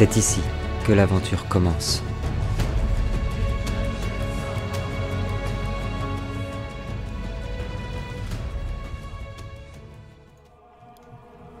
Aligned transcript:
C'est 0.00 0.16
ici 0.16 0.40
que 0.86 0.94
l'aventure 0.94 1.46
commence. 1.46 2.02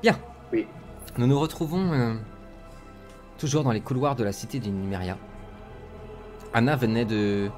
Bien. 0.00 0.18
Oui. 0.54 0.66
Nous 1.18 1.26
nous 1.26 1.38
retrouvons 1.38 1.92
euh, 1.92 2.14
toujours 3.36 3.62
dans 3.62 3.72
les 3.72 3.82
couloirs 3.82 4.16
de 4.16 4.24
la 4.24 4.32
cité 4.32 4.58
du 4.58 4.70
Numeria. 4.70 5.18
Anna 6.54 6.76
venait 6.76 7.04
de 7.04 7.50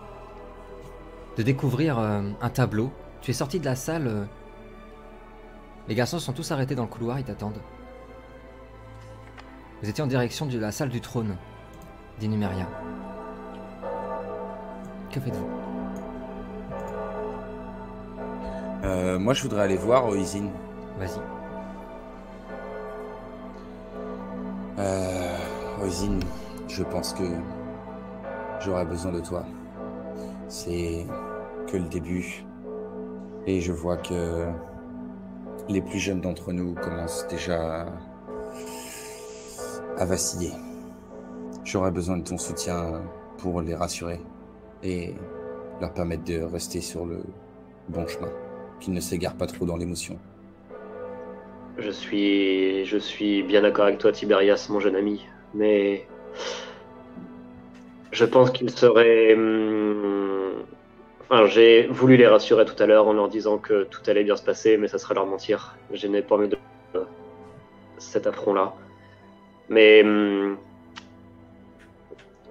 de 1.36 1.42
découvrir 1.44 1.96
euh, 2.00 2.22
un 2.40 2.50
tableau. 2.50 2.90
Tu 3.20 3.30
es 3.30 3.34
sorti 3.34 3.60
de 3.60 3.66
la 3.66 3.76
salle. 3.76 4.08
euh, 4.08 4.24
les 5.86 5.94
garçons 5.94 6.18
sont 6.18 6.32
tous 6.32 6.50
arrêtés 6.50 6.74
dans 6.74 6.82
le 6.82 6.88
couloir, 6.88 7.20
ils 7.20 7.24
t'attendent. 7.24 7.60
Vous 9.82 9.90
étiez 9.90 10.04
en 10.04 10.06
direction 10.06 10.46
de 10.46 10.56
la 10.60 10.70
salle 10.70 10.90
du 10.90 11.00
trône 11.00 11.36
d'Inumeria. 12.20 12.68
Que 15.10 15.18
faites-vous? 15.18 15.48
Euh, 18.84 19.18
moi, 19.18 19.34
je 19.34 19.42
voudrais 19.42 19.62
aller 19.62 19.76
voir 19.76 20.08
Oisin. 20.08 20.50
Vas-y. 21.00 21.18
Euh, 24.78 25.36
je 26.68 26.82
pense 26.84 27.12
que 27.12 27.24
j'aurai 28.60 28.84
besoin 28.84 29.10
de 29.10 29.20
toi. 29.20 29.44
C'est 30.46 31.08
que 31.66 31.76
le 31.76 31.88
début. 31.88 32.44
Et 33.48 33.60
je 33.60 33.72
vois 33.72 33.96
que 33.96 34.46
les 35.68 35.82
plus 35.82 35.98
jeunes 35.98 36.20
d'entre 36.20 36.52
nous 36.52 36.74
commencent 36.74 37.26
déjà 37.26 37.86
à 39.98 40.04
vaciller. 40.04 40.52
J'aurais 41.64 41.90
besoin 41.90 42.18
de 42.18 42.24
ton 42.24 42.38
soutien 42.38 43.02
pour 43.38 43.60
les 43.60 43.74
rassurer 43.74 44.20
et 44.82 45.14
leur 45.80 45.92
permettre 45.92 46.24
de 46.24 46.42
rester 46.42 46.80
sur 46.80 47.06
le 47.06 47.22
bon 47.88 48.06
chemin, 48.06 48.30
qu'ils 48.80 48.94
ne 48.94 49.00
s'égarent 49.00 49.36
pas 49.36 49.46
trop 49.46 49.64
dans 49.64 49.76
l'émotion. 49.76 50.18
Je 51.78 51.90
suis, 51.90 52.84
je 52.84 52.98
suis 52.98 53.42
bien 53.42 53.62
d'accord 53.62 53.86
avec 53.86 53.98
toi, 53.98 54.12
Tiberias, 54.12 54.66
mon 54.70 54.80
jeune 54.80 54.96
ami. 54.96 55.24
Mais 55.54 56.06
je 58.12 58.24
pense 58.24 58.50
qu'il 58.50 58.70
serait. 58.70 59.34
hum, 59.34 60.32
Enfin, 61.32 61.46
j'ai 61.46 61.86
voulu 61.86 62.18
les 62.18 62.26
rassurer 62.26 62.66
tout 62.66 62.74
à 62.78 62.84
l'heure 62.84 63.06
en 63.08 63.14
leur 63.14 63.30
disant 63.30 63.56
que 63.56 63.84
tout 63.84 64.02
allait 64.06 64.22
bien 64.22 64.36
se 64.36 64.42
passer, 64.42 64.76
mais 64.76 64.86
ça 64.86 64.98
serait 64.98 65.14
leur 65.14 65.24
mentir. 65.26 65.78
Je 65.90 66.06
n'ai 66.06 66.20
pas 66.20 66.34
envie 66.34 66.48
de 66.48 66.58
euh, 66.94 67.04
cet 67.96 68.26
affront-là. 68.26 68.74
Mais 69.72 70.02
hum, 70.04 70.56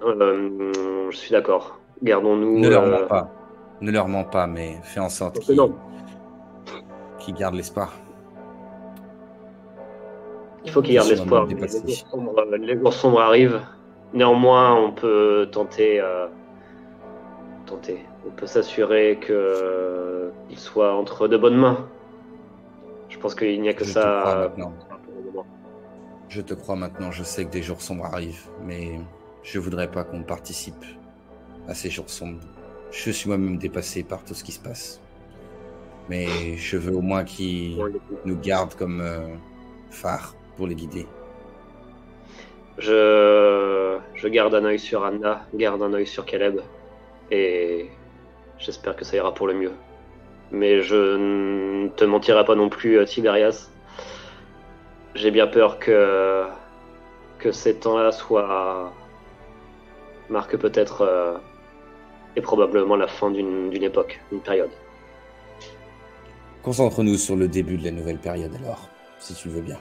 euh, 0.04 1.08
je 1.10 1.16
suis 1.16 1.30
d'accord. 1.30 1.78
Gardons-nous. 2.02 2.58
Ne 2.58 2.68
leur 2.68 2.82
euh, 2.82 2.90
mens 2.90 3.06
pas. 3.08 3.30
Ne 3.80 3.90
leur 3.92 4.08
mens 4.08 4.24
pas, 4.24 4.46
mais 4.46 4.76
fais 4.82 5.00
en 5.00 5.08
sorte 5.08 5.38
qu'ils 5.38 5.60
qu'ils 7.18 7.34
gardent 7.34 7.54
l'espoir. 7.54 7.92
Il 10.64 10.70
faut 10.70 10.82
qu'il 10.82 10.94
garde 10.94 11.06
Sur 11.06 11.16
un 11.16 11.20
l'espoir. 11.20 11.46
Les, 11.46 11.68
sombres- 11.68 12.44
les 12.58 12.78
jours 12.78 12.92
sombres 12.92 13.20
arrivent. 13.20 13.60
Néanmoins, 14.12 14.74
on 14.74 14.92
peut 14.92 15.48
tenter. 15.50 16.00
euh, 16.00 16.26
tenter. 17.66 18.04
On 18.26 18.30
peut 18.30 18.46
s'assurer 18.46 19.18
que 19.20 20.30
qu'il 20.48 20.58
soit 20.58 20.92
entre 20.94 21.28
de 21.28 21.36
bonnes 21.36 21.56
mains. 21.56 21.86
Je 23.08 23.18
pense 23.18 23.34
qu'il 23.34 23.60
n'y 23.60 23.68
a 23.68 23.74
que 23.74 23.84
Je 23.84 23.90
ça. 23.92 24.52
Je 26.34 26.40
te 26.40 26.54
crois 26.54 26.76
maintenant, 26.76 27.10
je 27.10 27.24
sais 27.24 27.44
que 27.44 27.50
des 27.50 27.62
jours 27.62 27.82
sombres 27.82 28.06
arrivent, 28.06 28.48
mais 28.64 28.98
je 29.42 29.58
voudrais 29.58 29.90
pas 29.90 30.02
qu'on 30.02 30.22
participe 30.22 30.82
à 31.68 31.74
ces 31.74 31.90
jours 31.90 32.08
sombres. 32.08 32.40
Je 32.90 33.10
suis 33.10 33.28
moi-même 33.28 33.58
dépassé 33.58 34.02
par 34.02 34.24
tout 34.24 34.32
ce 34.32 34.42
qui 34.42 34.52
se 34.52 34.58
passe. 34.58 34.98
Mais 36.08 36.56
je 36.56 36.78
veux 36.78 36.96
au 36.96 37.02
moins 37.02 37.24
qu'ils 37.24 37.76
nous 38.24 38.38
gardent 38.40 38.74
comme 38.74 39.02
euh, 39.02 39.34
phare 39.90 40.34
pour 40.56 40.66
les 40.66 40.74
guider. 40.74 41.06
Je, 42.78 43.98
je 44.14 44.28
garde 44.28 44.54
un 44.54 44.64
œil 44.64 44.78
sur 44.78 45.04
Anna, 45.04 45.46
garde 45.54 45.82
un 45.82 45.92
œil 45.92 46.06
sur 46.06 46.24
Caleb, 46.24 46.62
et 47.30 47.90
j'espère 48.58 48.96
que 48.96 49.04
ça 49.04 49.18
ira 49.18 49.34
pour 49.34 49.48
le 49.48 49.52
mieux. 49.52 49.72
Mais 50.50 50.80
je 50.80 51.16
ne 51.18 51.88
te 51.88 52.06
mentirai 52.06 52.46
pas 52.46 52.54
non 52.54 52.70
plus, 52.70 52.96
euh, 52.96 53.04
Tiberias. 53.04 53.68
J'ai 55.14 55.30
bien 55.30 55.46
peur 55.46 55.78
que, 55.78 56.44
que 57.38 57.52
ces 57.52 57.76
temps-là 57.76 58.12
soient. 58.12 58.92
marquent 60.30 60.56
peut-être. 60.56 61.02
euh, 61.02 61.36
et 62.34 62.40
probablement 62.40 62.96
la 62.96 63.08
fin 63.08 63.30
d'une 63.30 63.68
d'une 63.68 63.82
époque, 63.82 64.18
d'une 64.30 64.40
période. 64.40 64.70
Concentre-nous 66.62 67.18
sur 67.18 67.36
le 67.36 67.46
début 67.46 67.76
de 67.76 67.84
la 67.84 67.90
nouvelle 67.90 68.16
période 68.18 68.54
alors, 68.56 68.88
si 69.18 69.34
tu 69.34 69.48
le 69.48 69.54
veux 69.54 69.60
bien. 69.60 69.78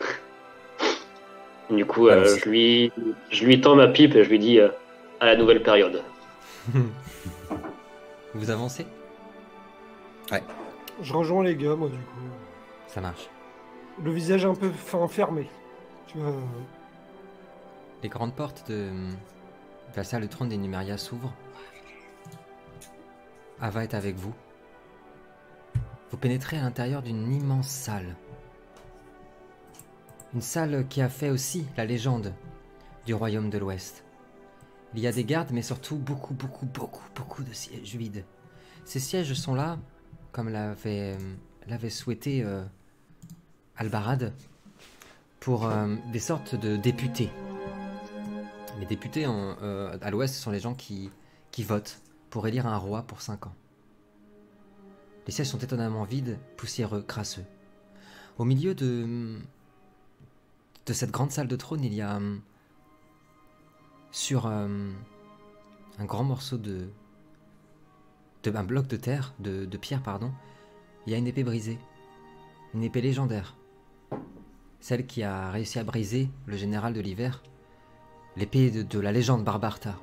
Du 1.70 1.86
coup, 1.86 2.08
euh, 2.08 2.24
je, 2.36 2.48
lui, 2.48 2.92
je 3.30 3.44
lui 3.44 3.60
tends 3.60 3.74
ma 3.76 3.88
pipe 3.88 4.14
et 4.16 4.24
je 4.24 4.28
lui 4.28 4.38
dis 4.38 4.58
euh, 4.60 4.68
à 5.20 5.26
la 5.26 5.36
nouvelle 5.36 5.62
période. 5.62 6.02
Vous 8.34 8.50
avancez? 8.50 8.86
Je 11.00 11.12
rejoins 11.12 11.42
les 11.44 11.56
gars, 11.56 11.74
moi, 11.74 11.88
du 11.88 11.96
coup. 11.96 12.20
Ça 12.88 13.00
marche. 13.00 13.28
Le 14.02 14.10
visage 14.12 14.44
un 14.44 14.54
peu 14.54 14.70
fin- 14.70 15.06
fermé. 15.08 15.48
Vois. 16.14 16.32
Les 18.02 18.08
grandes 18.08 18.34
portes 18.34 18.68
de, 18.70 18.90
la 19.96 20.04
salle 20.04 20.22
de 20.22 20.26
trône 20.26 20.48
des 20.48 20.56
Numeria 20.56 20.98
s'ouvrent. 20.98 21.32
Ava 23.60 23.84
est 23.84 23.94
avec 23.94 24.16
vous. 24.16 24.34
Vous 26.10 26.16
pénétrez 26.16 26.58
à 26.58 26.62
l'intérieur 26.62 27.02
d'une 27.02 27.32
immense 27.32 27.68
salle. 27.68 28.14
Une 30.34 30.42
salle 30.42 30.86
qui 30.88 31.00
a 31.00 31.08
fait 31.08 31.30
aussi 31.30 31.66
la 31.76 31.84
légende 31.84 32.34
du 33.06 33.14
royaume 33.14 33.50
de 33.50 33.58
l'Ouest. 33.58 34.04
Il 34.94 35.00
y 35.00 35.06
a 35.06 35.12
des 35.12 35.24
gardes, 35.24 35.50
mais 35.52 35.62
surtout 35.62 35.96
beaucoup, 35.96 36.34
beaucoup, 36.34 36.66
beaucoup, 36.66 37.04
beaucoup 37.14 37.42
de 37.42 37.52
sièges 37.52 37.94
vides. 37.96 38.24
Ces 38.84 39.00
sièges 39.00 39.32
sont 39.34 39.54
là, 39.54 39.78
comme 40.32 40.48
l'avait 40.48 41.16
l'avait 41.66 41.90
souhaité 41.90 42.42
euh, 42.44 42.62
Albarad, 43.76 44.32
pour 45.40 45.66
euh, 45.66 45.96
des 46.12 46.20
sortes 46.20 46.54
de 46.54 46.76
députés. 46.76 47.30
Les 48.80 48.86
députés 48.86 49.26
euh, 49.26 49.98
à 50.00 50.10
l'Ouest 50.10 50.36
sont 50.36 50.50
les 50.50 50.60
gens 50.60 50.74
qui, 50.74 51.10
votent 51.58 52.00
pour 52.30 52.46
élire 52.46 52.66
un 52.66 52.78
roi 52.78 53.02
pour 53.02 53.20
5 53.20 53.46
ans. 53.46 53.54
Les 55.26 55.32
sièges 55.32 55.48
sont 55.48 55.58
étonnamment 55.58 56.04
vides, 56.04 56.38
poussiéreux, 56.56 57.02
crasseux. 57.02 57.44
Au 58.38 58.44
milieu 58.44 58.74
de, 58.74 59.38
cette 60.86 61.10
grande 61.10 61.30
salle 61.30 61.48
de 61.48 61.56
trône, 61.56 61.84
il 61.84 61.94
y 61.94 62.00
a 62.00 62.16
hum, 62.16 62.40
sur 64.12 64.46
euh, 64.46 64.90
un 65.98 66.04
grand 66.04 66.24
morceau 66.24 66.58
de, 66.58 66.88
de 68.44 68.56
un 68.56 68.64
bloc 68.64 68.86
de 68.86 68.96
terre, 68.96 69.34
de, 69.40 69.64
de 69.64 69.76
pierre 69.76 70.02
pardon, 70.02 70.32
il 71.06 71.12
y 71.12 71.14
a 71.14 71.18
une 71.18 71.26
épée 71.26 71.44
brisée, 71.44 71.78
une 72.72 72.82
épée 72.82 73.00
légendaire, 73.00 73.56
celle 74.84 75.06
qui 75.06 75.22
a 75.22 75.50
réussi 75.50 75.78
à 75.78 75.82
briser 75.82 76.28
le 76.44 76.58
général 76.58 76.92
de 76.92 77.00
l'hiver, 77.00 77.42
l'épée 78.36 78.70
de, 78.70 79.00
la 79.00 79.12
légende 79.12 79.42
Barbarta. 79.42 79.98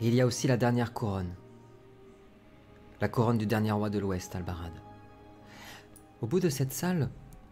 Et 0.00 0.08
il 0.08 0.14
y 0.14 0.22
a 0.22 0.26
aussi 0.26 0.48
la 0.48 0.56
dernière 0.56 0.94
couronne, 0.94 1.34
la 3.02 3.08
couronne 3.08 3.36
du 3.36 3.44
dernier 3.44 3.72
roi 3.72 3.90
de 3.90 3.98
l'Ouest, 3.98 4.34
Albarad. 4.34 4.72
Au 6.22 6.26
bout 6.26 6.40
de 6.40 6.48
cette 6.48 6.72
salle, 6.72 7.10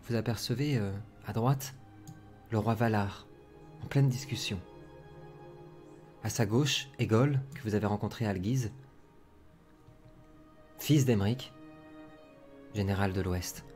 vous 0.09 0.15
apercevez 0.15 0.79
euh, 0.79 0.93
à 1.27 1.35
droite 1.35 1.75
le 2.51 2.59
roi 2.59 2.73
Valar, 2.73 3.27
en 3.85 3.87
pleine 3.87 4.09
discussion. 4.09 4.59
À 6.25 6.31
sa 6.31 6.47
gauche, 6.47 6.89
Égol, 6.99 7.39
que 7.55 7.61
vous 7.65 7.75
avez 7.75 7.87
rencontré 7.87 8.25
à 8.25 8.31
Alguise, 8.31 8.73
fils 10.79 11.05
d'Emeric, 11.05 11.53
général 12.73 13.13
de 13.13 13.21
l'Ouest. 13.21 13.67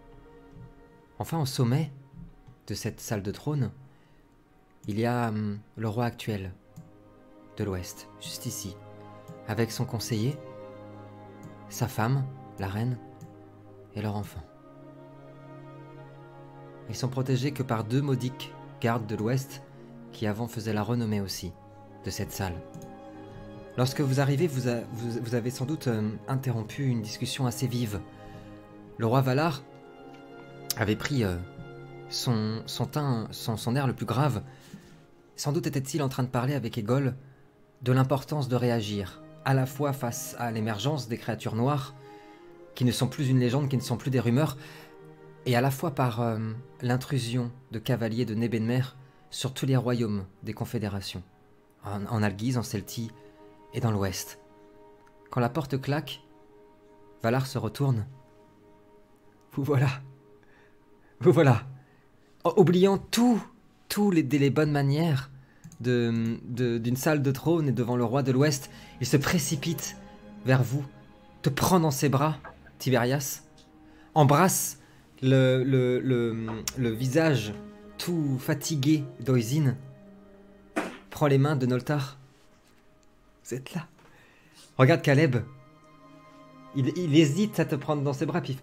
Enfin, 1.19 1.41
au 1.41 1.47
sommet 1.47 1.93
de 2.67 2.75
cette 2.75 3.01
salle 3.01 3.23
de 3.23 3.31
trône, 3.31 3.71
il 4.87 4.99
y 4.99 5.07
a 5.07 5.29
hum, 5.29 5.59
le 5.77 5.89
roi 5.89 6.05
actuel 6.05 6.53
de 7.57 7.65
l'Ouest, 7.65 8.09
juste 8.21 8.47
ici, 8.47 8.77
avec 9.47 9.71
son 9.71 9.85
conseiller, 9.85 10.37
sa 11.69 11.89
femme, 11.89 12.25
la 12.59 12.69
reine, 12.69 12.99
et 13.95 14.03
leur 14.03 14.17
enfant. 14.17 14.43
Ils 16.89 16.97
sont 16.97 17.09
protégés 17.09 17.53
que 17.53 17.63
par 17.63 17.85
deux 17.85 18.03
maudiques 18.03 18.53
gardes 18.81 19.07
de 19.07 19.17
l'Ouest 19.17 19.63
qui 20.13 20.27
avant 20.27 20.49
faisaient 20.49 20.73
la 20.73 20.83
renommée 20.83 21.21
aussi 21.21 21.53
de 22.05 22.11
cette 22.11 22.33
salle. 22.33 22.61
Lorsque 23.77 24.01
vous 24.01 24.21
arrivez, 24.21 24.47
vous, 24.47 25.35
avez 25.35 25.51
sans 25.51 25.65
doute 25.65 25.89
euh, 25.89 26.11
interrompu 26.29 26.85
une 26.85 27.03
discussion 27.03 27.47
assez 27.47 27.67
vive. 27.67 28.01
Le 28.99 29.07
roi 29.07 29.21
Valar 29.21 29.63
avait 30.77 30.97
pris 30.97 31.25
euh, 31.25 31.37
son, 32.09 32.63
son 32.67 32.89
son 33.57 33.77
air 33.77 33.87
le 33.87 33.95
plus 33.95 34.07
grave. 34.07 34.43
Sans 35.37 35.53
doute 35.53 35.67
était-il 35.67 36.03
en 36.03 36.09
train 36.09 36.23
de 36.23 36.29
parler 36.29 36.55
avec 36.55 36.79
Egol 36.79 37.15
de 37.83 37.93
l'importance 37.93 38.49
de 38.49 38.57
réagir, 38.57 39.23
à 39.45 39.53
la 39.53 39.67
fois 39.67 39.93
face 39.93 40.37
à 40.39 40.51
l'émergence 40.51 41.09
des 41.09 41.19
créatures 41.19 41.55
noires, 41.55 41.95
qui 42.75 42.85
ne 42.85 42.93
sont 42.93 43.09
plus 43.09 43.29
une 43.29 43.39
légende, 43.39 43.69
qui 43.69 43.77
ne 43.77 43.83
sont 43.83 43.97
plus 43.97 44.11
des 44.11 44.21
rumeurs, 44.21 44.57
et 45.47 45.57
à 45.57 45.61
la 45.61 45.71
fois 45.71 45.95
par 45.95 46.21
euh, 46.21 46.39
l'intrusion 46.81 47.51
de 47.71 47.79
cavaliers 47.79 48.25
de 48.25 48.35
Nebenmer 48.35 48.83
sur 49.31 49.53
tous 49.53 49.67
les 49.67 49.77
royaumes 49.77 50.25
des 50.43 50.55
confédérations, 50.55 51.23
en, 51.85 52.07
en 52.07 52.23
Alguise, 52.23 52.57
en 52.57 52.63
Celtie 52.63 53.11
et 53.75 53.81
dans 53.81 53.91
l'Ouest. 53.91 54.39
Quand 55.31 55.41
la 55.41 55.51
porte 55.51 55.81
claque, 55.81 56.23
Valar 57.23 57.47
se 57.47 57.59
retourne. 57.59 58.07
Vous 59.53 59.65
voilà. 59.65 59.89
Voilà. 61.21 61.63
Oubliant 62.57 62.99
tout, 62.99 63.43
tous 63.89 64.11
les, 64.11 64.23
les 64.23 64.51
bonnes 64.51 64.71
manières 64.73 65.31
de- 65.81 66.39
de- 66.45 66.79
d'une 66.79 66.97
salle 66.97 67.23
de 67.23 67.31
trône 67.31 67.69
et 67.69 67.73
devant 67.73 67.97
le 67.97 68.05
roi 68.05 68.23
de 68.23 68.33
l'Ouest, 68.33 68.71
il 69.01 69.07
se 69.07 69.17
précipite 69.17 69.97
vers 70.45 70.63
vous, 70.63 70.85
te 71.43 71.49
prend 71.49 71.81
dans 71.81 71.91
ses 71.91 72.09
bras, 72.11 72.37
Tiberias, 72.79 73.43
embrasse 74.15 74.79
le, 75.23 75.63
le, 75.65 76.01
le, 76.77 76.91
visage 76.91 77.55
tout 77.97 78.39
fatigué 78.39 79.05
d'Oisin, 79.21 79.75
prend 81.11 81.27
les 81.27 81.39
mains 81.39 81.57
de 81.57 81.65
Noltar. 81.67 82.19
Vous 83.45 83.55
êtes 83.55 83.73
là. 83.75 83.87
Regarde 84.77 85.01
Caleb. 85.03 85.37
Il, 86.77 86.93
il 86.99 87.17
hésite 87.17 87.59
à 87.61 87.65
te 87.65 87.75
prendre 87.77 88.03
dans 88.03 88.13
ses 88.13 88.27
bras, 88.27 88.41
puis 88.43 88.59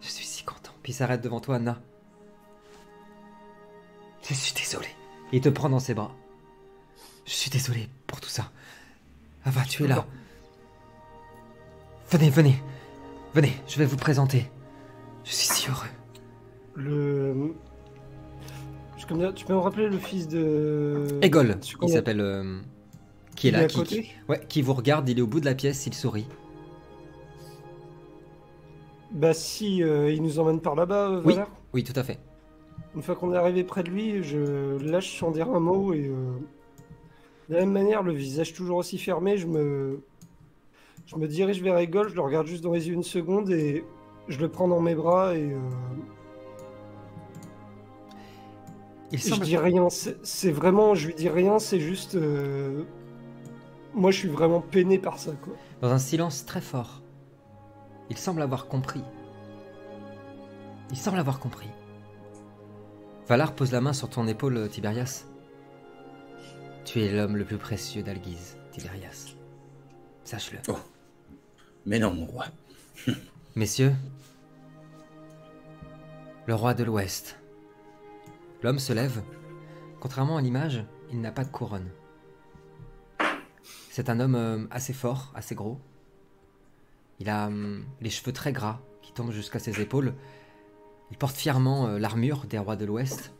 Je 0.00 0.08
suis 0.08 0.26
si 0.26 0.44
content. 0.44 0.72
Puis 0.82 0.92
s'arrête 0.92 1.22
devant 1.22 1.40
toi, 1.40 1.56
Anna. 1.56 1.80
Je 4.28 4.34
suis 4.34 4.54
désolé. 4.54 4.88
Il 5.32 5.40
te 5.40 5.48
prend 5.48 5.68
dans 5.68 5.78
ses 5.78 5.94
bras. 5.94 6.12
Je 7.26 7.32
suis 7.32 7.50
désolé 7.50 7.88
pour 8.06 8.20
tout 8.20 8.28
ça. 8.28 8.50
Ava, 9.44 9.62
tu 9.68 9.84
es 9.84 9.88
là. 9.88 10.06
Venez, 12.10 12.30
venez. 12.30 12.62
Venez, 13.34 13.52
je 13.66 13.78
vais 13.78 13.86
vous 13.86 13.96
présenter. 13.96 14.50
Je 15.24 15.32
suis 15.32 15.46
si 15.46 15.68
heureux. 15.68 15.88
Le. 16.74 17.54
Je 18.96 19.30
Tu 19.32 19.44
peux 19.44 19.52
me 19.54 19.58
rappeler 19.58 19.88
le 19.88 19.98
fils 19.98 20.28
de. 20.28 21.18
Egol, 21.20 21.58
il 21.82 21.88
s'appelle. 21.88 22.20
euh, 22.20 22.60
qui 23.36 23.48
est 23.48 23.50
Il 23.50 23.56
là, 23.56 23.66
qui, 23.66 24.10
ouais, 24.28 24.40
qui 24.48 24.62
vous 24.62 24.72
regarde, 24.72 25.08
il 25.08 25.18
est 25.18 25.22
au 25.22 25.26
bout 25.26 25.40
de 25.40 25.44
la 25.44 25.54
pièce, 25.54 25.86
il 25.86 25.94
sourit. 25.94 26.26
Bah 29.10 29.34
si, 29.34 29.82
euh, 29.82 30.10
il 30.10 30.22
nous 30.22 30.38
emmène 30.38 30.60
par 30.60 30.74
là-bas, 30.74 31.08
euh, 31.08 31.22
Oui. 31.24 31.36
Oui, 31.72 31.84
tout 31.84 31.92
à 31.96 32.02
fait. 32.02 32.18
Une 32.94 33.02
fois 33.02 33.16
qu'on 33.16 33.32
est 33.32 33.36
arrivé 33.36 33.64
près 33.64 33.82
de 33.82 33.90
lui, 33.90 34.22
je 34.22 34.78
lâche 34.78 35.18
sans 35.18 35.30
dire 35.30 35.48
un 35.50 35.60
mot 35.60 35.92
et 35.92 36.06
euh, 36.06 36.32
de 37.48 37.54
la 37.54 37.60
même 37.60 37.72
manière, 37.72 38.02
le 38.02 38.12
visage 38.12 38.52
toujours 38.52 38.78
aussi 38.78 38.98
fermé, 38.98 39.36
je 39.36 39.46
me, 39.46 40.00
je 41.06 41.16
me 41.16 41.26
dirige 41.26 41.60
vers 41.62 41.76
Egol, 41.78 42.08
je 42.08 42.14
le 42.14 42.20
regarde 42.20 42.46
juste 42.46 42.62
dans 42.62 42.72
les 42.72 42.88
yeux 42.88 42.94
une 42.94 43.02
seconde 43.02 43.50
et 43.50 43.84
je 44.28 44.38
le 44.38 44.48
prends 44.48 44.68
dans 44.68 44.80
mes 44.80 44.94
bras 44.94 45.34
et, 45.34 45.52
euh, 45.52 45.58
Il 49.12 49.18
je 49.18 49.40
dis 49.40 49.56
rien. 49.56 49.90
C'est 49.90 50.16
c'est 50.24 50.50
vraiment, 50.52 50.94
je 50.94 51.08
lui 51.08 51.14
dis 51.14 51.28
rien, 51.28 51.58
c'est 51.58 51.80
juste, 51.80 52.14
euh, 52.14 52.84
moi 53.92 54.10
je 54.10 54.18
suis 54.18 54.28
vraiment 54.28 54.60
peiné 54.60 54.98
par 54.98 55.18
ça 55.18 55.32
quoi. 55.42 55.54
Dans 55.82 55.90
un 55.92 55.98
silence 55.98 56.46
très 56.46 56.60
fort. 56.60 57.02
Il 58.10 58.18
semble 58.18 58.42
avoir 58.42 58.66
compris. 58.66 59.02
Il 60.90 60.96
semble 60.96 61.18
avoir 61.18 61.40
compris. 61.40 61.68
Valar 63.26 63.54
pose 63.54 63.72
la 63.72 63.80
main 63.80 63.94
sur 63.94 64.10
ton 64.10 64.26
épaule, 64.26 64.68
Tiberias. 64.68 65.24
Tu 66.84 67.00
es 67.00 67.10
l'homme 67.10 67.36
le 67.36 67.44
plus 67.44 67.56
précieux 67.56 68.02
d'Alguise, 68.02 68.58
Tiberias. 68.70 69.34
Sache-le. 70.24 70.58
Mais 71.86 71.98
non, 71.98 72.12
mon 72.12 72.26
roi. 72.26 72.46
Messieurs, 73.56 73.94
le 76.46 76.54
roi 76.54 76.74
de 76.74 76.84
l'Ouest. 76.84 77.38
L'homme 78.62 78.78
se 78.78 78.92
lève. 78.92 79.22
Contrairement 80.00 80.36
à 80.36 80.42
l'image, 80.42 80.84
il 81.10 81.22
n'a 81.22 81.32
pas 81.32 81.44
de 81.44 81.50
couronne. 81.50 81.88
C'est 83.90 84.10
un 84.10 84.20
homme 84.20 84.34
euh, 84.34 84.66
assez 84.70 84.92
fort, 84.92 85.32
assez 85.34 85.54
gros. 85.54 85.80
Il 87.20 87.30
a 87.30 87.46
hum, 87.46 87.86
les 88.02 88.10
cheveux 88.10 88.32
très 88.32 88.52
gras 88.52 88.80
qui 89.00 89.12
tombent 89.12 89.32
jusqu'à 89.32 89.58
ses 89.58 89.80
épaules. 89.80 90.14
Il 91.14 91.16
porte 91.16 91.36
fièrement 91.36 91.86
euh, 91.86 91.98
l'armure 92.00 92.44
des 92.46 92.58
rois 92.58 92.74
de 92.74 92.84
l'Ouest. 92.84 93.32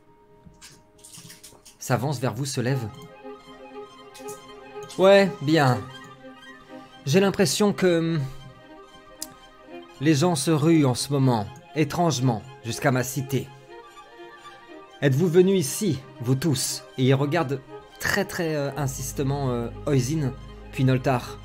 S'avance 1.81 2.21
vers 2.21 2.32
vous, 2.32 2.44
se 2.44 2.61
lève. 2.61 2.87
Ouais, 4.97 5.28
bien. 5.43 5.83
J'ai 7.04 7.19
l'impression 7.19 7.73
que 7.73 7.99
hum, 7.99 8.21
les 10.00 10.14
gens 10.14 10.37
se 10.37 10.52
ruent 10.52 10.87
en 10.87 10.95
ce 10.95 11.12
moment, 11.12 11.47
étrangement, 11.75 12.43
jusqu'à 12.64 12.93
ma 12.93 13.02
cité. 13.02 13.49
Êtes-vous 15.02 15.26
venus 15.26 15.59
ici, 15.59 15.99
vous 16.21 16.37
tous 16.37 16.85
Et 16.97 17.02
il 17.02 17.14
regarde 17.14 17.61
très 17.99 18.25
très 18.25 18.54
euh, 18.54 18.71
insistement 18.76 19.50
euh, 19.50 19.69
Oisin, 19.88 20.33
puis 20.71 20.85
Noltar. 20.85 21.40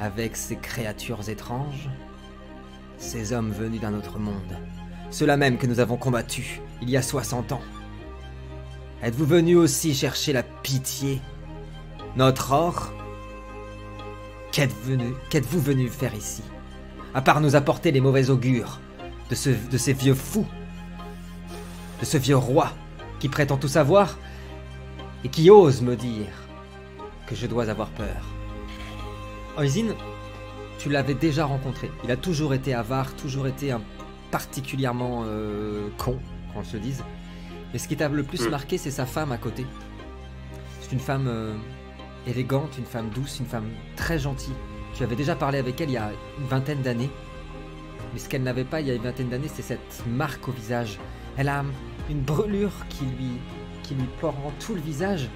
Avec 0.00 0.34
ces 0.34 0.56
créatures 0.56 1.28
étranges, 1.28 1.90
ces 2.96 3.34
hommes 3.34 3.52
venus 3.52 3.82
d'un 3.82 3.92
autre 3.92 4.18
monde, 4.18 4.56
ceux-là 5.14 5.36
même 5.36 5.58
que 5.58 5.68
nous 5.68 5.78
avons 5.78 5.96
combattus 5.96 6.60
il 6.82 6.90
y 6.90 6.96
a 6.96 7.02
60 7.02 7.52
ans. 7.52 7.60
Êtes-vous 9.00 9.26
venus 9.26 9.56
aussi 9.56 9.94
chercher 9.94 10.32
la 10.32 10.42
pitié? 10.42 11.20
Notre 12.16 12.50
or? 12.52 12.92
Qu'êtes-vous 14.50 15.60
venu, 15.60 15.84
venu 15.84 15.88
faire 15.88 16.14
ici? 16.16 16.42
À 17.14 17.22
part 17.22 17.40
nous 17.40 17.54
apporter 17.54 17.92
les 17.92 18.00
mauvais 18.00 18.28
augures 18.28 18.80
de, 19.30 19.36
ce, 19.36 19.50
ces 19.76 19.92
vieux 19.92 20.14
fous, 20.14 20.46
de 22.00 22.04
ce 22.04 22.18
vieux 22.18 22.36
roi 22.36 22.72
qui 23.20 23.28
prétend 23.28 23.56
tout 23.56 23.68
savoir 23.68 24.18
et 25.22 25.28
qui 25.28 25.48
ose 25.48 25.80
me 25.80 25.94
dire 25.94 26.26
que 27.28 27.36
je 27.36 27.46
dois 27.46 27.70
avoir 27.70 27.90
peur. 27.90 28.26
Oisin, 29.58 29.94
tu 30.78 30.90
l'avais 30.90 31.14
déjà 31.14 31.44
rencontré. 31.44 31.88
Il 32.02 32.10
a 32.10 32.16
toujours 32.16 32.52
été 32.52 32.74
avare, 32.74 33.14
toujours 33.14 33.46
été 33.46 33.70
un 33.70 33.80
particulièrement 34.34 35.22
euh, 35.26 35.86
con, 35.96 36.18
qu'on 36.52 36.64
se 36.64 36.76
dise. 36.76 37.04
Mais 37.72 37.78
ce 37.78 37.86
qui 37.86 37.94
t'a 37.96 38.08
le 38.08 38.24
plus 38.24 38.44
Mm. 38.44 38.50
marqué, 38.50 38.78
c'est 38.78 38.90
sa 38.90 39.06
femme 39.06 39.30
à 39.30 39.38
côté. 39.38 39.64
C'est 40.80 40.90
une 40.90 40.98
femme 40.98 41.28
euh, 41.28 41.54
élégante, 42.26 42.76
une 42.76 42.84
femme 42.84 43.10
douce, 43.10 43.38
une 43.38 43.46
femme 43.46 43.68
très 43.94 44.18
gentille. 44.18 44.56
Tu 44.92 45.04
avais 45.04 45.14
déjà 45.14 45.36
parlé 45.36 45.58
avec 45.58 45.80
elle 45.80 45.90
il 45.90 45.92
y 45.92 45.98
a 45.98 46.10
une 46.40 46.46
vingtaine 46.48 46.82
d'années. 46.82 47.10
Mais 48.12 48.18
ce 48.18 48.28
qu'elle 48.28 48.42
n'avait 48.42 48.64
pas 48.64 48.80
il 48.80 48.88
y 48.88 48.90
a 48.90 48.94
une 48.94 49.04
vingtaine 49.04 49.28
d'années, 49.28 49.50
c'est 49.54 49.62
cette 49.62 50.02
marque 50.08 50.48
au 50.48 50.52
visage. 50.52 50.98
Elle 51.36 51.48
a 51.48 51.64
une 52.10 52.20
brûlure 52.20 52.72
qui 52.88 53.04
lui, 53.04 53.38
qui 53.84 53.94
lui 53.94 54.08
rend 54.20 54.52
tout 54.58 54.74
le 54.74 54.80
visage. 54.80 55.28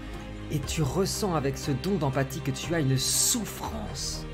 Et 0.51 0.59
tu 0.59 0.83
ressens 0.83 1.37
avec 1.37 1.57
ce 1.57 1.71
don 1.71 1.99
d'empathie 1.99 2.41
que 2.41 2.51
tu 2.51 2.75
as 2.75 2.81
une 2.81 2.99
souffrance 2.99 4.27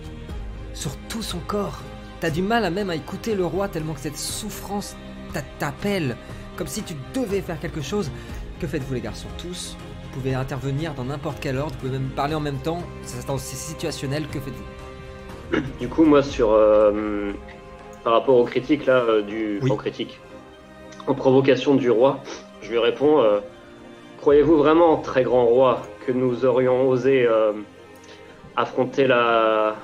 sur 0.72 0.96
tout 1.10 1.22
son 1.22 1.40
corps. 1.40 1.82
T'as 2.24 2.30
du 2.30 2.40
mal 2.40 2.64
à 2.64 2.70
même 2.70 2.88
à 2.88 2.94
écouter 2.94 3.34
le 3.34 3.44
roi 3.44 3.68
tellement 3.68 3.92
que 3.92 4.00
cette 4.00 4.16
souffrance 4.16 4.96
t'a- 5.34 5.42
t'appelle. 5.58 6.16
Comme 6.56 6.66
si 6.66 6.82
tu 6.82 6.94
devais 7.12 7.42
faire 7.42 7.60
quelque 7.60 7.82
chose. 7.82 8.10
Que 8.58 8.66
faites-vous 8.66 8.94
les 8.94 9.02
garçons? 9.02 9.28
Tous? 9.36 9.76
Vous 10.04 10.08
pouvez 10.20 10.32
intervenir 10.32 10.94
dans 10.94 11.04
n'importe 11.04 11.36
quel 11.38 11.58
ordre, 11.58 11.72
vous 11.74 11.80
pouvez 11.80 11.98
même 11.98 12.08
parler 12.08 12.34
en 12.34 12.40
même 12.40 12.56
temps. 12.56 12.78
Ça, 13.02 13.18
C'est 13.36 13.56
situationnel, 13.56 14.26
que 14.28 14.40
faites-vous? 14.40 15.60
Du 15.78 15.86
coup, 15.90 16.04
moi, 16.04 16.22
sur 16.22 16.52
euh, 16.52 17.32
par 18.04 18.14
rapport 18.14 18.36
aux 18.38 18.44
critiques 18.46 18.86
là, 18.86 19.02
euh, 19.06 19.20
du 19.20 19.58
Oui. 19.62 19.70
en 19.70 19.76
critique, 19.76 20.18
en 21.06 21.12
provocation 21.12 21.74
du 21.74 21.90
roi, 21.90 22.20
je 22.62 22.70
lui 22.70 22.78
réponds 22.78 23.20
euh, 23.20 23.40
Croyez-vous 24.22 24.56
vraiment, 24.56 24.96
très 24.96 25.24
grand 25.24 25.44
roi, 25.44 25.82
que 26.06 26.12
nous 26.12 26.46
aurions 26.46 26.88
osé 26.88 27.28
affronter 28.56 29.06
la 29.06 29.76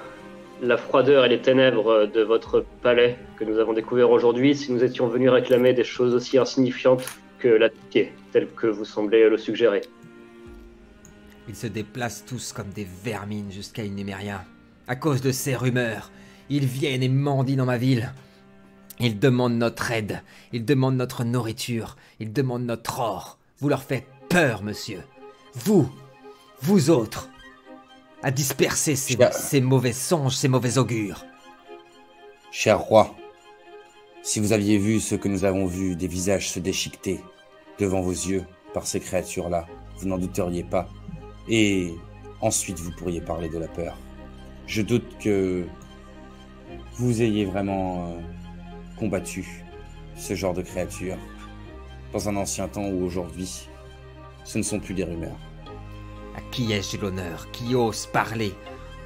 la 0.62 0.76
froideur 0.76 1.24
et 1.24 1.28
les 1.28 1.40
ténèbres 1.40 2.06
de 2.06 2.22
votre 2.22 2.64
palais 2.82 3.16
que 3.38 3.44
nous 3.44 3.58
avons 3.58 3.72
découvert 3.72 4.10
aujourd'hui 4.10 4.54
si 4.54 4.72
nous 4.72 4.84
étions 4.84 5.08
venus 5.08 5.30
réclamer 5.30 5.72
des 5.72 5.84
choses 5.84 6.14
aussi 6.14 6.38
insignifiantes 6.38 7.04
que 7.38 7.48
la 7.48 7.70
pitié, 7.70 8.12
telle 8.32 8.48
que 8.48 8.66
vous 8.66 8.84
semblez 8.84 9.28
le 9.28 9.38
suggérer 9.38 9.80
Ils 11.48 11.56
se 11.56 11.66
déplacent 11.66 12.24
tous 12.26 12.52
comme 12.52 12.68
des 12.68 12.86
vermines 13.02 13.50
jusqu'à 13.50 13.84
Inéméria. 13.84 14.44
À 14.86 14.96
cause 14.96 15.22
de 15.22 15.32
ces 15.32 15.56
rumeurs, 15.56 16.10
ils 16.50 16.66
viennent 16.66 17.02
et 17.02 17.08
mendient 17.08 17.56
dans 17.56 17.64
ma 17.64 17.78
ville. 17.78 18.12
Ils 18.98 19.18
demandent 19.18 19.56
notre 19.56 19.90
aide, 19.92 20.22
ils 20.52 20.64
demandent 20.64 20.96
notre 20.96 21.24
nourriture, 21.24 21.96
ils 22.18 22.32
demandent 22.32 22.66
notre 22.66 23.00
or. 23.00 23.38
Vous 23.58 23.70
leur 23.70 23.82
faites 23.82 24.06
peur, 24.28 24.62
monsieur. 24.62 25.00
Vous, 25.54 25.90
vous 26.60 26.90
autres, 26.90 27.30
à 28.22 28.30
disperser 28.30 28.96
ces, 28.96 29.16
Cher- 29.16 29.32
ces 29.32 29.60
mauvais 29.60 29.92
songes, 29.92 30.36
ces 30.36 30.48
mauvais 30.48 30.78
augures. 30.78 31.24
Cher 32.50 32.78
roi, 32.80 33.14
Si 34.22 34.38
vous 34.40 34.52
aviez 34.52 34.76
vu 34.76 35.00
ce 35.00 35.14
que 35.14 35.28
nous 35.28 35.44
avons 35.44 35.64
vu, 35.66 35.96
des 35.96 36.06
visages 36.08 36.50
se 36.50 36.60
déchiqueter 36.60 37.20
devant 37.78 38.02
vos 38.02 38.10
yeux 38.12 38.44
par 38.74 38.86
ces 38.86 39.00
créatures-là, 39.00 39.66
vous 39.98 40.08
n'en 40.08 40.18
douteriez 40.18 40.62
pas. 40.64 40.88
Et 41.48 41.94
ensuite, 42.42 42.78
vous 42.78 42.90
pourriez 42.92 43.20
parler 43.22 43.48
de 43.48 43.58
la 43.58 43.68
peur. 43.68 43.96
Je 44.66 44.82
doute 44.82 45.16
que 45.18 45.64
vous 46.94 47.22
ayez 47.22 47.46
vraiment 47.46 48.08
euh, 48.08 48.20
combattu 48.98 49.64
ce 50.16 50.34
genre 50.34 50.52
de 50.52 50.62
créatures 50.62 51.16
dans 52.12 52.28
un 52.28 52.36
ancien 52.36 52.68
temps 52.68 52.86
ou 52.88 53.04
aujourd'hui. 53.04 53.68
Ce 54.44 54.58
ne 54.58 54.62
sont 54.62 54.80
plus 54.80 54.94
des 54.94 55.04
rumeurs. 55.04 55.38
À 56.36 56.40
qui 56.50 56.72
ai-je 56.72 56.96
l'honneur 56.96 57.50
Qui 57.50 57.74
ose 57.74 58.06
parler 58.06 58.54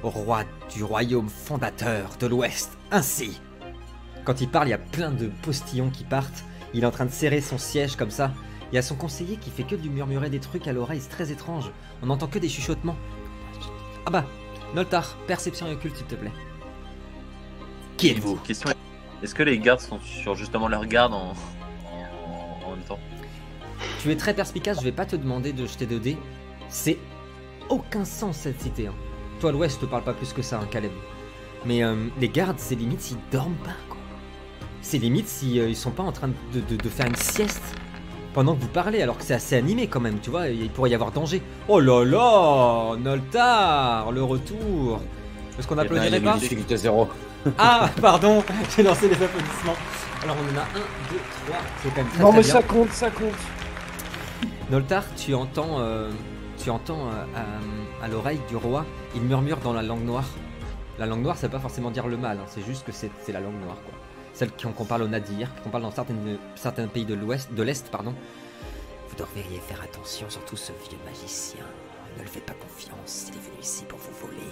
Au 0.03 0.09
roi 0.09 0.43
du 0.73 0.83
royaume 0.83 1.29
fondateur 1.29 2.11
de 2.19 2.27
l'Ouest, 2.27 2.77
ainsi? 2.91 3.39
Quand 4.23 4.41
il 4.41 4.49
parle, 4.49 4.67
il 4.67 4.71
y 4.71 4.73
a 4.73 4.77
plein 4.79 5.11
de 5.11 5.31
postillons 5.43 5.89
qui 5.89 6.03
partent. 6.03 6.43
Il 6.73 6.83
est 6.83 6.87
en 6.87 6.91
train 6.91 7.05
de 7.05 7.11
serrer 7.11 7.41
son 7.41 7.57
siège 7.57 7.95
comme 7.95 8.11
ça. 8.11 8.31
Il 8.71 8.75
y 8.75 8.77
a 8.77 8.81
son 8.81 8.95
conseiller 8.95 9.37
qui 9.37 9.49
fait 9.49 9.63
que 9.63 9.75
de 9.75 9.81
lui 9.81 9.89
murmurer 9.89 10.29
des 10.29 10.39
trucs 10.39 10.67
à 10.67 10.73
l'oreille, 10.73 10.99
c'est 11.01 11.09
très 11.09 11.31
étrange. 11.31 11.71
On 12.01 12.07
n'entend 12.07 12.27
que 12.27 12.39
des 12.39 12.49
chuchotements. 12.49 12.97
Ah 14.05 14.11
bah, 14.11 14.25
Noltar, 14.73 15.15
perception 15.27 15.67
et 15.67 15.73
occulte 15.73 15.95
s'il 15.95 16.07
te 16.07 16.15
plaît. 16.15 16.31
Qui 17.97 18.09
êtes-vous? 18.09 18.35
Question 18.37 18.71
est-ce 19.23 19.33
que 19.33 19.43
les 19.43 19.57
gardes 19.57 19.79
sont 19.79 19.99
sur 20.01 20.35
justement 20.35 20.67
leur 20.67 20.85
garde 20.85 21.13
en, 21.13 21.33
en, 21.85 22.65
en 22.67 22.75
même 22.75 22.83
temps? 22.85 22.99
Tu 24.01 24.11
es 24.11 24.15
très 24.15 24.33
perspicace, 24.33 24.79
je 24.79 24.83
vais 24.83 24.91
pas 24.91 25.05
te 25.05 25.15
demander 25.15 25.53
de 25.53 25.65
jeter 25.65 25.85
de 25.85 25.97
dés. 25.97 26.17
C'est 26.67 26.97
aucun 27.69 28.05
sens 28.05 28.37
cette 28.37 28.61
cité. 28.61 28.87
hein. 28.87 28.93
Toi, 29.39 29.51
l'Ouest, 29.51 29.77
je 29.81 29.85
te 29.85 29.89
parle 29.89 30.03
pas 30.03 30.13
plus 30.13 30.31
que 30.33 30.41
ça, 30.41 30.59
hein, 30.61 30.67
Caleb. 30.71 30.91
Mais 31.65 31.83
euh, 31.83 31.95
les 32.19 32.29
gardes, 32.29 32.57
c'est 32.59 32.75
limite 32.75 33.01
s'ils 33.01 33.17
dorment 33.31 33.55
pas, 33.63 33.71
quoi. 33.89 33.97
C'est 34.81 34.97
limite 34.99 35.27
s'ils 35.27 35.55
ils 35.69 35.75
sont 35.75 35.91
pas 35.91 36.03
en 36.03 36.11
train 36.11 36.27
de, 36.27 36.59
de- 36.59 36.75
de 36.81 36.89
faire 36.89 37.07
une 37.07 37.15
sieste 37.15 37.63
pendant 38.33 38.55
que 38.55 38.61
vous 38.61 38.67
parlez, 38.67 39.01
alors 39.01 39.17
que 39.17 39.23
c'est 39.23 39.33
assez 39.33 39.55
animé 39.55 39.87
quand 39.87 39.99
même, 40.01 40.19
tu 40.19 40.29
vois, 40.29 40.49
il 40.49 40.69
pourrait 40.69 40.89
y 40.91 40.93
avoir 40.93 41.11
danger. 41.11 41.41
Oh 41.67 41.79
là 41.79 42.03
là 42.05 42.95
Noltar, 42.97 44.11
le 44.11 44.21
retour 44.23 45.01
Est-ce 45.57 45.67
qu'on 45.67 45.77
applaudirait 45.77 46.19
pas- 46.21 46.33
pas 46.33 46.37
difficulté 46.39 46.77
zéro. 46.77 47.07
Ah, 47.59 47.89
pardon, 48.01 48.43
j'ai 48.75 48.81
lancé 48.83 49.07
les 49.07 49.13
applaudissements. 49.23 49.75
Alors 50.23 50.35
on 50.39 50.53
en 50.55 50.57
a 50.59 50.61
un, 50.63 51.11
deux, 51.11 51.19
trois, 51.45 51.59
c'est 51.83 51.89
quand 51.89 51.97
même 51.97 52.07
très 52.07 52.19
Non 52.23 52.29
très 52.29 52.37
mais 52.37 52.43
bien. 52.43 52.53
ça 52.53 52.63
compte, 52.63 52.91
ça 52.91 53.09
compte. 53.11 53.33
Noltar, 54.71 55.03
tu 55.15 55.33
entends, 55.35 55.79
euh, 55.79 56.09
tu 56.57 56.69
entends 56.69 57.07
euh, 57.09 57.25
à, 58.01 58.05
à 58.05 58.07
l'oreille 58.07 58.39
du 58.49 58.55
roi, 58.55 58.85
il 59.15 59.21
murmure 59.21 59.57
dans 59.57 59.73
la 59.73 59.83
langue 59.83 60.03
noire. 60.03 60.25
La 60.97 61.05
langue 61.05 61.21
noire, 61.21 61.37
ça 61.37 61.47
veut 61.47 61.51
pas 61.51 61.59
forcément 61.59 61.91
dire 61.91 62.07
le 62.07 62.17
mal, 62.17 62.37
hein, 62.39 62.45
c'est 62.47 62.61
juste 62.65 62.85
que 62.85 62.91
c'est 62.93 63.31
la 63.31 63.39
langue 63.41 63.59
noire, 63.61 63.77
quoi. 63.85 63.93
Celle 64.33 64.51
qu'on 64.51 64.85
parle 64.85 65.03
au 65.03 65.07
Nadir, 65.07 65.49
qu'on 65.63 65.69
parle 65.69 65.83
dans 65.83 65.91
certaines, 65.91 66.37
certains 66.55 66.87
pays 66.87 67.05
de 67.05 67.13
l'Ouest, 67.13 67.53
de 67.53 67.63
l'Est, 67.63 67.89
pardon. 67.89 68.13
Vous 69.09 69.15
devriez 69.15 69.59
faire 69.59 69.81
attention, 69.81 70.29
surtout 70.29 70.57
ce 70.57 70.71
vieux 70.89 70.97
magicien. 71.05 71.63
Ne 72.17 72.23
le 72.23 72.29
faites 72.29 72.45
pas 72.45 72.53
confiance, 72.53 73.27
il 73.29 73.35
est 73.37 73.41
venu 73.41 73.61
ici 73.61 73.83
pour 73.85 73.99
vous 73.99 74.27
voler. 74.27 74.51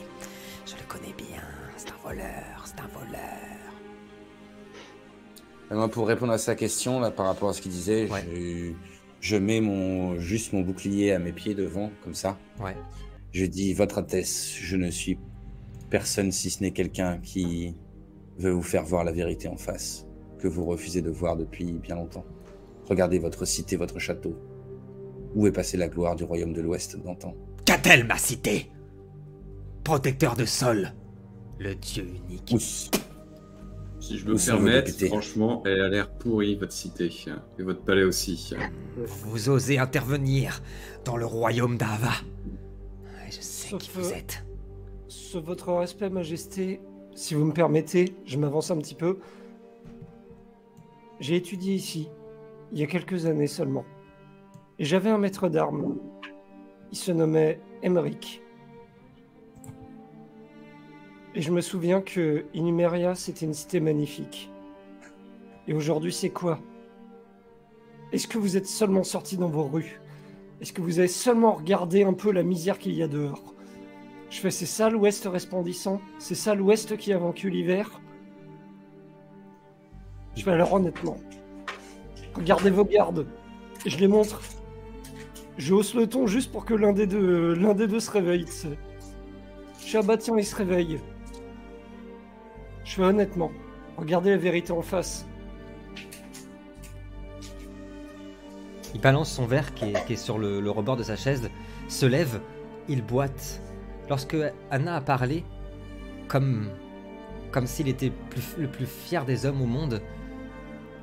Je 0.65 0.73
le 0.73 0.83
connais 0.87 1.13
bien, 1.17 1.41
c'est 1.77 1.89
un 1.89 2.07
voleur, 2.09 2.63
c'est 2.65 2.79
un 2.79 2.87
voleur. 2.97 3.73
Et 5.71 5.75
moi, 5.75 5.87
pour 5.89 6.07
répondre 6.07 6.33
à 6.33 6.37
sa 6.37 6.55
question, 6.55 6.99
là, 6.99 7.09
par 7.11 7.25
rapport 7.25 7.49
à 7.49 7.53
ce 7.53 7.61
qu'il 7.61 7.71
disait, 7.71 8.09
Ouais. 8.09 8.75
Je 9.23 9.37
mets 9.37 9.61
mon, 9.61 10.19
juste 10.19 10.51
mon 10.51 10.61
bouclier 10.61 11.13
à 11.13 11.19
mes 11.19 11.31
pieds 11.31 11.55
devant, 11.55 11.91
comme 12.03 12.13
ça. 12.13 12.37
Ouais. 12.59 12.75
Je 13.31 13.45
dis, 13.45 13.73
Votre 13.73 13.99
Altesse, 13.99 14.53
je 14.53 14.75
ne 14.75 14.91
suis 14.91 15.17
personne 15.89 16.33
si 16.33 16.49
ce 16.49 16.61
n'est 16.61 16.71
quelqu'un 16.71 17.19
qui 17.19 17.73
veut 18.37 18.51
vous 18.51 18.61
faire 18.61 18.83
voir 18.83 19.05
la 19.05 19.13
vérité 19.13 19.47
en 19.47 19.55
face, 19.55 20.05
que 20.39 20.49
vous 20.49 20.65
refusez 20.65 21.01
de 21.01 21.09
voir 21.09 21.37
depuis 21.37 21.71
bien 21.71 21.95
longtemps. 21.95 22.25
Regardez 22.89 23.17
votre 23.17 23.45
cité, 23.45 23.77
votre 23.77 23.97
château. 23.97 24.35
Où 25.35 25.47
est 25.47 25.53
passée 25.53 25.77
la 25.77 25.87
gloire 25.87 26.17
du 26.17 26.25
royaume 26.25 26.51
de 26.51 26.59
l'Ouest 26.59 26.97
d'antan? 26.97 27.33
Qu'a-t-elle 27.65 28.05
ma 28.05 28.17
cité? 28.17 28.71
Protecteur 29.85 30.35
de 30.35 30.43
sol, 30.43 30.91
le 31.59 31.75
dieu 31.75 32.05
unique. 32.29 32.91
Si 34.03 34.17
je 34.17 34.27
me 34.27 34.33
vos 34.33 34.45
permets, 34.45 34.81
députés 34.81 35.07
franchement, 35.07 35.63
elle 35.65 35.79
a 35.79 35.87
l'air 35.87 36.09
pourrie, 36.09 36.55
votre 36.55 36.73
cité. 36.73 37.09
Et 37.57 37.63
votre 37.63 37.85
palais 37.85 38.03
aussi. 38.03 38.53
Vous 38.97 39.47
osez 39.47 39.79
intervenir 39.79 40.61
dans 41.05 41.15
le 41.15 41.25
royaume 41.25 41.77
d'Ava. 41.77 42.11
Je 43.29 43.39
sais 43.39 43.69
Sauf 43.69 43.81
qui 43.81 43.91
vous 43.93 44.11
êtes. 44.11 44.43
Sur 45.07 45.41
votre 45.41 45.71
respect, 45.71 46.09
Majesté, 46.09 46.81
si 47.15 47.33
vous 47.33 47.45
me 47.45 47.53
permettez, 47.53 48.13
je 48.25 48.37
m'avance 48.37 48.71
un 48.71 48.77
petit 48.77 48.95
peu. 48.95 49.19
J'ai 51.21 51.37
étudié 51.37 51.73
ici, 51.73 52.09
il 52.73 52.79
y 52.79 52.83
a 52.83 52.87
quelques 52.87 53.25
années 53.25 53.47
seulement. 53.47 53.85
Et 54.79 54.83
j'avais 54.83 55.11
un 55.11 55.17
maître 55.17 55.47
d'armes. 55.47 55.95
Il 56.91 56.97
se 56.97 57.13
nommait 57.13 57.61
Emmerich. 57.81 58.42
Et 61.35 61.41
je 61.41 61.51
me 61.51 61.61
souviens 61.61 62.01
que 62.01 62.45
Inumeria, 62.53 63.15
c'était 63.15 63.45
une 63.45 63.55
cité 63.55 63.79
magnifique. 63.79 64.51
Et 65.67 65.73
aujourd'hui, 65.73 66.13
c'est 66.13 66.29
quoi? 66.29 66.59
Est-ce 68.11 68.27
que 68.27 68.37
vous 68.37 68.55
êtes 68.55 68.67
seulement 68.67 69.03
sortis 69.03 69.37
dans 69.37 69.47
vos 69.47 69.63
rues? 69.63 69.99
Est-ce 70.61 70.73
que 70.73 70.81
vous 70.81 70.99
avez 70.99 71.07
seulement 71.07 71.53
regardé 71.53 72.03
un 72.03 72.13
peu 72.13 72.31
la 72.31 72.43
misère 72.43 72.77
qu'il 72.77 72.93
y 72.93 73.01
a 73.01 73.07
dehors? 73.07 73.55
Je 74.29 74.39
fais, 74.39 74.51
c'est 74.51 74.67
ça 74.67 74.91
l'Ouest 74.91 75.25
resplendissant? 75.25 76.01
C'est 76.19 76.35
ça 76.35 76.53
l'Ouest 76.53 76.97
qui 76.97 77.11
a 77.13 77.17
vaincu 77.17 77.49
l'hiver? 77.49 77.99
Je 80.35 80.43
fais, 80.43 80.51
alors 80.51 80.73
honnêtement, 80.73 81.17
regardez 82.35 82.69
vos 82.69 82.85
gardes. 82.85 83.25
Je 83.85 83.97
les 83.97 84.07
montre. 84.07 84.41
Je 85.57 85.73
hausse 85.73 85.95
le 85.95 86.07
ton 86.07 86.27
juste 86.27 86.51
pour 86.51 86.65
que 86.65 86.73
l'un 86.73 86.93
des 86.93 87.07
deux, 87.07 87.53
l'un 87.53 87.73
des 87.73 87.87
deux 87.87 87.99
se 87.99 88.11
réveille. 88.11 88.45
tu. 88.45 88.67
Je 89.79 89.99
fais, 89.99 90.07
ah 90.07 90.37
il 90.37 90.45
se 90.45 90.55
réveille. 90.55 90.99
Je 92.83 92.95
fais, 92.95 93.01
honnêtement, 93.01 93.51
regardez 93.97 94.31
la 94.31 94.37
vérité 94.37 94.71
en 94.71 94.81
face. 94.81 95.25
Il 98.93 99.01
balance 99.01 99.31
son 99.31 99.45
verre 99.45 99.73
qui 99.73 99.85
est, 99.85 100.15
sur 100.15 100.37
le, 100.37 100.69
rebord 100.69 100.97
de 100.97 101.03
sa 101.03 101.15
chaise, 101.15 101.49
se 101.87 102.05
lève, 102.05 102.41
il 102.87 103.01
boite. 103.01 103.61
Lorsque 104.09 104.37
Anna 104.69 104.97
a 104.97 105.01
parlé, 105.01 105.43
comme, 106.27 106.69
comme 107.51 107.65
s'il 107.65 107.87
était 107.87 108.11
le 108.57 108.67
plus 108.67 108.85
fier 108.85 109.25
des 109.25 109.45
hommes 109.45 109.61
au 109.61 109.65
monde, 109.65 110.01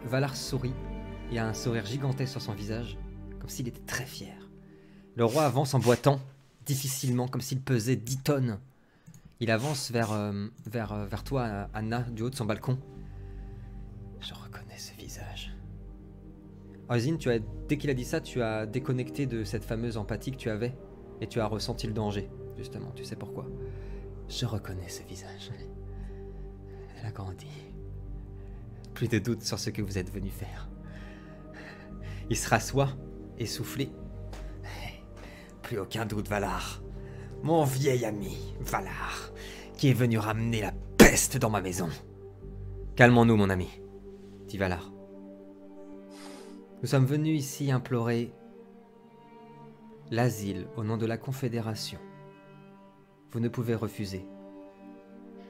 Valar 0.04 0.37
sourit. 0.37 0.75
Il 1.30 1.37
y 1.37 1.38
a 1.38 1.46
un 1.46 1.54
sourire 1.54 1.87
gigantesque 1.87 2.32
sur 2.32 2.42
son 2.42 2.52
visage, 2.52 2.99
comme 3.38 3.49
s'il 3.49 3.68
était 3.68 3.84
très 3.87 4.04
fier. 4.04 4.34
Le 5.16 5.25
roi 5.25 5.44
avance 5.44 5.75
en 5.75 5.78
boitant, 5.78 6.20
difficilement, 6.66 7.28
comme 7.28 7.40
s'il 7.40 7.60
pesait 7.60 7.96
10 7.96 8.22
tonnes. 8.22 8.58
Il 9.40 9.50
avance 9.50 9.90
vers, 9.90 10.12
euh, 10.12 10.49
vers, 10.66 10.92
euh, 10.92 11.06
vers 11.06 11.25
toi, 11.25 11.68
Anna, 11.73 12.02
du 12.02 12.23
haut 12.23 12.30
de 12.30 12.35
son 12.35 12.44
balcon. 12.44 12.78
Je 14.20 14.35
reconnais 14.35 14.76
ce 14.76 14.92
visage. 14.94 15.56
Ozine, 16.90 17.16
tu 17.16 17.30
as, 17.30 17.38
dès 17.66 17.78
qu'il 17.78 17.88
a 17.88 17.94
dit 17.94 18.04
ça, 18.04 18.20
tu 18.20 18.42
as 18.42 18.66
déconnecté 18.66 19.25
de 19.25 19.44
cette 19.44 19.64
fameuse 19.64 19.97
empathie 19.97 20.32
que 20.32 20.37
tu 20.37 20.50
avais 20.50 20.76
et 21.23 21.26
tu 21.26 21.40
as 21.40 21.47
ressenti 21.47 21.87
le 21.87 21.94
danger, 21.94 22.28
justement. 22.59 22.90
Tu 22.94 23.04
sais 23.04 23.16
pourquoi 23.16 23.47
Je 24.28 24.44
reconnais 24.44 24.88
ce 24.88 25.02
visage. 25.04 25.50
Elle 26.99 27.06
a 27.06 27.12
grandi. 27.12 27.49
Plus 28.92 29.09
de 29.09 29.18
doute 29.18 29.42
sur 29.42 29.59
ce 29.59 29.70
que 29.70 29.80
vous 29.80 29.97
êtes 29.97 30.12
venu 30.12 30.28
faire. 30.28 30.68
Il 32.28 32.37
se 32.37 32.49
rassoit, 32.49 32.90
essoufflé. 33.38 33.90
Plus 35.62 35.78
aucun 35.78 36.04
doute, 36.04 36.28
Valar. 36.28 36.82
Mon 37.42 37.64
vieil 37.64 38.04
ami, 38.04 38.54
Valar, 38.61 39.32
qui 39.76 39.88
est 39.88 39.94
venu 39.94 40.18
ramener 40.18 40.61
la 40.61 40.73
peste 40.99 41.38
dans 41.38 41.49
ma 41.49 41.62
maison. 41.62 41.88
Calmons-nous, 42.97 43.37
mon 43.37 43.49
ami, 43.49 43.68
dit 44.47 44.59
Valar. 44.59 44.92
Nous 46.82 46.88
sommes 46.88 47.06
venus 47.06 47.38
ici 47.38 47.70
implorer 47.70 48.32
l'asile 50.11 50.66
au 50.76 50.85
nom 50.85 50.99
de 50.99 51.06
la 51.06 51.16
Confédération. 51.16 51.99
Vous 53.30 53.40
ne 53.40 53.49
pouvez 53.49 53.75
refuser. 53.75 54.26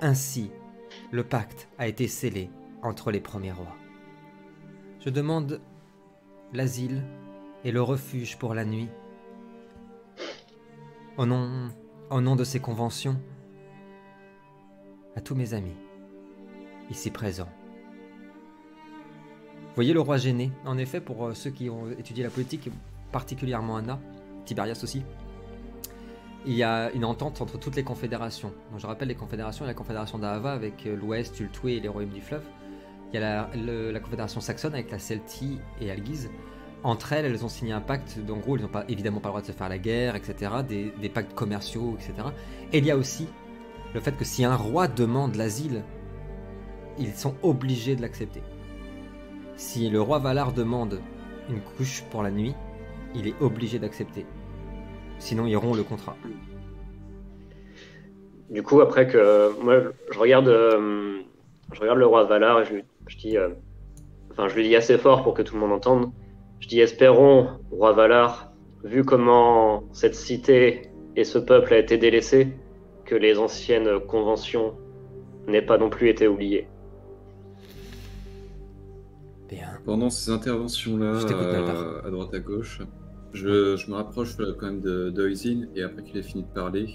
Ainsi, 0.01 0.53
le 1.11 1.25
pacte 1.25 1.69
a 1.79 1.89
été 1.89 2.07
scellé 2.07 2.51
entre 2.83 3.11
les 3.11 3.21
premiers 3.21 3.53
rois. 3.53 3.77
Je 5.01 5.11
demande 5.11 5.61
l'asile 6.53 7.03
et 7.65 7.73
le 7.73 7.83
refuge 7.83 8.39
pour 8.39 8.55
la 8.55 8.65
nuit. 8.65 8.89
Au 11.17 11.27
nom, 11.27 11.71
au 12.11 12.21
nom 12.21 12.35
de 12.35 12.43
ces 12.43 12.59
conventions, 12.59 13.17
à 15.15 15.21
tous 15.21 15.37
mes 15.37 15.55
amis, 15.55 15.77
ici 16.91 17.11
présents. 17.11 17.49
Voyez 19.77 19.93
le 19.93 20.01
roi 20.01 20.17
gêné. 20.17 20.51
En 20.65 20.77
effet, 20.77 21.01
pour 21.01 21.27
euh, 21.27 21.35
ceux 21.35 21.51
qui 21.51 21.71
ont 21.71 21.89
étudié 21.91 22.25
la 22.25 22.31
politique, 22.31 22.69
particulièrement 23.13 23.77
Anna, 23.77 24.01
Tiberias 24.45 24.81
aussi, 24.83 25.05
il 26.47 26.55
y 26.55 26.65
a 26.65 26.91
une 26.93 27.05
entente 27.05 27.41
entre 27.41 27.59
toutes 27.59 27.77
les 27.77 27.85
confédérations. 27.85 28.53
Donc, 28.73 28.81
je 28.81 28.87
rappelle 28.87 29.09
les 29.09 29.15
confédérations, 29.15 29.65
la 29.65 29.75
confédération 29.75 30.19
d'Ava 30.19 30.53
avec 30.53 30.87
euh, 30.87 30.97
l'Ouest, 30.97 31.39
Ultoué 31.39 31.75
et 31.75 31.81
les 31.81 31.89
royaumes 31.89 32.11
du 32.11 32.21
fleuve. 32.21 32.43
Il 33.13 33.21
y 33.21 33.23
a 33.23 33.49
la 33.53 34.01
confédération 34.01 34.41
saxonne 34.41 34.75
avec 34.75 34.91
la 34.91 34.99
Celtie 34.99 35.59
et 35.81 35.91
Algiz. 35.91 36.31
Entre 36.83 37.13
elles, 37.13 37.27
elles 37.27 37.45
ont 37.45 37.49
signé 37.49 37.73
un 37.73 37.81
pacte. 37.81 38.19
En 38.31 38.37
gros, 38.39 38.57
elles 38.57 38.63
n'ont 38.63 38.69
pas, 38.69 38.85
évidemment 38.89 39.21
pas 39.21 39.29
le 39.29 39.33
droit 39.33 39.41
de 39.43 39.47
se 39.47 39.53
faire 39.53 39.69
la 39.69 39.79
guerre, 39.79 40.17
etc. 40.17 40.51
Des, 40.67 41.09
pactes 41.09 41.35
commerciaux, 41.35 41.97
etc. 41.99 42.29
Et 42.73 42.79
il 42.79 42.87
y 42.87 42.91
a 42.91 42.97
aussi 42.97 43.29
le 43.93 44.01
fait 44.01 44.17
que 44.17 44.25
si 44.25 44.45
un 44.45 44.57
roi 44.57 44.89
demande 44.89 45.35
l'asile, 45.35 45.83
ils 46.99 47.13
sont 47.13 47.35
obligés 47.43 47.97
de 47.97 48.03
l'accepter. 48.03 48.43
Si 49.57 49.91
le 49.91 50.01
roi 50.01 50.19
Valar 50.19 50.53
demande 50.53 51.01
une 51.51 51.61
couche 51.61 52.03
pour 52.11 52.23
la 52.23 52.31
nuit, 52.31 52.55
il 53.15 53.27
est 53.27 53.35
obligé 53.41 53.79
d'accepter. 53.79 54.25
Sinon, 55.19 55.47
ils 55.47 55.57
rompt 55.57 55.77
le 55.77 55.83
contrat. 55.83 56.17
Du 58.49 58.63
coup, 58.63 58.81
après 58.81 59.07
que 59.07 59.53
moi, 59.63 59.77
je 60.11 60.19
regarde, 60.19 60.49
euh, 60.49 61.21
je 61.73 61.81
regarde 61.81 61.99
le 61.99 62.07
roi 62.07 62.25
Valar 62.25 62.61
et 62.63 62.65
je 63.07 63.17
dis, 63.19 63.37
euh, 63.37 63.51
enfin, 64.31 64.49
je 64.49 64.57
lui 64.57 64.67
dis 64.67 64.77
assez 64.77 64.97
fort 64.97 65.23
pour 65.23 65.35
que 65.35 65.43
tout 65.43 65.55
le 65.55 65.61
monde 65.61 65.73
entende. 65.73 66.11
Je 66.61 66.69
dis, 66.69 66.81
espérons, 66.81 67.49
roi 67.71 67.93
Valar, 67.93 68.53
vu 68.85 69.05
comment 69.05 69.85
cette 69.93 70.15
cité 70.15 70.91
et 71.17 71.25
ce 71.25 71.39
peuple 71.39 71.75
a 71.75 71.79
été 71.79 71.99
délaissé, 71.99 72.55
que 73.05 73.15
les 73.15 73.39
anciennes 73.39 73.99
conventions 74.07 74.75
n'aient 75.49 75.63
pas 75.63 75.79
non 75.79 75.91
plus 75.91 76.09
été 76.09 76.29
oubliées. 76.29 76.69
Bien. 79.49 79.69
Pendant 79.85 80.11
ces 80.11 80.31
interventions-là, 80.31 81.07
euh, 81.31 82.03
à 82.07 82.11
droite 82.11 82.33
à 82.35 82.39
gauche, 82.39 82.83
je, 83.33 83.77
je 83.77 83.91
me 83.91 83.97
rapproche 83.97 84.37
euh, 84.39 84.55
quand 84.59 84.67
même 84.67 84.81
de 84.81 85.11
d'Oisin 85.11 85.67
et 85.75 85.83
après 85.83 86.05
qu'il 86.05 86.17
ait 86.19 86.23
fini 86.23 86.45
de 86.45 86.49
parler, 86.49 86.87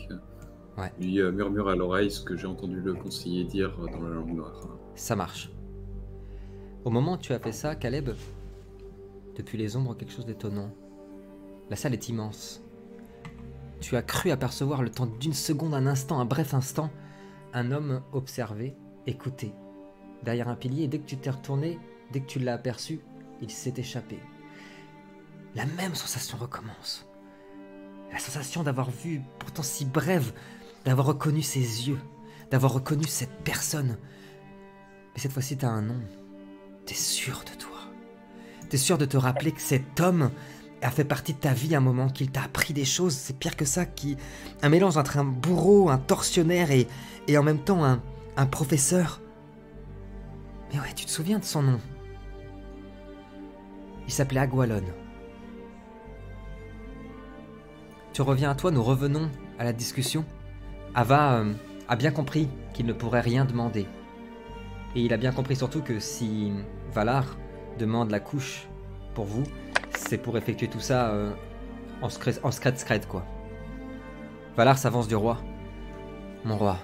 Ouais. 0.77 0.91
lui 0.99 1.21
euh, 1.21 1.31
murmure 1.31 1.69
à 1.69 1.75
l'oreille 1.77 2.11
ce 2.11 2.21
que 2.21 2.35
j'ai 2.35 2.47
entendu 2.47 2.81
le 2.81 2.93
conseiller 2.93 3.45
dire 3.45 3.77
dans 3.93 4.01
la 4.01 4.13
langue 4.13 4.35
noire. 4.35 4.67
Ça 4.95 5.15
marche. 5.15 5.49
Au 6.83 6.89
moment 6.89 7.13
où 7.13 7.17
tu 7.17 7.31
as 7.31 7.39
fait 7.39 7.53
ça, 7.53 7.75
Caleb, 7.75 8.09
depuis 9.35 9.57
les 9.57 9.75
ombres, 9.75 9.95
quelque 9.95 10.13
chose 10.13 10.25
d'étonnant. 10.25 10.71
La 11.69 11.75
salle 11.75 11.93
est 11.93 12.09
immense. 12.09 12.61
Tu 13.81 13.95
as 13.95 14.01
cru 14.01 14.31
apercevoir 14.31 14.81
le 14.81 14.89
temps 14.89 15.05
d'une 15.05 15.33
seconde, 15.33 15.73
un 15.73 15.87
instant, 15.87 16.19
un 16.19 16.25
bref 16.25 16.53
instant, 16.53 16.89
un 17.53 17.71
homme 17.71 18.01
observé, 18.13 18.75
écouté, 19.07 19.53
derrière 20.23 20.49
un 20.49 20.55
pilier, 20.55 20.83
et 20.83 20.87
dès 20.87 20.99
que 20.99 21.05
tu 21.05 21.17
t'es 21.17 21.29
retourné, 21.29 21.79
dès 22.11 22.21
que 22.21 22.27
tu 22.27 22.39
l'as 22.39 22.53
aperçu, 22.53 23.01
il 23.41 23.49
s'est 23.49 23.73
échappé. 23.77 24.19
La 25.55 25.65
même 25.65 25.95
sensation 25.95 26.37
recommence. 26.37 27.07
La 28.11 28.19
sensation 28.19 28.63
d'avoir 28.63 28.89
vu, 28.89 29.21
pourtant 29.39 29.63
si 29.63 29.85
brève, 29.85 30.33
d'avoir 30.83 31.07
reconnu 31.07 31.41
ses 31.41 31.87
yeux, 31.87 31.99
d'avoir 32.51 32.73
reconnu 32.73 33.05
cette 33.05 33.43
personne. 33.43 33.97
Mais 35.13 35.21
cette 35.21 35.31
fois-ci, 35.31 35.57
t'as 35.57 35.69
un 35.69 35.81
nom. 35.81 35.99
T'es 36.85 36.93
sûr 36.93 37.43
de 37.51 37.57
toi. 37.57 37.74
T'es 38.69 38.77
sûr 38.77 38.97
de 38.97 39.05
te 39.05 39.17
rappeler 39.17 39.51
que 39.51 39.61
cet 39.61 39.99
homme 39.99 40.31
a 40.81 40.89
fait 40.89 41.03
partie 41.03 41.33
de 41.33 41.39
ta 41.39 41.53
vie 41.53 41.75
à 41.75 41.77
un 41.77 41.81
moment, 41.81 42.09
qu'il 42.09 42.31
t'a 42.31 42.43
appris 42.43 42.73
des 42.73 42.85
choses? 42.85 43.13
C'est 43.13 43.37
pire 43.37 43.55
que 43.55 43.65
ça, 43.65 43.85
qui 43.85 44.17
un 44.61 44.69
mélange 44.69 44.97
entre 44.97 45.17
un 45.17 45.23
bourreau, 45.23 45.89
un 45.89 45.97
tortionnaire 45.97 46.69
et, 46.71 46.87
en 47.37 47.43
même 47.43 47.59
temps 47.59 47.83
un, 47.83 48.01
un 48.37 48.45
professeur. 48.45 49.21
Mais 50.73 50.79
ouais, 50.79 50.93
tu 50.95 51.05
te 51.05 51.11
souviens 51.11 51.39
de 51.39 51.45
son 51.45 51.61
nom? 51.61 51.79
Il 54.07 54.13
s'appelait 54.13 54.39
Agualon. 54.39 54.83
Tu 58.13 58.21
reviens 58.21 58.51
à 58.51 58.55
toi, 58.55 58.71
nous 58.71 58.83
revenons 58.83 59.29
à 59.59 59.63
la 59.63 59.73
discussion. 59.73 60.25
Ava 60.93 61.39
euh, 61.39 61.53
a 61.87 61.95
bien 61.95 62.11
compris 62.11 62.47
qu'il 62.73 62.85
ne 62.85 62.93
pourrait 62.93 63.21
rien 63.21 63.45
demander. 63.45 63.87
Et 64.95 65.01
il 65.01 65.13
a 65.13 65.17
bien 65.17 65.33
compris 65.33 65.55
surtout 65.55 65.81
que 65.81 65.99
si 65.99 66.53
Valar 66.93 67.25
demande 67.77 68.11
la 68.11 68.19
couche 68.19 68.67
pour 69.13 69.25
vous, 69.25 69.43
c'est 69.95 70.17
pour 70.17 70.37
effectuer 70.37 70.67
tout 70.67 70.79
ça 70.79 71.09
euh, 71.09 71.33
en 72.01 72.09
secret, 72.09 72.33
en 72.43 72.51
quoi. 73.07 73.25
Valar 74.55 74.77
s'avance 74.77 75.07
du 75.07 75.15
roi. 75.15 75.37
Mon 76.43 76.57
roi. 76.57 76.77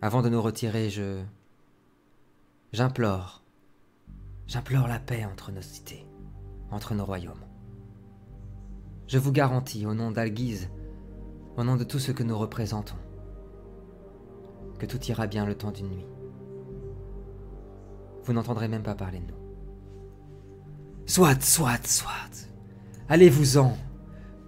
Avant 0.00 0.22
de 0.22 0.28
nous 0.28 0.42
retirer, 0.42 0.90
je. 0.90 1.22
J'implore. 2.72 3.42
J'implore 4.46 4.88
la 4.88 4.98
paix 4.98 5.24
entre 5.24 5.52
nos 5.52 5.62
cités, 5.62 6.06
entre 6.70 6.94
nos 6.94 7.04
royaumes. 7.04 7.44
Je 9.06 9.18
vous 9.18 9.32
garantis, 9.32 9.86
au 9.86 9.94
nom 9.94 10.10
d'Alguise, 10.10 10.70
au 11.56 11.64
nom 11.64 11.76
de 11.76 11.84
tout 11.84 11.98
ce 11.98 12.12
que 12.12 12.22
nous 12.22 12.36
représentons, 12.36 12.96
que 14.78 14.86
tout 14.86 15.02
ira 15.04 15.26
bien 15.26 15.46
le 15.46 15.54
temps 15.54 15.70
d'une 15.70 15.90
nuit. 15.90 16.06
Vous 18.24 18.32
n'entendrez 18.32 18.68
même 18.68 18.82
pas 18.82 18.94
parler 18.94 19.18
de 19.18 19.26
nous. 19.26 19.42
Soit, 21.06 21.42
soit, 21.42 21.86
soit. 21.86 22.48
Allez-vous-en. 23.08 23.76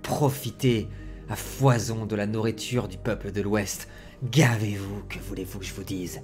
Profitez 0.02 0.88
à 1.28 1.36
foison 1.36 2.06
de 2.06 2.14
la 2.14 2.26
nourriture 2.26 2.88
du 2.88 2.98
peuple 2.98 3.32
de 3.32 3.40
l'Ouest. 3.40 3.88
Gavez-vous, 4.22 5.02
que 5.08 5.18
voulez-vous 5.18 5.58
que 5.58 5.64
je 5.64 5.74
vous 5.74 5.84
dise 5.84 6.22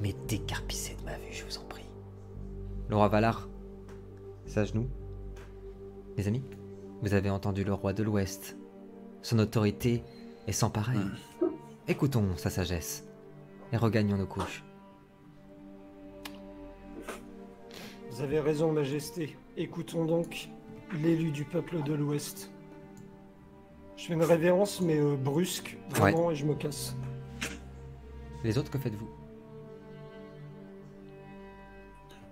Mais 0.00 0.14
décarpissez 0.28 0.96
de 1.00 1.04
ma 1.04 1.16
vue, 1.16 1.32
je 1.32 1.44
vous 1.44 1.58
en 1.58 1.64
prie. 1.64 1.86
Le 2.88 2.96
roi 2.96 3.08
Valar 3.08 3.48
s'agenouille. 4.46 4.90
Les 6.16 6.28
amis, 6.28 6.44
vous 7.02 7.14
avez 7.14 7.30
entendu 7.30 7.64
le 7.64 7.72
roi 7.72 7.92
de 7.92 8.02
l'Ouest. 8.02 8.56
Son 9.22 9.38
autorité 9.38 10.04
est 10.46 10.52
sans 10.52 10.70
pareil. 10.70 11.00
Écoutons 11.88 12.36
sa 12.36 12.50
sagesse 12.50 13.04
et 13.72 13.76
regagnons 13.76 14.16
nos 14.16 14.26
couches. 14.26 14.64
Vous 18.12 18.20
avez 18.22 18.40
raison, 18.40 18.72
Majesté. 18.72 19.36
Écoutons 19.56 20.04
donc 20.04 20.48
l'élu 21.02 21.30
du 21.30 21.44
peuple 21.44 21.82
de 21.82 21.94
l'Ouest. 21.94 22.50
Je 23.96 24.06
fais 24.06 24.14
une 24.14 24.22
révérence, 24.22 24.80
mais 24.80 24.98
euh, 24.98 25.16
brusque, 25.16 25.76
vraiment, 25.90 26.30
et 26.30 26.34
je 26.34 26.44
me 26.44 26.54
casse. 26.54 26.94
Les 28.44 28.58
autres, 28.58 28.70
que 28.70 28.78
faites-vous? 28.78 29.08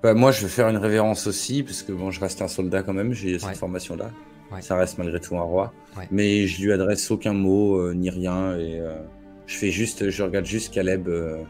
Bah, 0.02 0.14
moi, 0.14 0.32
je 0.32 0.42
vais 0.42 0.48
faire 0.48 0.68
une 0.68 0.76
révérence 0.78 1.26
aussi, 1.26 1.62
parce 1.62 1.82
que 1.82 1.92
bon, 1.92 2.10
je 2.10 2.20
reste 2.20 2.42
un 2.42 2.48
soldat 2.48 2.82
quand 2.82 2.92
même, 2.94 3.12
j'ai 3.12 3.34
Ouais. 3.34 3.38
cette 3.38 3.56
formation-là. 3.56 4.10
Ouais. 4.50 4.62
Ça 4.62 4.74
reste 4.76 4.98
malgré 4.98 5.20
tout 5.20 5.36
un 5.36 5.42
roi. 5.42 5.72
Ouais. 5.96 6.08
Mais 6.10 6.46
je 6.46 6.62
lui 6.62 6.72
adresse 6.72 7.10
aucun 7.10 7.32
mot, 7.34 7.76
euh, 7.78 7.94
ni 7.94 8.10
rien, 8.10 8.56
et 8.58 8.80
euh, 8.80 9.00
je 9.46 9.56
fais 9.56 9.70
juste, 9.70 10.10
je 10.10 10.22
regarde 10.22 10.46
juste 10.46 10.74
Caleb, 10.74 11.06
euh, 11.08 11.42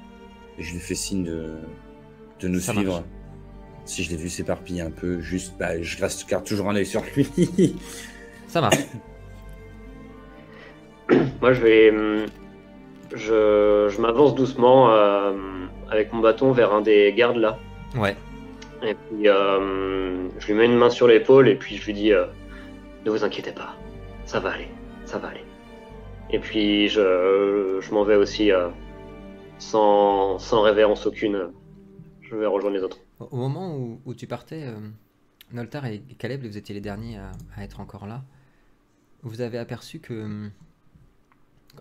et 0.58 0.62
je 0.62 0.72
lui 0.74 0.80
fais 0.80 0.94
signe 0.94 1.24
de, 1.24 1.54
de 2.40 2.48
nous 2.48 2.60
Ça 2.60 2.72
suivre. 2.72 2.92
marche. 2.92 3.04
Si 3.84 4.02
je 4.04 4.10
l'ai 4.10 4.16
vu 4.16 4.28
s'éparpiller 4.28 4.82
un 4.82 4.90
peu, 4.90 5.20
juste, 5.20 5.54
bah, 5.58 5.80
je 5.82 6.00
reste 6.00 6.28
garde 6.28 6.44
toujours 6.44 6.68
un 6.70 6.76
œil 6.76 6.86
sur 6.86 7.02
lui. 7.16 7.26
Ça 8.46 8.60
marche. 8.60 8.76
Moi, 11.40 11.52
je 11.52 11.60
vais. 11.60 11.90
hum, 11.90 12.26
Je, 13.12 13.88
je 13.90 14.00
m'avance 14.00 14.34
doucement 14.34 14.92
euh, 14.92 15.32
avec 15.90 16.12
mon 16.12 16.20
bâton 16.20 16.52
vers 16.52 16.72
un 16.72 16.80
des 16.80 17.12
gardes 17.16 17.36
là. 17.38 17.58
Ouais. 17.96 18.14
Et 18.82 18.94
puis, 18.94 19.28
euh, 19.28 20.28
je 20.38 20.46
lui 20.46 20.54
mets 20.54 20.66
une 20.66 20.76
main 20.76 20.90
sur 20.90 21.06
l'épaule 21.08 21.48
et 21.48 21.56
puis 21.56 21.76
je 21.76 21.86
lui 21.86 21.92
dis 21.92 22.12
euh, 22.12 22.26
Ne 23.04 23.10
vous 23.10 23.24
inquiétez 23.24 23.52
pas, 23.52 23.74
ça 24.24 24.38
va 24.40 24.50
aller, 24.52 24.68
ça 25.04 25.18
va 25.18 25.28
aller. 25.28 25.44
Et 26.30 26.38
puis, 26.38 26.88
je, 26.88 27.78
je 27.80 27.92
m'en 27.92 28.04
vais 28.04 28.14
aussi 28.14 28.52
euh, 28.52 28.68
sans, 29.58 30.38
sans 30.38 30.62
révérence 30.62 31.04
aucune. 31.06 31.50
Je 32.22 32.36
vais 32.36 32.46
rejoindre 32.46 32.76
les 32.76 32.82
autres. 32.84 32.98
Au 33.20 33.37
moment 33.37 33.76
où, 33.76 34.00
où 34.06 34.14
tu 34.14 34.26
partais, 34.26 34.64
euh, 34.64 34.80
Noltar 35.52 35.85
et 35.87 36.00
Caleb, 36.18 36.42
vous 36.44 36.56
étiez 36.56 36.74
les 36.74 36.80
derniers 36.80 37.18
à, 37.18 37.30
à 37.56 37.62
être 37.64 37.80
encore 37.80 38.06
là. 38.06 38.22
Vous 39.22 39.42
avez 39.42 39.59
aperçu 39.59 40.00
que, 40.00 40.14
hum, 40.24 40.50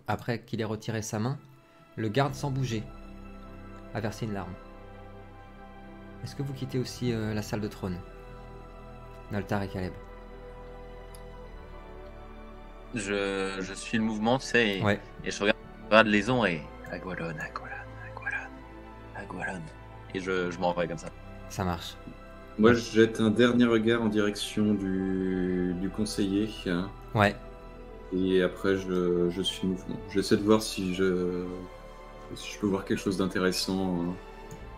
après 0.07 0.41
qu'il 0.41 0.59
ait 0.59 0.65
retiré 0.65 1.01
sa 1.01 1.17
main, 1.19 1.39
le 1.95 2.09
garde 2.09 2.33
sans 2.33 2.51
bouger 2.51 2.83
a 3.93 4.01
versé 4.01 4.25
une 4.25 4.33
larme. 4.33 4.53
Est-ce 6.23 6.35
que 6.35 6.43
vous 6.43 6.53
quittez 6.53 6.77
aussi 6.77 7.13
euh, 7.13 7.33
la 7.33 7.41
salle 7.41 7.61
de 7.61 7.67
trône 7.69 7.97
Noltar 9.31 9.63
et 9.63 9.69
Caleb? 9.69 9.93
Je, 12.95 13.57
je 13.61 13.73
suis 13.73 13.97
le 13.97 14.03
mouvement, 14.03 14.39
tu 14.39 14.47
sais, 14.47 14.79
et, 14.79 14.83
Ouais. 14.83 14.99
et 15.23 15.31
je 15.31 15.43
regarde, 15.43 16.07
les 16.07 16.29
ombres 16.29 16.47
et 16.47 16.61
Agualon, 16.91 17.29
Agualon, 17.29 17.75
Agualon, 18.05 18.49
Agualon. 19.15 19.61
Et 20.13 20.19
je, 20.19 20.49
je 20.51 20.59
m'en 20.59 20.73
vais 20.73 20.87
comme 20.87 20.97
ça. 20.97 21.09
Ça 21.49 21.63
marche. 21.63 21.95
Moi, 22.57 22.73
je 22.73 22.79
jette 22.91 23.21
un 23.21 23.29
dernier 23.29 23.65
regard 23.65 24.01
en 24.01 24.07
direction 24.07 24.73
du, 24.73 25.73
du 25.79 25.89
conseiller. 25.89 26.49
hein, 26.67 26.89
Ouais. 27.15 27.35
Et 28.11 28.41
après, 28.41 28.75
je, 28.75 29.29
je 29.29 29.41
suis 29.41 29.67
mouvement. 29.67 29.95
J'essaie 30.11 30.35
de 30.37 30.43
voir 30.43 30.61
si 30.61 30.93
je, 30.95 31.45
si 32.35 32.53
je 32.53 32.59
peux 32.59 32.67
voir 32.67 32.83
quelque 32.85 32.97
chose 32.99 33.17
d'intéressant. 33.17 34.01
hein, 34.09 34.13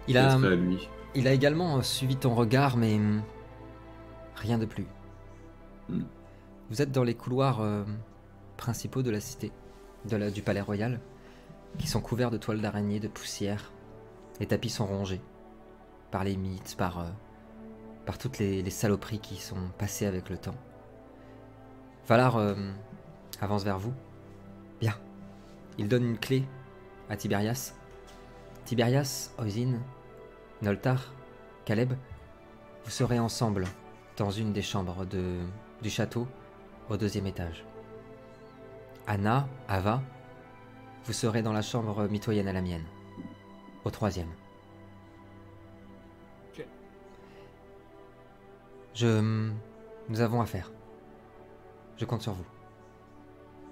Il 0.07 0.17
a, 0.17 0.33
à 0.33 0.37
lui. 0.55 0.87
il 1.15 1.27
a 1.27 1.33
également 1.33 1.77
euh, 1.77 1.81
suivi 1.81 2.17
ton 2.17 2.35
regard, 2.35 2.77
mais 2.77 2.95
hum, 2.95 3.21
rien 4.35 4.57
de 4.57 4.65
plus. 4.65 4.85
Hmm. 5.89 6.03
Vous 6.69 6.81
êtes 6.81 6.91
dans 6.91 7.03
les 7.03 7.15
couloirs 7.15 7.61
euh, 7.61 7.83
principaux 8.57 9.01
de 9.01 9.11
la 9.11 9.19
cité, 9.21 9.51
de 10.09 10.17
la- 10.17 10.29
du 10.31 10.41
palais 10.41 10.61
royal, 10.61 10.99
qui 11.79 11.87
sont 11.87 12.01
couverts 12.01 12.31
de 12.31 12.37
toiles 12.37 12.61
d'araignée, 12.61 12.99
de 12.99 13.07
poussière. 13.07 13.71
Les 14.39 14.45
tapis 14.45 14.69
sont 14.69 14.85
rongés 14.85 15.21
par 16.11 16.23
les 16.23 16.35
mythes, 16.35 16.75
par, 16.77 16.99
euh, 16.99 17.09
toutes 18.19 18.39
les, 18.39 18.69
saloperies 18.69 19.19
qui 19.19 19.37
sont 19.37 19.69
passées 19.77 20.05
avec 20.05 20.29
le 20.29 20.37
temps. 20.37 20.55
Valar 22.07 22.35
euh, 22.35 22.55
avance 23.39 23.63
vers 23.63 23.79
vous. 23.79 23.93
Bien. 24.79 24.95
Il 25.77 25.87
donne 25.87 26.03
une 26.03 26.17
clé 26.17 26.43
à 27.09 27.15
Tiberias. 27.15 27.73
Tiberias, 28.65 29.31
Oisin, 29.39 29.79
Noltar, 30.61 31.13
Caleb, 31.65 31.93
vous 32.83 32.91
serez 32.91 33.19
ensemble 33.19 33.65
dans 34.17 34.29
une 34.29 34.53
des 34.53 34.61
chambres 34.61 35.05
du 35.05 35.89
château 35.89 36.27
au 36.89 36.97
deuxième 36.97 37.27
étage. 37.27 37.65
Anna, 39.07 39.47
Ava, 39.67 40.01
vous 41.05 41.13
serez 41.13 41.41
dans 41.41 41.53
la 41.53 41.61
chambre 41.61 42.07
mitoyenne 42.07 42.47
à 42.47 42.53
la 42.53 42.61
mienne, 42.61 42.85
au 43.83 43.89
troisième. 43.89 44.29
Je. 48.93 49.49
Nous 50.09 50.21
avons 50.21 50.41
affaire. 50.41 50.71
Je 51.97 52.05
compte 52.05 52.21
sur 52.21 52.33
vous. 52.33 52.45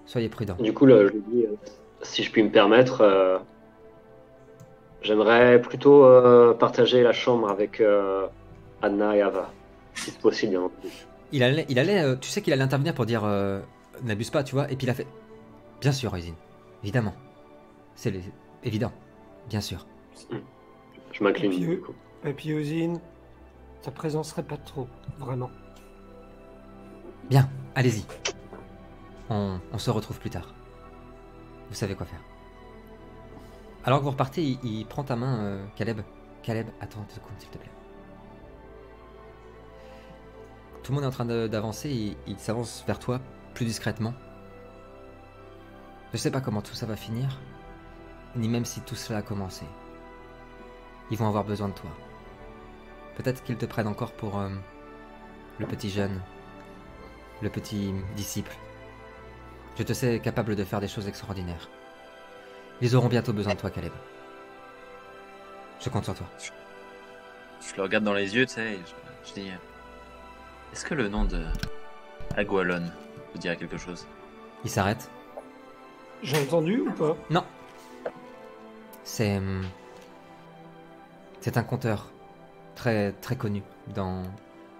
Soyez 0.05 0.29
prudents. 0.29 0.55
Du 0.55 0.73
coup, 0.73 0.85
là, 0.85 1.05
je 1.07 1.11
lui 1.13 1.21
dis, 1.31 1.45
euh, 1.45 1.55
si 2.01 2.23
je 2.23 2.31
puis 2.31 2.41
me 2.43 2.49
permettre, 2.49 3.01
euh, 3.01 3.37
j'aimerais 5.01 5.61
plutôt 5.61 6.03
euh, 6.05 6.53
partager 6.53 7.03
la 7.03 7.13
chambre 7.13 7.49
avec 7.49 7.79
euh, 7.81 8.27
Anna 8.81 9.15
et 9.15 9.21
Ava, 9.21 9.51
si 9.93 10.11
c'est 10.11 10.19
possible, 10.21 10.51
bien 10.51 10.61
entendu. 10.61 10.87
Il 11.31 11.43
allait, 11.43 11.65
il 11.69 11.77
allait 11.79 12.01
euh, 12.01 12.15
tu 12.15 12.29
sais 12.29 12.41
qu'il 12.41 12.53
allait 12.53 12.63
intervenir 12.63 12.93
pour 12.95 13.05
dire 13.05 13.23
euh, 13.23 13.59
n'abuse 14.03 14.29
pas, 14.31 14.43
tu 14.43 14.55
vois, 14.55 14.71
et 14.71 14.75
puis 14.75 14.87
il 14.87 14.89
a 14.89 14.93
fait 14.93 15.07
Bien 15.81 15.91
sûr, 15.91 16.11
Oisin, 16.13 16.33
évidemment. 16.83 17.13
C'est 17.95 18.11
les- 18.11 18.23
évident, 18.63 18.91
bien 19.49 19.61
sûr. 19.61 19.85
Je 21.11 21.23
m'incline. 21.23 21.51
Et 21.51 21.55
puis, 21.55 21.65
du 21.65 21.73
eux- 21.73 21.77
coup. 21.77 21.93
Et 22.25 22.33
puis 22.33 22.53
Ozine, 22.53 22.99
ta 23.81 23.91
présence 23.91 24.29
serait 24.29 24.43
pas 24.43 24.57
trop, 24.57 24.87
vraiment. 25.17 25.49
Bien, 27.29 27.49
allez-y. 27.75 28.05
On, 29.29 29.59
se 29.77 29.91
retrouve 29.91 30.19
plus 30.19 30.31
tard. 30.31 30.53
Vous 31.69 31.75
savez 31.75 31.95
quoi 31.95 32.05
faire. 32.05 32.21
Alors 33.83 33.99
que 33.99 34.03
vous 34.03 34.11
repartez, 34.11 34.57
il, 34.63 34.85
prend 34.85 35.03
ta 35.03 35.15
main, 35.15 35.39
euh, 35.39 35.65
Caleb. 35.75 36.01
Caleb, 36.41 36.67
attends 36.81 37.01
deux 37.01 37.15
secondes, 37.15 37.37
s'il 37.37 37.49
te 37.49 37.57
plaît. 37.57 37.71
Tout 40.83 40.91
le 40.91 40.95
monde 40.95 41.03
est 41.03 41.07
en 41.07 41.11
train 41.11 41.25
d'avancer, 41.25 41.89
il, 41.89 42.17
il 42.25 42.39
s'avance 42.39 42.83
vers 42.87 42.99
toi 42.99 43.19
plus 43.53 43.65
discrètement. 43.65 44.13
Je 46.11 46.17
sais 46.17 46.31
pas 46.31 46.41
comment 46.41 46.61
tout 46.61 46.73
ça 46.73 46.87
va 46.87 46.95
finir, 46.95 47.39
ni 48.35 48.47
même 48.47 48.65
si 48.65 48.81
tout 48.81 48.95
cela 48.95 49.19
a 49.19 49.21
commencé. 49.21 49.65
Ils 51.11 51.17
vont 51.17 51.27
avoir 51.27 51.43
besoin 51.43 51.67
de 51.67 51.73
toi. 51.73 51.91
Peut-être 53.19 53.43
qu'ils 53.43 53.57
te 53.57 53.65
prennent 53.65 53.87
encore 53.89 54.13
pour 54.13 54.39
euh, 54.39 54.47
le 55.57 55.67
petit 55.67 55.89
jeune, 55.89 56.21
le 57.41 57.49
petit 57.49 57.93
disciple. 58.15 58.55
Je 59.77 59.83
te 59.83 59.91
sais 59.91 60.21
capable 60.21 60.55
de 60.55 60.63
faire 60.63 60.79
des 60.79 60.87
choses 60.87 61.05
extraordinaires. 61.05 61.69
Ils 62.79 62.95
auront 62.95 63.09
bientôt 63.09 63.33
besoin 63.33 63.55
de 63.55 63.59
toi, 63.59 63.71
Caleb. 63.71 63.91
Je 65.81 65.89
compte 65.89 66.05
sur 66.05 66.15
toi. 66.15 66.27
Je 67.59 67.75
le 67.75 67.83
regarde 67.83 68.05
dans 68.05 68.13
les 68.13 68.33
yeux, 68.37 68.45
tu 68.45 68.53
sais, 68.53 68.75
et 68.75 68.79
je, 68.85 69.29
je 69.29 69.33
dis 69.33 69.51
Est-ce 70.71 70.85
que 70.85 70.93
le 70.93 71.09
nom 71.09 71.25
de 71.25 71.43
Agualon 72.37 72.89
vous 73.33 73.37
dirait 73.37 73.57
quelque 73.57 73.77
chose? 73.77 74.07
Il 74.63 74.69
s'arrête. 74.69 75.11
J'ai 76.23 76.41
entendu 76.41 76.79
ou 76.87 76.91
pas? 76.93 77.17
Non. 77.29 77.43
C'est. 79.03 79.39
hum, 79.39 79.65
C'est 81.41 81.57
un 81.57 81.63
conteur 81.63 82.13
très 82.79 83.11
très 83.11 83.35
connu 83.35 83.61
dans 83.93 84.23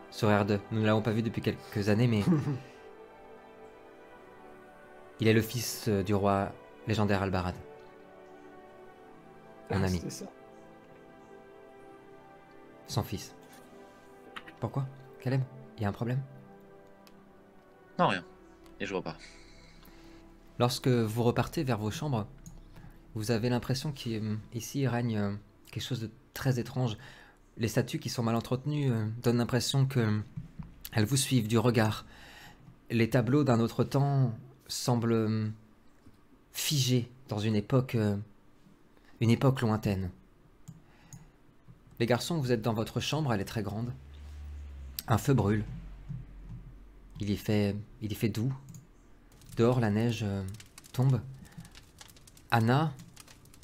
sur 0.10 0.30
R2. 0.30 0.60
Nous 0.72 0.80
ne 0.80 0.86
l'avons 0.86 1.02
pas 1.02 1.12
vu 1.12 1.22
depuis 1.22 1.42
quelques 1.42 1.90
années, 1.90 2.08
mais 2.08 2.24
il 5.20 5.28
est 5.28 5.34
le 5.34 5.42
fils 5.42 5.90
euh, 5.90 6.02
du 6.02 6.16
roi 6.16 6.54
légendaire 6.88 7.22
Albarad. 7.22 7.56
Mon 9.70 9.84
Ah, 9.84 9.88
ami, 9.88 10.02
ça. 10.10 10.26
son 12.88 13.04
fils. 13.04 13.36
Pourquoi? 14.62 14.86
Caleb 15.22 15.42
Il 15.78 15.84
y 15.84 15.86
a 15.86 15.90
un 15.90 15.94
problème? 15.94 16.22
Non, 18.00 18.08
rien. 18.08 18.24
Et 18.80 18.86
je 18.86 18.96
repars. 18.96 19.18
Lorsque 20.58 20.88
vous 20.88 21.24
repartez 21.24 21.64
vers 21.64 21.78
vos 21.78 21.92
chambres, 21.92 22.26
vous 23.14 23.32
avez 23.32 23.50
l'impression 23.50 23.92
qu'ici 23.92 24.88
règne 24.88 25.18
euh, 25.18 25.34
quelque 25.70 25.84
chose 25.84 26.02
de 26.02 26.10
très 26.34 26.60
étrange. 26.60 26.98
Les 27.60 27.67
statues 27.67 28.00
qui 28.00 28.10
sont 28.10 28.24
mal 28.24 28.36
entretenues 28.36 28.91
euh, 28.91 29.06
donnent 29.22 29.38
l'impression 29.38 29.86
que 29.86 30.22
elles 30.91 31.06
vous 31.06 31.17
suivent 31.17 31.48
du 31.48 31.58
regard. 31.58 32.06
Les 32.89 33.10
tableaux 33.10 33.43
d'un 33.43 33.60
autre 33.60 33.84
temps 33.84 34.34
semblent 34.67 35.12
euh, 35.12 35.50
figés 36.52 37.10
dans 37.28 37.39
une 37.39 37.56
époque, 37.56 37.95
euh, 37.95 38.17
une 39.22 39.30
époque 39.30 39.62
lointaine. 39.62 40.10
Les 42.00 42.06
garçons, 42.06 42.38
vous 42.38 42.52
êtes 42.52 42.62
dans 42.62 42.74
votre 42.74 43.00
chambre, 43.00 43.34
elle 43.34 43.41
est 43.41 43.45
très 43.45 43.63
grande. 43.63 43.91
Un 45.08 45.17
feu 45.17 45.34
brûle. 45.34 45.63
Il 47.19 47.30
y 47.30 47.38
fait, 47.38 47.76
il 48.02 48.12
y 48.12 48.15
fait 48.15 48.30
doux. 48.30 48.54
Dehors, 49.58 49.80
la 49.80 49.89
neige 49.89 50.22
euh, 50.24 50.43
tombe. 50.93 51.22
Anna, 52.52 52.93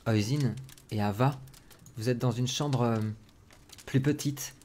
Oisin 0.06 0.54
et 0.92 1.02
Ava, 1.02 1.40
vous 1.98 2.10
êtes 2.10 2.20
dans 2.20 2.32
une 2.32 2.48
chambre 2.48 2.82
euh, 2.82 3.00
plus 3.86 4.02
petite, 4.02 4.56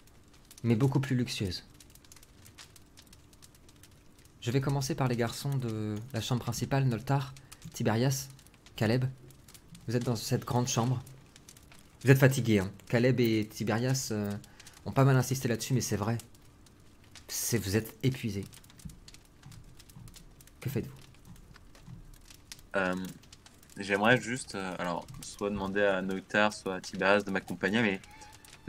mais 0.63 0.75
beaucoup 0.75 1.01
plus 1.01 1.17
luxueuse. 1.17 1.65
Je 4.41 4.51
vais 4.51 4.61
commencer 4.61 4.95
par 4.95 5.09
les 5.09 5.17
garçons 5.17 5.57
de 5.57 5.95
la 6.13 6.21
chambre 6.21 6.43
principale, 6.43 6.85
Noltar, 6.85 7.35
Tiberias, 7.75 8.29
Caleb. 8.77 9.05
Vous 9.87 9.97
êtes 9.97 10.05
dans 10.05 10.17
cette 10.17 10.45
grande 10.45 10.69
chambre. 10.69 11.03
Vous 12.03 12.11
êtes 12.11 12.19
fatigués, 12.19 12.61
hein. 12.61 12.71
Caleb 12.89 13.21
et 13.21 13.47
Tiberias 13.47 14.09
euh, 14.13 14.33
ont 14.87 14.93
pas 14.93 15.05
mal 15.05 15.17
insisté 15.17 15.49
là-dessus, 15.49 15.75
mais 15.75 15.83
c'est 15.83 15.97
vrai. 15.97 16.17
Vous 17.53 17.77
êtes 17.77 17.95
épuisés. 18.03 18.47
Que 20.61 20.71
faites-vous? 20.71 20.97
Euh, 22.77 22.97
J'aimerais 23.81 24.21
juste, 24.21 24.57
euh, 24.57 24.75
alors, 24.79 25.07
soit 25.23 25.49
demander 25.49 25.83
à 25.83 26.03
Noctar, 26.03 26.53
soit 26.53 26.75
à 26.75 26.81
Tiberias 26.83 27.23
de 27.23 27.31
m'accompagner, 27.31 27.81
mais 27.81 28.01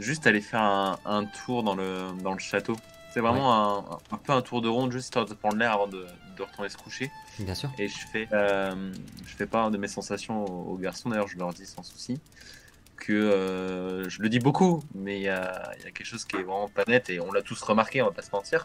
juste 0.02 0.26
aller 0.26 0.40
faire 0.40 0.62
un, 0.62 0.98
un 1.04 1.24
tour 1.24 1.62
dans 1.62 1.74
le, 1.74 2.08
dans 2.22 2.32
le 2.34 2.38
château. 2.38 2.76
C'est 3.12 3.20
vraiment 3.20 3.52
un, 3.54 3.98
un 4.10 4.16
peu 4.16 4.32
un 4.32 4.40
tour 4.42 4.62
de 4.62 4.68
ronde, 4.68 4.90
juste 4.92 5.06
histoire 5.06 5.26
de 5.26 5.34
prendre 5.34 5.56
l'air 5.56 5.72
avant 5.72 5.86
de, 5.86 6.06
de 6.36 6.42
retourner 6.42 6.68
se 6.70 6.76
coucher. 6.78 7.10
Bien 7.38 7.54
sûr. 7.54 7.70
Et 7.78 7.86
je 7.88 7.98
fais, 8.10 8.26
euh, 8.32 8.92
je 9.26 9.36
fais 9.36 9.46
part 9.46 9.70
de 9.70 9.76
mes 9.76 9.88
sensations 9.88 10.44
aux, 10.44 10.72
aux 10.72 10.76
garçons, 10.78 11.10
d'ailleurs, 11.10 11.28
je 11.28 11.36
leur 11.38 11.52
dis 11.52 11.66
sans 11.66 11.82
souci 11.82 12.18
que 12.96 13.12
euh, 13.12 14.08
je 14.08 14.22
le 14.22 14.28
dis 14.28 14.38
beaucoup, 14.38 14.82
mais 14.94 15.16
il 15.18 15.22
y 15.24 15.28
a, 15.28 15.72
il 15.78 15.84
y 15.84 15.88
a 15.88 15.90
quelque 15.90 16.06
chose 16.06 16.24
qui 16.24 16.36
est 16.36 16.42
vraiment 16.42 16.68
pas 16.68 16.84
net 16.86 17.10
et 17.10 17.18
on 17.20 17.32
l'a 17.32 17.42
tous 17.42 17.60
remarqué, 17.62 18.00
on 18.00 18.06
va 18.06 18.12
pas 18.12 18.22
se 18.22 18.30
mentir. 18.32 18.64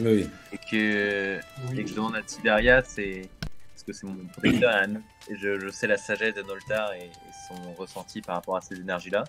Oui. 0.00 0.28
Et 0.52 0.58
que, 0.58 1.40
Oui. 1.70 1.80
et 1.80 1.84
que 1.84 1.88
je 1.88 1.94
demande 1.94 2.14
à 2.16 2.22
Tiberias, 2.22 2.82
c'est 2.86 3.28
parce 3.72 3.82
que 3.84 3.92
c'est 3.94 4.06
mon 4.06 4.26
protecteur 4.26 4.74
Anne, 4.74 5.02
et 5.28 5.36
je, 5.36 5.58
je 5.58 5.70
sais 5.70 5.86
la 5.86 5.96
sagesse 5.96 6.34
de 6.34 6.42
Noltar 6.42 6.92
et, 6.92 7.06
et 7.06 7.10
son 7.48 7.72
ressenti 7.72 8.20
par 8.20 8.34
rapport 8.36 8.56
à 8.56 8.60
ces 8.60 8.78
énergies-là. 8.78 9.24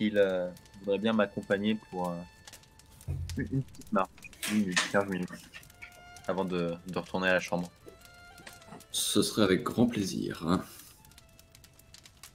S'il 0.00 0.16
euh, 0.16 0.48
voudrait 0.80 0.98
bien 0.98 1.12
m'accompagner 1.12 1.74
pour 1.90 2.08
euh, 2.08 2.14
une 3.36 3.46
une 3.52 3.62
petite 3.62 3.92
marche, 3.92 4.08
10 4.48 4.54
minutes, 4.54 4.80
15 4.92 5.08
minutes, 5.10 5.28
avant 6.26 6.46
de, 6.46 6.74
de 6.86 6.98
retourner 6.98 7.28
à 7.28 7.34
la 7.34 7.40
chambre. 7.40 7.70
Ce 8.92 9.20
serait 9.20 9.42
avec 9.42 9.62
grand 9.62 9.86
plaisir. 9.86 10.42
hein. 10.46 10.64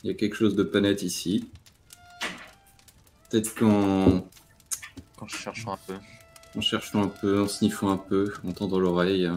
Il 0.03 0.07
y 0.07 0.11
a 0.11 0.13
quelque 0.13 0.35
chose 0.35 0.55
de 0.55 0.61
pas 0.61 0.79
net 0.79 1.01
ici. 1.01 1.49
Peut-être 3.31 3.55
qu'en 3.55 4.27
Quand 5.17 5.27
je 5.27 5.35
cherche 5.35 5.65
un 5.67 5.77
peu. 5.87 5.95
en 6.55 6.61
cherchant 6.61 7.01
un 7.03 7.07
peu, 7.07 7.41
en 7.41 7.47
sniffant 7.47 7.89
un 7.89 7.97
peu, 7.97 8.31
en 8.47 8.51
tendant 8.51 8.79
l'oreille. 8.79 9.27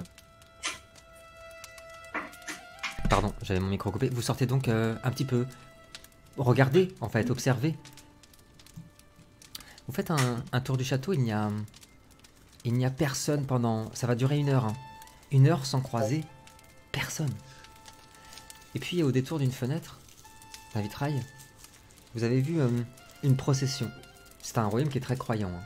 Pardon, 3.08 3.32
j'avais 3.42 3.60
mon 3.60 3.68
micro 3.68 3.90
coupé. 3.90 4.10
Vous 4.10 4.20
sortez 4.20 4.44
donc 4.44 4.68
euh, 4.68 4.94
un 5.02 5.10
petit 5.10 5.24
peu. 5.24 5.46
Regardez, 6.36 6.94
en 7.00 7.08
fait, 7.08 7.30
observez. 7.30 7.74
Vous 9.88 9.94
faites 9.94 10.10
un, 10.10 10.60
tour 10.60 10.76
du 10.76 10.84
château, 10.84 11.14
il 11.14 11.20
n'y 11.22 11.32
a. 11.32 11.50
Personne 12.90 13.46
pendant. 13.46 13.92
Ça 13.94 14.06
va 14.06 14.14
durer 14.14 14.38
une 14.38 14.50
heure. 14.50 14.66
hein. 14.66 14.76
Une 15.32 15.48
heure 15.48 15.64
sans 15.66 15.80
croiser 15.80 16.24
personne. 16.92 17.32
Et 18.74 18.78
puis, 18.78 19.02
au 19.02 19.10
détour 19.12 19.38
d'une 19.38 19.50
fenêtre, 19.52 19.98
d'un 20.74 20.82
vitrail, 20.82 21.20
vous 22.14 22.22
avez 22.24 22.40
vu 22.40 22.60
euh, 22.60 22.68
une 23.22 23.36
procession. 23.36 23.90
C'est 24.42 24.58
un 24.58 24.66
royaume 24.66 24.88
qui 24.90 24.98
est 24.98 25.02
très 25.02 25.16
croyant. 25.16 25.50
hein. 25.50 25.62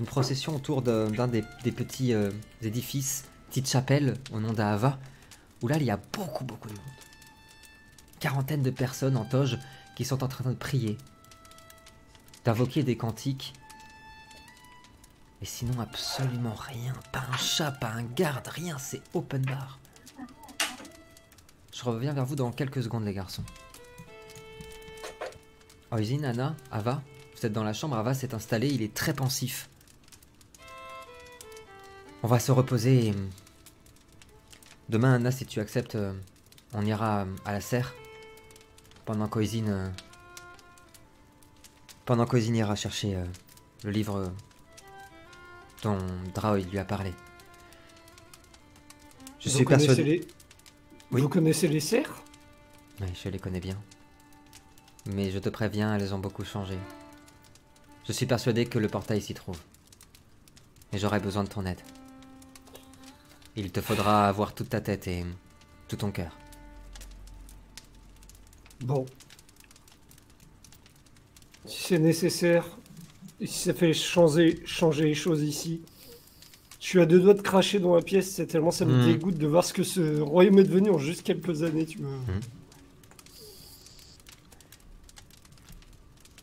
Une 0.00 0.06
procession 0.06 0.54
autour 0.54 0.82
d'un 0.82 1.28
des, 1.28 1.44
des 1.64 1.72
petits 1.72 2.12
euh, 2.12 2.30
édifices, 2.62 3.24
petite 3.48 3.68
chapelle 3.68 4.18
au 4.32 4.40
nom 4.40 4.52
d'Ahava, 4.52 4.98
où 5.62 5.68
là, 5.68 5.76
il 5.78 5.84
y 5.84 5.90
a 5.90 5.98
beaucoup, 6.12 6.44
beaucoup 6.44 6.68
de 6.68 6.74
monde. 6.74 6.82
Quarantaine 8.20 8.62
de 8.62 8.70
personnes 8.70 9.16
en 9.16 9.24
toge 9.24 9.58
qui 9.94 10.04
sont 10.04 10.22
en 10.22 10.28
train 10.28 10.50
de 10.50 10.54
prier, 10.56 10.98
d'invoquer 12.46 12.84
des 12.84 12.96
cantiques. 12.96 13.54
Et 15.42 15.44
sinon, 15.44 15.80
absolument 15.80 16.54
rien. 16.54 16.94
Pas 17.12 17.24
un 17.30 17.36
chat, 17.36 17.72
pas 17.72 17.88
un 17.88 18.04
garde, 18.04 18.46
rien. 18.46 18.78
C'est 18.78 19.02
open 19.14 19.42
bar. 19.42 19.80
Je 21.74 21.84
reviens 21.84 22.12
vers 22.12 22.24
vous 22.24 22.36
dans 22.36 22.52
quelques 22.52 22.84
secondes, 22.84 23.04
les 23.04 23.12
garçons. 23.12 23.44
Oisin, 25.90 26.22
Anna, 26.22 26.54
Ava, 26.70 27.02
vous 27.34 27.44
êtes 27.44 27.52
dans 27.52 27.64
la 27.64 27.72
chambre. 27.72 27.96
Ava 27.96 28.14
s'est 28.14 28.32
installé. 28.32 28.68
Il 28.68 28.80
est 28.80 28.94
très 28.94 29.12
pensif. 29.12 29.68
On 32.22 32.28
va 32.28 32.38
se 32.38 32.52
reposer. 32.52 33.12
Demain, 34.88 35.14
Anna, 35.14 35.32
si 35.32 35.46
tu 35.46 35.58
acceptes, 35.58 35.96
euh, 35.96 36.12
on 36.72 36.86
ira 36.86 37.22
euh, 37.22 37.36
à 37.44 37.52
la 37.52 37.60
serre. 37.60 37.92
Pendant 39.04 39.26
qu'Oisin. 39.26 39.92
Pendant 42.06 42.24
qu'Oisin 42.26 42.54
ira 42.54 42.74
chercher 42.76 43.16
euh, 43.16 43.24
le 43.84 43.90
livre 43.90 44.16
euh, 44.16 44.28
dont 45.82 45.98
Draoï 46.34 46.64
lui 46.64 46.78
a 46.78 46.84
parlé. 46.84 47.12
Je 49.40 49.48
Vous 49.50 49.56
suis 49.56 49.64
persuadé. 49.64 50.02
les- 50.02 50.28
Oui. 51.12 51.20
Vous 51.20 51.28
connaissez 51.28 51.68
les 51.68 51.80
cerfs? 51.80 52.22
Oui, 53.00 53.08
je 53.22 53.28
les 53.28 53.38
connais 53.38 53.60
bien. 53.60 53.76
Mais 55.06 55.30
je 55.30 55.38
te 55.38 55.48
préviens, 55.48 55.94
elles 55.96 56.14
ont 56.14 56.18
beaucoup 56.18 56.44
changé. 56.44 56.78
Je 58.06 58.12
suis 58.12 58.26
persuadé 58.26 58.66
que 58.66 58.78
le 58.78 58.88
portail 58.88 59.20
s'y 59.20 59.34
trouve. 59.34 59.58
Et 60.92 60.98
j'aurai 60.98 61.20
besoin 61.20 61.44
de 61.44 61.48
ton 61.48 61.66
aide. 61.66 61.80
Il 63.56 63.70
te 63.72 63.80
faudra 63.80 64.28
avoir 64.28 64.54
toute 64.54 64.68
ta 64.70 64.80
tête 64.80 65.06
et 65.08 65.24
tout 65.88 65.96
ton 65.96 66.10
cœur. 66.10 66.36
Bon. 68.80 69.06
Si 71.66 71.82
c'est 71.82 71.98
nécessaire, 71.98 72.64
et 73.40 73.46
si 73.46 73.58
ça 73.64 73.74
fait 73.74 73.92
changer, 73.92 74.60
changer 74.64 75.04
les 75.04 75.14
choses 75.14 75.42
ici, 75.42 75.82
je 76.80 76.86
suis 76.86 77.00
à 77.00 77.06
deux 77.06 77.20
doigts 77.20 77.34
de 77.34 77.42
cracher 77.42 77.78
dans 77.80 77.94
la 77.94 78.02
pièce, 78.02 78.30
c'est 78.30 78.46
tellement 78.46 78.70
ça 78.70 78.84
me 78.84 78.94
Hmm. 78.94 79.04
dégoûte 79.04 79.38
de 79.38 79.46
voir 79.46 79.64
ce 79.64 79.72
que 79.72 79.82
ce 79.82 80.20
royaume 80.20 80.58
est 80.58 80.64
devenu 80.64 80.90
en 80.90 80.98
juste 80.98 81.22
quelques 81.22 81.62
années, 81.62 81.86
tu 81.86 81.98
vois. 81.98 82.10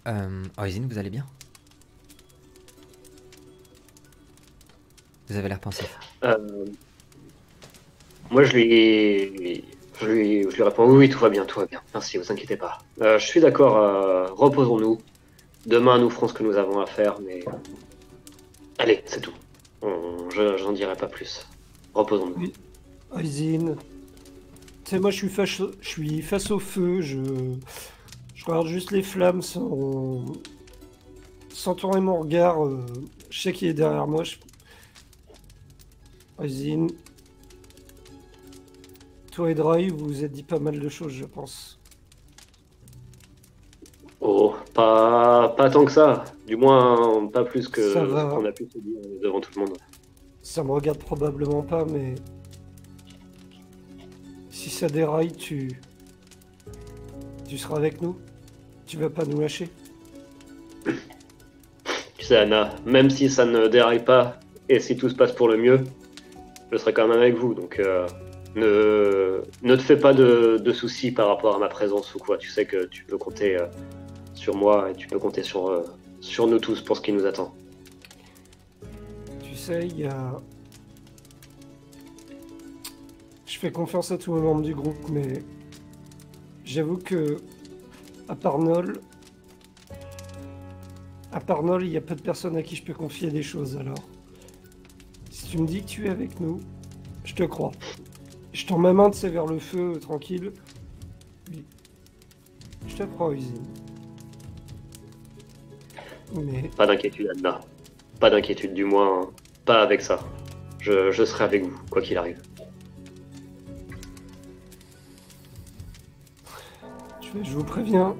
Euh, 0.08 0.44
Oisin, 0.58 0.86
vous 0.90 0.98
allez 0.98 1.10
bien? 1.10 1.26
Vous 5.30 5.38
avez 5.38 5.48
l'air 5.48 5.60
pensif. 5.60 5.98
Euh, 6.24 6.38
moi, 8.30 8.44
je 8.44 8.54
lui, 8.54 9.64
je 10.02 10.06
lui, 10.06 10.44
je 10.44 10.56
lui 10.56 10.64
réponds 10.64 10.86
oui, 10.90 10.98
oui, 10.98 11.10
tout 11.10 11.20
va 11.20 11.30
bien, 11.30 11.46
tout 11.46 11.60
va 11.60 11.66
bien. 11.66 11.82
Merci, 11.94 12.18
vous 12.18 12.32
inquiétez 12.32 12.58
pas. 12.58 12.80
Euh, 13.02 13.18
je 13.20 13.26
suis 13.26 13.40
d'accord. 13.40 13.78
euh, 13.78 14.28
reposons-nous. 14.34 15.00
Demain, 15.66 15.98
nous 16.00 16.10
ferons 16.10 16.28
ce 16.28 16.34
que 16.34 16.44
nous 16.44 16.58
avons 16.58 16.80
à 16.82 16.86
faire, 16.86 17.20
mais 17.22 17.44
allez, 18.80 19.02
c'est 19.06 19.22
tout. 19.22 19.34
Je, 19.82 20.58
j'en 20.58 20.72
dirai 20.72 20.96
pas 20.96 21.08
plus. 21.08 21.48
Reposons-nous. 21.94 22.36
Oui. 22.38 22.54
Aisin, 23.20 23.76
tu 24.84 24.90
sais, 24.90 25.00
moi 25.00 25.12
je 25.12 25.18
suis, 25.82 26.22
face, 26.22 26.52
au 26.52 26.60
feu, 26.60 27.02
je, 27.02 27.20
je 28.34 28.46
regarde 28.46 28.68
juste 28.68 28.92
les 28.92 29.04
flammes 29.04 29.42
sans, 29.42 30.26
sans 31.50 31.76
tourner 31.76 32.02
mon 32.02 32.20
regard. 32.22 32.66
euh, 32.66 32.84
je 33.30 33.40
sais 33.42 33.54
qu'il 33.54 33.68
est 33.68 33.74
derrière 33.74 34.08
moi. 34.08 34.24
Je... 34.24 34.36
Aisin, 36.42 36.88
toi 39.32 39.52
et 39.52 39.56
Dry, 39.56 39.90
vous 39.90 40.08
vous 40.08 40.24
êtes 40.24 40.32
dit 40.32 40.44
pas 40.44 40.60
mal 40.60 40.80
de 40.80 40.90
choses, 40.90 41.14
je 41.14 41.26
pense. 41.26 41.80
Oh, 44.26 44.56
pas, 44.74 45.50
pas 45.50 45.70
tant 45.70 45.84
que 45.84 45.92
ça. 45.92 46.24
Du 46.48 46.56
moins, 46.56 47.28
pas 47.28 47.44
plus 47.44 47.68
que 47.68 47.92
Ça 47.92 48.06
va. 48.06 48.30
ce 48.30 48.36
qu'on 48.36 48.46
a 48.46 48.52
pu 48.54 48.66
se 48.74 48.80
dire 48.80 49.00
devant 49.22 49.42
tout 49.42 49.52
le 49.56 49.66
monde. 49.66 49.78
Ça 50.42 50.64
me 50.64 50.72
regarde 50.72 50.98
probablement 50.98 51.62
pas, 51.62 51.84
mais 51.84 52.16
si 54.50 54.70
ça 54.70 54.88
déraille, 54.88 55.34
tu, 55.34 55.82
tu 57.50 57.58
seras 57.58 57.76
avec 57.76 58.02
nous. 58.02 58.18
Tu 58.86 58.96
vas 58.96 59.10
pas 59.10 59.26
nous 59.26 59.42
lâcher. 59.42 59.70
Tu 62.18 62.28
sais, 62.30 62.38
Anna, 62.38 62.70
même 62.86 63.10
si 63.10 63.30
ça 63.30 63.44
ne 63.46 63.68
déraille 63.68 64.06
pas 64.06 64.40
et 64.70 64.80
si 64.80 64.96
tout 64.96 65.10
se 65.10 65.16
passe 65.16 65.34
pour 65.34 65.50
le 65.50 65.58
mieux, 65.58 65.82
je 66.72 66.78
serai 66.78 66.94
quand 66.94 67.06
même 67.06 67.18
avec 67.20 67.36
vous. 67.36 67.54
Donc, 67.54 67.80
euh, 67.80 68.08
ne, 68.56 69.42
ne 69.62 69.76
te 69.76 69.82
fais 69.82 69.98
pas 69.98 70.14
de, 70.14 70.58
de 70.58 70.72
soucis 70.72 71.12
par 71.12 71.28
rapport 71.28 71.54
à 71.58 71.60
ma 71.60 71.68
présence 71.68 72.16
ou 72.16 72.20
quoi. 72.20 72.38
Tu 72.38 72.50
sais 72.50 72.64
que 72.66 72.86
tu 72.86 73.04
peux 73.04 73.18
compter 73.18 73.60
euh, 73.60 73.66
sur 74.34 74.56
moi 74.56 74.92
et 74.92 74.96
tu 74.96 75.08
peux 75.08 75.20
compter 75.20 75.44
sur, 75.44 75.68
euh, 75.68 75.84
sur 76.20 76.48
nous 76.48 76.60
tous 76.60 76.82
pour 76.82 76.98
ce 76.98 77.02
qui 77.02 77.14
nous 77.14 77.26
attend. 77.26 77.54
Tu 79.42 79.56
sais, 79.56 79.88
il 79.88 80.00
y 80.00 80.06
a. 80.06 80.38
Je 83.46 83.60
fais 83.60 83.72
confiance 83.72 84.12
à 84.12 84.18
tous 84.18 84.36
les 84.36 84.42
membres 84.42 84.64
du 84.64 84.74
groupe, 84.74 85.10
mais 85.10 85.44
j'avoue 86.66 86.98
que, 86.98 87.38
à 88.28 88.36
part 88.36 88.60
Nol, 88.60 89.00
à 91.32 91.40
part 91.40 91.64
Nol, 91.64 91.86
il 91.86 91.92
y 91.92 91.98
a 91.98 92.02
peu 92.02 92.16
de 92.16 92.22
personnes 92.22 92.58
à 92.58 92.64
qui 92.64 92.76
je 92.76 92.84
peux 92.84 92.94
confier 92.94 93.30
des 93.30 93.44
choses. 93.44 93.78
Alors, 93.78 94.04
si 95.30 95.48
tu 95.48 95.58
me 95.60 95.68
dis 95.68 95.82
que 95.82 95.88
tu 95.88 96.08
es 96.08 96.10
avec 96.10 96.40
nous, 96.40 96.60
je 97.24 97.36
te 97.36 97.44
crois. 97.44 97.72
Je 98.52 98.66
tends 98.68 98.78
ma 98.78 98.94
main 98.94 99.10
de 99.10 99.16
vers 99.28 99.46
le 99.46 99.60
feu, 99.60 99.98
tranquille. 100.00 100.52
Oui. 101.52 101.64
Je 102.88 102.96
te 102.96 103.04
crois, 103.04 103.34
Usine. 103.34 103.64
Mais 106.36 106.70
Pas 106.76 106.86
d'inquiétude, 106.88 107.30
Anna. 107.38 107.60
Pas 108.20 108.30
d'inquiétude, 108.30 108.74
du 108.74 108.86
moins, 108.86 109.30
pas 109.66 109.82
avec 109.82 110.02
ça. 110.02 110.20
Je, 110.80 111.12
je 111.12 111.24
serai 111.24 111.44
avec 111.44 111.64
vous, 111.64 111.80
quoi 111.90 112.02
qu'il 112.02 112.18
arrive. 112.18 112.42
Je, 117.22 117.44
je 117.44 117.52
vous 117.52 117.64
préviens, 117.64 118.16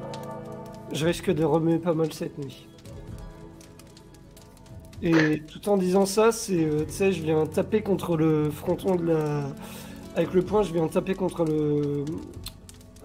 je 0.92 1.06
risque 1.06 1.32
de 1.32 1.44
remuer 1.44 1.80
pas 1.80 1.94
mal 1.94 2.12
cette 2.14 2.38
nuit. 2.38 2.68
Et 5.02 5.42
tout 5.42 5.68
en 5.68 5.76
disant 5.76 6.06
ça, 6.06 6.32
c'est, 6.32 6.64
euh, 6.64 6.86
tu 6.86 6.94
sais, 6.94 7.12
je 7.12 7.22
viens 7.22 7.46
taper 7.46 7.82
contre 7.82 8.16
le 8.16 8.50
fronton 8.50 8.96
de 8.96 9.08
la... 9.08 9.44
Avec 10.16 10.34
le 10.34 10.42
poing, 10.44 10.64
je 10.64 10.72
viens 10.72 10.88
taper 10.88 11.14
contre 11.14 11.44
le... 11.44 12.06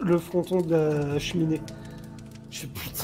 Le 0.00 0.18
fronton 0.18 0.60
de 0.60 0.70
la 0.70 1.18
cheminée. 1.18 1.60
Je 2.50 2.66
putain. 2.66 2.97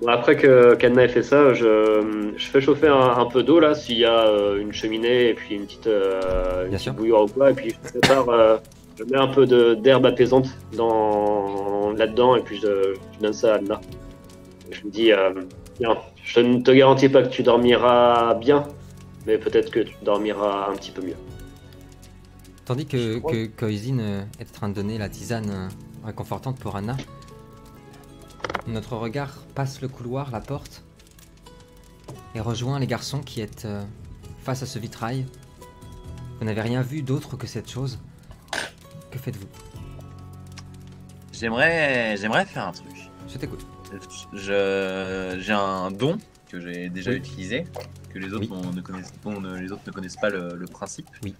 Bon, 0.00 0.08
après 0.08 0.36
que 0.36 0.74
qu'Anna 0.76 1.04
ait 1.04 1.08
fait 1.08 1.22
ça, 1.22 1.52
je, 1.52 2.32
je 2.34 2.46
fais 2.46 2.60
chauffer 2.62 2.88
un, 2.88 3.18
un 3.18 3.26
peu 3.26 3.42
d'eau 3.42 3.60
là, 3.60 3.74
s'il 3.74 3.98
y 3.98 4.06
a 4.06 4.26
euh, 4.26 4.58
une 4.58 4.72
cheminée 4.72 5.28
et 5.28 5.34
puis 5.34 5.56
une 5.56 5.66
petite, 5.66 5.86
euh, 5.88 6.66
une 6.66 6.72
petite 6.72 6.94
bouilloire 6.94 7.24
ou 7.24 7.28
quoi, 7.28 7.50
et 7.50 7.54
puis 7.54 7.70
je 7.70 7.98
prépare, 7.98 8.28
euh, 8.30 8.56
je 8.98 9.04
mets 9.04 9.18
un 9.18 9.28
peu 9.28 9.46
d'herbe 9.76 10.06
apaisante 10.06 10.48
dans 10.74 11.92
là-dedans 11.92 12.36
et 12.36 12.40
puis 12.40 12.56
je, 12.56 12.94
je 13.12 13.18
donne 13.20 13.34
ça 13.34 13.54
à 13.54 13.56
Anna. 13.58 13.80
Je 14.70 14.84
me 14.86 14.90
dis, 14.90 15.12
euh, 15.12 15.34
bien, 15.78 15.96
je 16.24 16.40
ne 16.40 16.62
te 16.62 16.70
garantis 16.70 17.10
pas 17.10 17.22
que 17.22 17.28
tu 17.28 17.42
dormiras 17.42 18.34
bien, 18.34 18.62
mais 19.26 19.36
peut-être 19.36 19.70
que 19.70 19.80
tu 19.80 19.94
dormiras 20.02 20.70
un 20.70 20.76
petit 20.76 20.92
peu 20.92 21.02
mieux. 21.02 21.16
Tandis 22.64 22.86
que, 22.86 23.18
que 23.18 23.64
euh, 23.64 24.22
est 24.38 24.48
en 24.48 24.54
train 24.54 24.68
de 24.70 24.74
donner 24.74 24.96
la 24.96 25.08
tisane 25.10 25.68
réconfortante 26.06 26.58
pour 26.58 26.76
Anna, 26.76 26.96
notre 28.66 28.96
regard 28.96 29.34
passe 29.54 29.80
le 29.80 29.88
couloir, 29.88 30.30
la 30.30 30.40
porte, 30.40 30.82
et 32.34 32.40
rejoint 32.40 32.78
les 32.78 32.86
garçons 32.86 33.20
qui 33.20 33.40
êtes 33.40 33.64
euh, 33.64 33.82
face 34.42 34.62
à 34.62 34.66
ce 34.66 34.78
vitrail. 34.78 35.26
Vous 36.38 36.44
n'avez 36.46 36.60
rien 36.62 36.82
vu 36.82 37.02
d'autre 37.02 37.36
que 37.36 37.46
cette 37.46 37.70
chose. 37.70 37.98
Que 39.10 39.18
faites-vous? 39.18 39.48
J'aimerais, 41.32 42.16
j'aimerais 42.16 42.46
faire 42.46 42.68
un 42.68 42.72
truc. 42.72 43.10
Je 43.28 43.38
t'écoute. 43.38 43.66
Je, 44.32 45.36
j'ai 45.40 45.52
un 45.52 45.90
don 45.90 46.18
que 46.48 46.60
j'ai 46.60 46.88
déjà 46.88 47.10
Oui. 47.10 47.16
utilisé, 47.16 47.64
que 48.12 48.18
les 48.18 48.32
autres 48.32 48.46
Oui. 48.50 48.62
n'ont- 48.62 48.72
ne 48.72 48.80
connaissent, 48.80 49.12
dont 49.24 49.40
ne- 49.40 49.56
les 49.58 49.72
autres 49.72 49.82
ne 49.86 49.92
connaissent 49.92 50.16
pas 50.16 50.30
le, 50.30 50.54
le 50.54 50.66
principe. 50.66 51.08
Oui. 51.24 51.34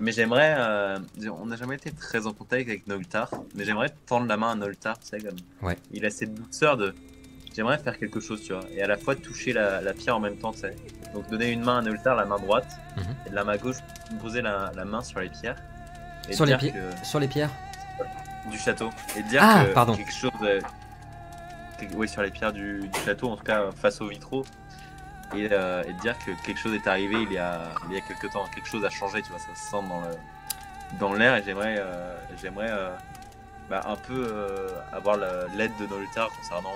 Mais 0.00 0.12
j'aimerais, 0.12 0.54
euh, 0.58 0.98
on 1.40 1.46
n'a 1.46 1.56
jamais 1.56 1.74
été 1.76 1.90
très 1.92 2.26
en 2.26 2.32
contact 2.32 2.66
avec 2.68 2.86
Noltar, 2.86 3.30
mais 3.54 3.64
j'aimerais 3.64 3.90
tendre 4.06 4.26
la 4.26 4.36
main 4.38 4.52
à 4.52 4.54
Noltar, 4.54 4.98
tu 4.98 5.06
sais 5.06 5.18
comme. 5.20 5.36
Ouais. 5.62 5.76
Il 5.92 6.06
a 6.06 6.10
cette 6.10 6.32
douceur 6.34 6.78
de, 6.78 6.94
j'aimerais 7.54 7.76
faire 7.78 7.98
quelque 7.98 8.18
chose, 8.18 8.42
tu 8.42 8.54
vois, 8.54 8.62
et 8.70 8.82
à 8.82 8.86
la 8.86 8.96
fois 8.96 9.14
toucher 9.14 9.52
la, 9.52 9.82
la 9.82 9.92
pierre 9.92 10.16
en 10.16 10.20
même 10.20 10.36
temps, 10.36 10.52
tu 10.52 10.60
sais. 10.60 10.74
Donc 11.12 11.28
donner 11.28 11.50
une 11.50 11.62
main 11.62 11.78
à 11.78 11.82
Noltar, 11.82 12.16
la 12.16 12.24
main 12.24 12.38
droite, 12.38 12.78
Mhm. 12.96 13.04
et 13.26 13.30
de 13.30 13.34
la 13.34 13.44
main 13.44 13.56
gauche 13.56 13.76
poser 14.20 14.40
la, 14.42 14.72
la 14.74 14.84
main 14.84 15.02
sur 15.02 15.20
les 15.20 15.28
pierres. 15.28 15.56
Et 16.28 16.32
Sur 16.32 16.44
les, 16.46 16.56
pi- 16.56 16.72
que- 16.72 17.04
sur 17.06 17.20
les 17.20 17.28
pierres 17.28 17.50
du 18.50 18.58
château 18.58 18.90
et 19.18 19.22
dire 19.24 19.40
Ah, 19.44 19.64
que 19.66 19.72
pardon. 19.74 19.94
quelque 19.94 20.12
chose 20.12 20.30
euh, 20.42 20.60
oui 21.94 22.08
sur 22.08 22.22
les 22.22 22.30
pierres 22.30 22.52
du, 22.52 22.80
du 22.88 23.00
château 23.04 23.28
en 23.30 23.36
tout 23.36 23.44
cas 23.44 23.70
face 23.72 24.00
aux 24.00 24.08
vitraux 24.08 24.44
et, 25.36 25.48
euh, 25.52 25.82
et 25.86 25.92
dire 25.94 26.16
que 26.18 26.30
quelque 26.44 26.58
chose 26.58 26.74
est 26.74 26.86
arrivé 26.86 27.16
il 27.22 27.32
y 27.32 27.38
a 27.38 27.60
il 27.88 27.94
y 27.94 27.98
a 27.98 28.00
quelque 28.00 28.26
temps 28.26 28.44
quelque 28.54 28.68
chose 28.68 28.84
a 28.84 28.90
changé 28.90 29.22
tu 29.22 29.30
vois 29.30 29.38
ça 29.38 29.54
se 29.54 29.70
sent 29.70 29.82
dans 29.88 30.00
le 30.00 30.98
dans 30.98 31.12
l'air 31.14 31.36
et 31.36 31.42
j'aimerais 31.44 31.76
euh, 31.78 32.16
j'aimerais 32.40 32.70
euh, 32.70 32.90
bah, 33.68 33.82
un 33.86 33.96
peu 33.96 34.26
euh, 34.28 34.68
avoir 34.92 35.16
la- 35.16 35.46
l'aide 35.54 35.72
de 35.78 35.86
Noltar 35.86 36.28
concernant 36.36 36.70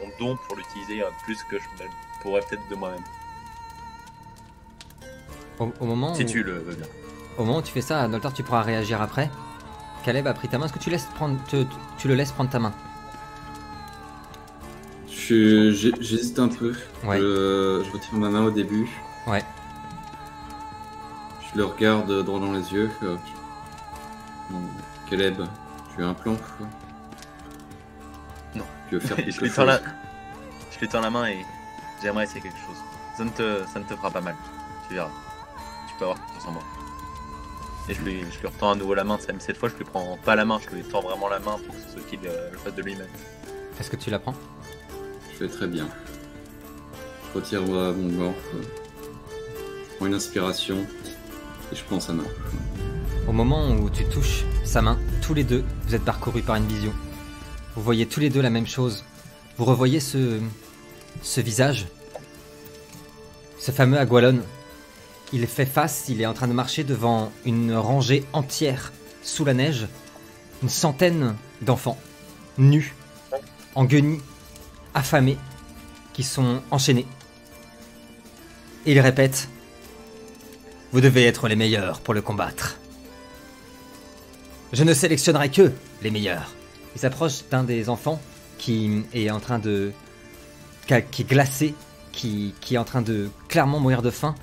mon, 0.00 0.06
mon 0.06 0.12
don 0.18 0.38
pour 0.46 0.56
l'utiliser 0.56 1.02
euh, 1.02 1.06
plus 1.24 1.42
que 1.44 1.58
je 1.58 1.64
pourrais 2.22 2.40
peut-être 2.40 2.66
de 2.70 2.74
moi-même. 2.74 3.02
Au, 5.58 5.70
au 5.80 5.84
moment 5.84 6.14
Si 6.14 6.22
où, 6.22 6.26
tu 6.26 6.42
le 6.42 6.54
veux 6.60 6.74
bien. 6.74 6.86
au 7.36 7.44
moment 7.44 7.58
où 7.58 7.62
tu 7.62 7.72
fais 7.72 7.82
ça, 7.82 8.08
Noltar, 8.08 8.32
tu 8.32 8.42
pourras 8.42 8.62
réagir 8.62 9.02
après. 9.02 9.30
Caleb 10.04 10.26
a 10.26 10.32
pris 10.32 10.48
ta 10.48 10.56
main. 10.56 10.64
Est-ce 10.64 10.72
que 10.72 10.78
tu, 10.78 10.88
laisses 10.88 11.04
prendre, 11.14 11.36
te- 11.44 11.66
tu 11.98 12.08
le 12.08 12.14
laisses 12.14 12.32
prendre 12.32 12.48
ta 12.48 12.58
main? 12.58 12.72
J'hésite 15.28 16.38
un 16.38 16.48
peu. 16.48 16.72
Ouais. 17.04 17.18
Je, 17.18 17.82
je 17.86 17.90
retire 17.92 18.14
ma 18.14 18.28
main 18.28 18.44
au 18.44 18.50
début. 18.50 18.88
Ouais. 19.26 19.44
Je 21.52 21.58
le 21.58 21.64
regarde 21.64 22.24
droit 22.24 22.40
dans 22.40 22.52
les 22.52 22.72
yeux. 22.72 22.90
euh, 23.02 23.16
bon, 24.50 24.60
Caleb, 25.08 25.42
tu 25.94 26.02
as 26.02 26.06
un 26.08 26.14
plan 26.14 26.34
quoi 26.36 26.66
Non. 28.54 28.64
Tu 28.88 28.94
veux 28.96 29.00
faire 29.00 29.16
quelque 29.24 29.30
je, 29.32 29.40
lui 29.40 29.46
chose 29.48 29.56
tends 29.56 29.64
la... 29.64 29.80
je 30.70 30.78
lui 30.78 30.88
tends 30.88 31.00
la 31.00 31.10
main 31.10 31.26
et 31.28 31.44
j'aimerais 32.02 32.24
essayer 32.24 32.40
quelque 32.40 32.58
chose. 32.66 32.76
Ça 33.16 33.24
ne, 33.24 33.30
te, 33.30 33.66
ça 33.72 33.78
ne 33.80 33.84
te 33.84 33.94
fera 33.96 34.10
pas 34.10 34.20
mal. 34.20 34.36
Tu 34.88 34.94
verras. 34.94 35.10
Tu 35.88 35.94
peux 35.98 36.04
avoir 36.04 36.20
confiance 36.20 36.46
en 36.48 36.52
moi. 36.52 36.62
Et 37.88 37.94
je 37.94 38.02
lui, 38.02 38.20
je 38.30 38.38
lui 38.40 38.46
retends 38.46 38.70
à 38.70 38.74
nouveau 38.76 38.94
la 38.94 39.02
main, 39.02 39.18
cette 39.40 39.56
fois 39.56 39.68
je 39.68 39.74
lui 39.74 39.84
prends 39.84 40.16
pas 40.24 40.36
la 40.36 40.44
main, 40.44 40.60
je 40.60 40.72
lui 40.76 40.84
tends 40.84 41.00
vraiment 41.00 41.28
la 41.28 41.40
main 41.40 41.56
pour 41.66 41.74
que 41.74 41.80
ce 41.80 41.88
soit 41.94 42.02
qu'il 42.08 42.20
euh, 42.24 42.50
le 42.52 42.58
fasse 42.58 42.74
de 42.74 42.82
lui-même. 42.82 43.08
Est-ce 43.80 43.90
que 43.90 43.96
tu 43.96 44.10
la 44.10 44.20
prends? 44.20 44.34
Fais 45.40 45.48
très 45.48 45.66
bien. 45.66 45.88
Je 47.32 47.38
retire 47.38 47.62
mon 47.62 48.08
gant. 48.08 48.34
euh, 48.54 48.62
prends 49.96 50.06
une 50.06 50.14
inspiration 50.14 50.86
et 51.72 51.76
je 51.76 51.82
prends 51.84 51.98
sa 51.98 52.12
main. 52.12 52.26
Au 53.26 53.32
moment 53.32 53.70
où 53.70 53.88
tu 53.88 54.04
touches 54.04 54.44
sa 54.64 54.82
main, 54.82 54.98
tous 55.22 55.32
les 55.32 55.44
deux, 55.44 55.64
vous 55.86 55.94
êtes 55.94 56.04
parcourus 56.04 56.42
par 56.42 56.56
une 56.56 56.66
vision. 56.66 56.92
Vous 57.74 57.82
voyez 57.82 58.04
tous 58.06 58.20
les 58.20 58.28
deux 58.28 58.42
la 58.42 58.50
même 58.50 58.66
chose. 58.66 59.04
Vous 59.56 59.64
revoyez 59.64 59.98
ce, 59.98 60.40
ce 61.22 61.40
visage, 61.40 61.86
ce 63.58 63.70
fameux 63.70 63.98
Agualon. 63.98 64.40
Il 65.32 65.46
fait 65.46 65.64
face, 65.64 66.06
il 66.08 66.20
est 66.20 66.26
en 66.26 66.34
train 66.34 66.48
de 66.48 66.52
marcher 66.52 66.84
devant 66.84 67.32
une 67.46 67.74
rangée 67.74 68.26
entière 68.34 68.92
sous 69.22 69.46
la 69.46 69.54
neige. 69.54 69.86
Une 70.62 70.68
centaine 70.68 71.34
d'enfants, 71.62 71.98
nus, 72.58 72.94
en 73.74 73.84
guenilles, 73.84 74.20
affamés, 74.94 75.38
qui 76.12 76.22
sont 76.22 76.62
enchaînés. 76.70 77.06
Et 78.86 78.92
il 78.92 79.00
répète 79.00 79.48
Vous 80.92 81.00
devez 81.00 81.26
être 81.26 81.48
les 81.48 81.56
meilleurs 81.56 82.00
pour 82.00 82.14
le 82.14 82.22
combattre. 82.22 82.76
Je 84.72 84.84
ne 84.84 84.94
sélectionnerai 84.94 85.50
que 85.50 85.72
les 86.02 86.10
meilleurs. 86.10 86.52
Il 86.94 87.00
s'approche 87.00 87.44
d'un 87.50 87.64
des 87.64 87.88
enfants 87.88 88.20
qui 88.58 89.04
est 89.12 89.30
en 89.30 89.40
train 89.40 89.58
de. 89.58 89.92
qui 90.86 90.94
est 90.94 91.28
glacé, 91.28 91.74
qui, 92.12 92.54
est 92.70 92.78
en 92.78 92.84
train 92.84 93.02
de 93.02 93.30
clairement 93.48 93.80
mourir 93.80 94.02
de 94.02 94.10
faim, 94.10 94.34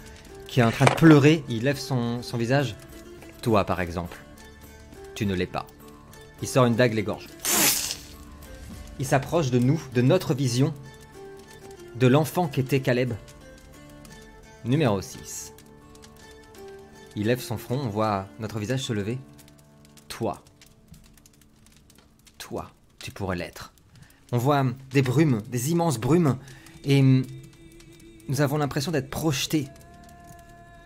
qui 0.47 0.59
est 0.59 0.63
en 0.63 0.71
train 0.71 0.85
de 0.85 0.95
pleurer. 0.95 1.43
Il 1.49 1.63
lève 1.63 1.77
son, 1.77 2.21
son 2.21 2.37
visage. 2.37 2.75
Toi, 3.41 3.63
par 3.65 3.79
exemple, 3.79 4.17
tu 5.15 5.25
ne 5.25 5.33
l'es 5.33 5.45
pas. 5.45 5.65
Il 6.41 6.47
sort 6.47 6.65
une 6.65 6.75
dague 6.75 6.93
les 6.93 7.03
gorges. 7.03 7.27
Il 8.99 9.05
s'approche 9.05 9.51
de 9.51 9.59
nous, 9.59 9.81
de 9.93 10.01
notre 10.01 10.33
vision, 10.33 10.73
de 11.95 12.07
l'enfant 12.07 12.47
qu'était 12.47 12.79
Caleb. 12.79 13.13
Numéro 14.65 15.01
6. 15.01 15.53
Il 17.15 17.27
lève 17.27 17.39
son 17.39 17.57
front, 17.57 17.79
on 17.79 17.89
voit 17.89 18.27
notre 18.39 18.59
visage 18.59 18.81
se 18.81 18.93
lever. 18.93 19.19
Toi. 20.07 20.43
Toi, 22.37 22.71
tu 22.99 23.11
pourrais 23.11 23.35
l'être. 23.35 23.73
On 24.31 24.37
voit 24.37 24.65
des 24.91 25.01
brumes, 25.01 25.41
des 25.49 25.71
immenses 25.71 25.99
brumes, 25.99 26.37
et 26.83 27.01
nous 27.01 28.41
avons 28.41 28.57
l'impression 28.57 28.91
d'être 28.91 29.09
projetés 29.09 29.67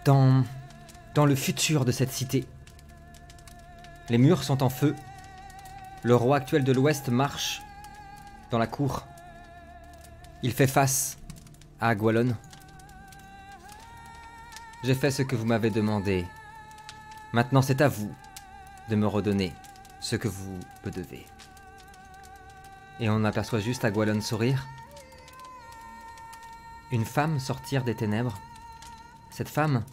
dans, 0.06 0.43
dans 1.15 1.26
le 1.26 1.36
futur 1.36 1.86
de 1.86 1.91
cette 1.91 2.12
cité. 2.12 2.45
Les 4.10 4.17
murs 4.17 4.43
sont 4.43 4.63
en 4.63 4.69
feu. 4.69 4.95
Le 6.04 6.15
roi 6.15 6.38
actuel 6.38 6.63
de 6.63 6.71
l'Ouest 6.71 7.10
marche 7.10 7.62
dans 8.51 8.59
la 8.59 8.67
cour. 8.67 9.07
Il 10.43 10.51
fait 10.51 10.67
face 10.67 11.17
à 11.79 11.89
Agualon. 11.89 12.35
J'ai 14.83 14.95
fait 14.95 15.11
ce 15.11 15.21
que 15.23 15.35
vous 15.35 15.45
m'avez 15.45 15.69
demandé. 15.69 16.25
Maintenant, 17.33 17.61
c'est 17.61 17.81
à 17.81 17.87
vous 17.87 18.13
de 18.89 18.95
me 18.95 19.07
redonner 19.07 19.53
ce 19.99 20.15
que 20.15 20.27
vous 20.27 20.59
me 20.85 20.91
devez. 20.91 21.25
Et 22.99 23.09
on 23.09 23.23
aperçoit 23.23 23.59
juste 23.59 23.85
Agualon 23.85 24.21
sourire. 24.21 24.67
Une 26.91 27.05
femme 27.05 27.39
sortir 27.39 27.83
des 27.83 27.95
ténèbres. 27.95 28.37
Cette 29.29 29.49
femme 29.49 29.83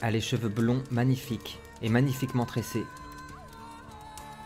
a 0.00 0.10
les 0.10 0.20
cheveux 0.20 0.48
blonds 0.48 0.82
magnifiques 0.90 1.60
et 1.82 1.88
magnifiquement 1.88 2.46
tressés. 2.46 2.86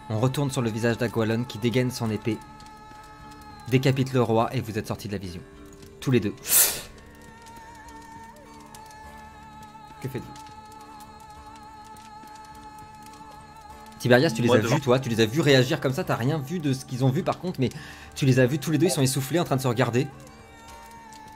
On 0.08 0.18
retourne 0.18 0.50
sur 0.50 0.62
le 0.62 0.70
visage 0.70 0.98
d'Agualon 0.98 1.44
qui 1.44 1.58
dégaine 1.58 1.90
son 1.90 2.10
épée, 2.10 2.38
décapite 3.68 4.12
le 4.12 4.22
roi 4.22 4.48
et 4.54 4.60
vous 4.60 4.78
êtes 4.78 4.86
sortis 4.88 5.08
de 5.08 5.12
la 5.12 5.18
vision. 5.18 5.40
Tous 6.00 6.10
les 6.10 6.20
deux. 6.20 6.34
Que 10.00 10.08
faites-vous? 10.08 10.28
Tiberias, 13.98 14.30
tu 14.32 14.42
les 14.42 14.48
Moi, 14.48 14.56
as 14.56 14.60
devant. 14.60 14.74
vus, 14.74 14.80
toi, 14.80 14.98
tu 14.98 15.08
les 15.08 15.20
as 15.20 15.26
vus 15.26 15.40
réagir 15.40 15.80
comme 15.80 15.92
ça, 15.92 16.02
t'as 16.02 16.16
rien 16.16 16.38
vu 16.38 16.58
de 16.58 16.72
ce 16.72 16.84
qu'ils 16.84 17.04
ont 17.04 17.08
vu 17.10 17.22
par 17.22 17.38
contre, 17.38 17.60
mais 17.60 17.68
tu 18.16 18.26
les 18.26 18.40
as 18.40 18.46
vus 18.46 18.58
tous 18.58 18.72
les 18.72 18.78
deux, 18.78 18.86
ils 18.86 18.90
sont 18.90 19.00
essoufflés 19.02 19.38
en 19.38 19.44
train 19.44 19.54
de 19.56 19.60
se 19.60 19.68
regarder? 19.68 20.08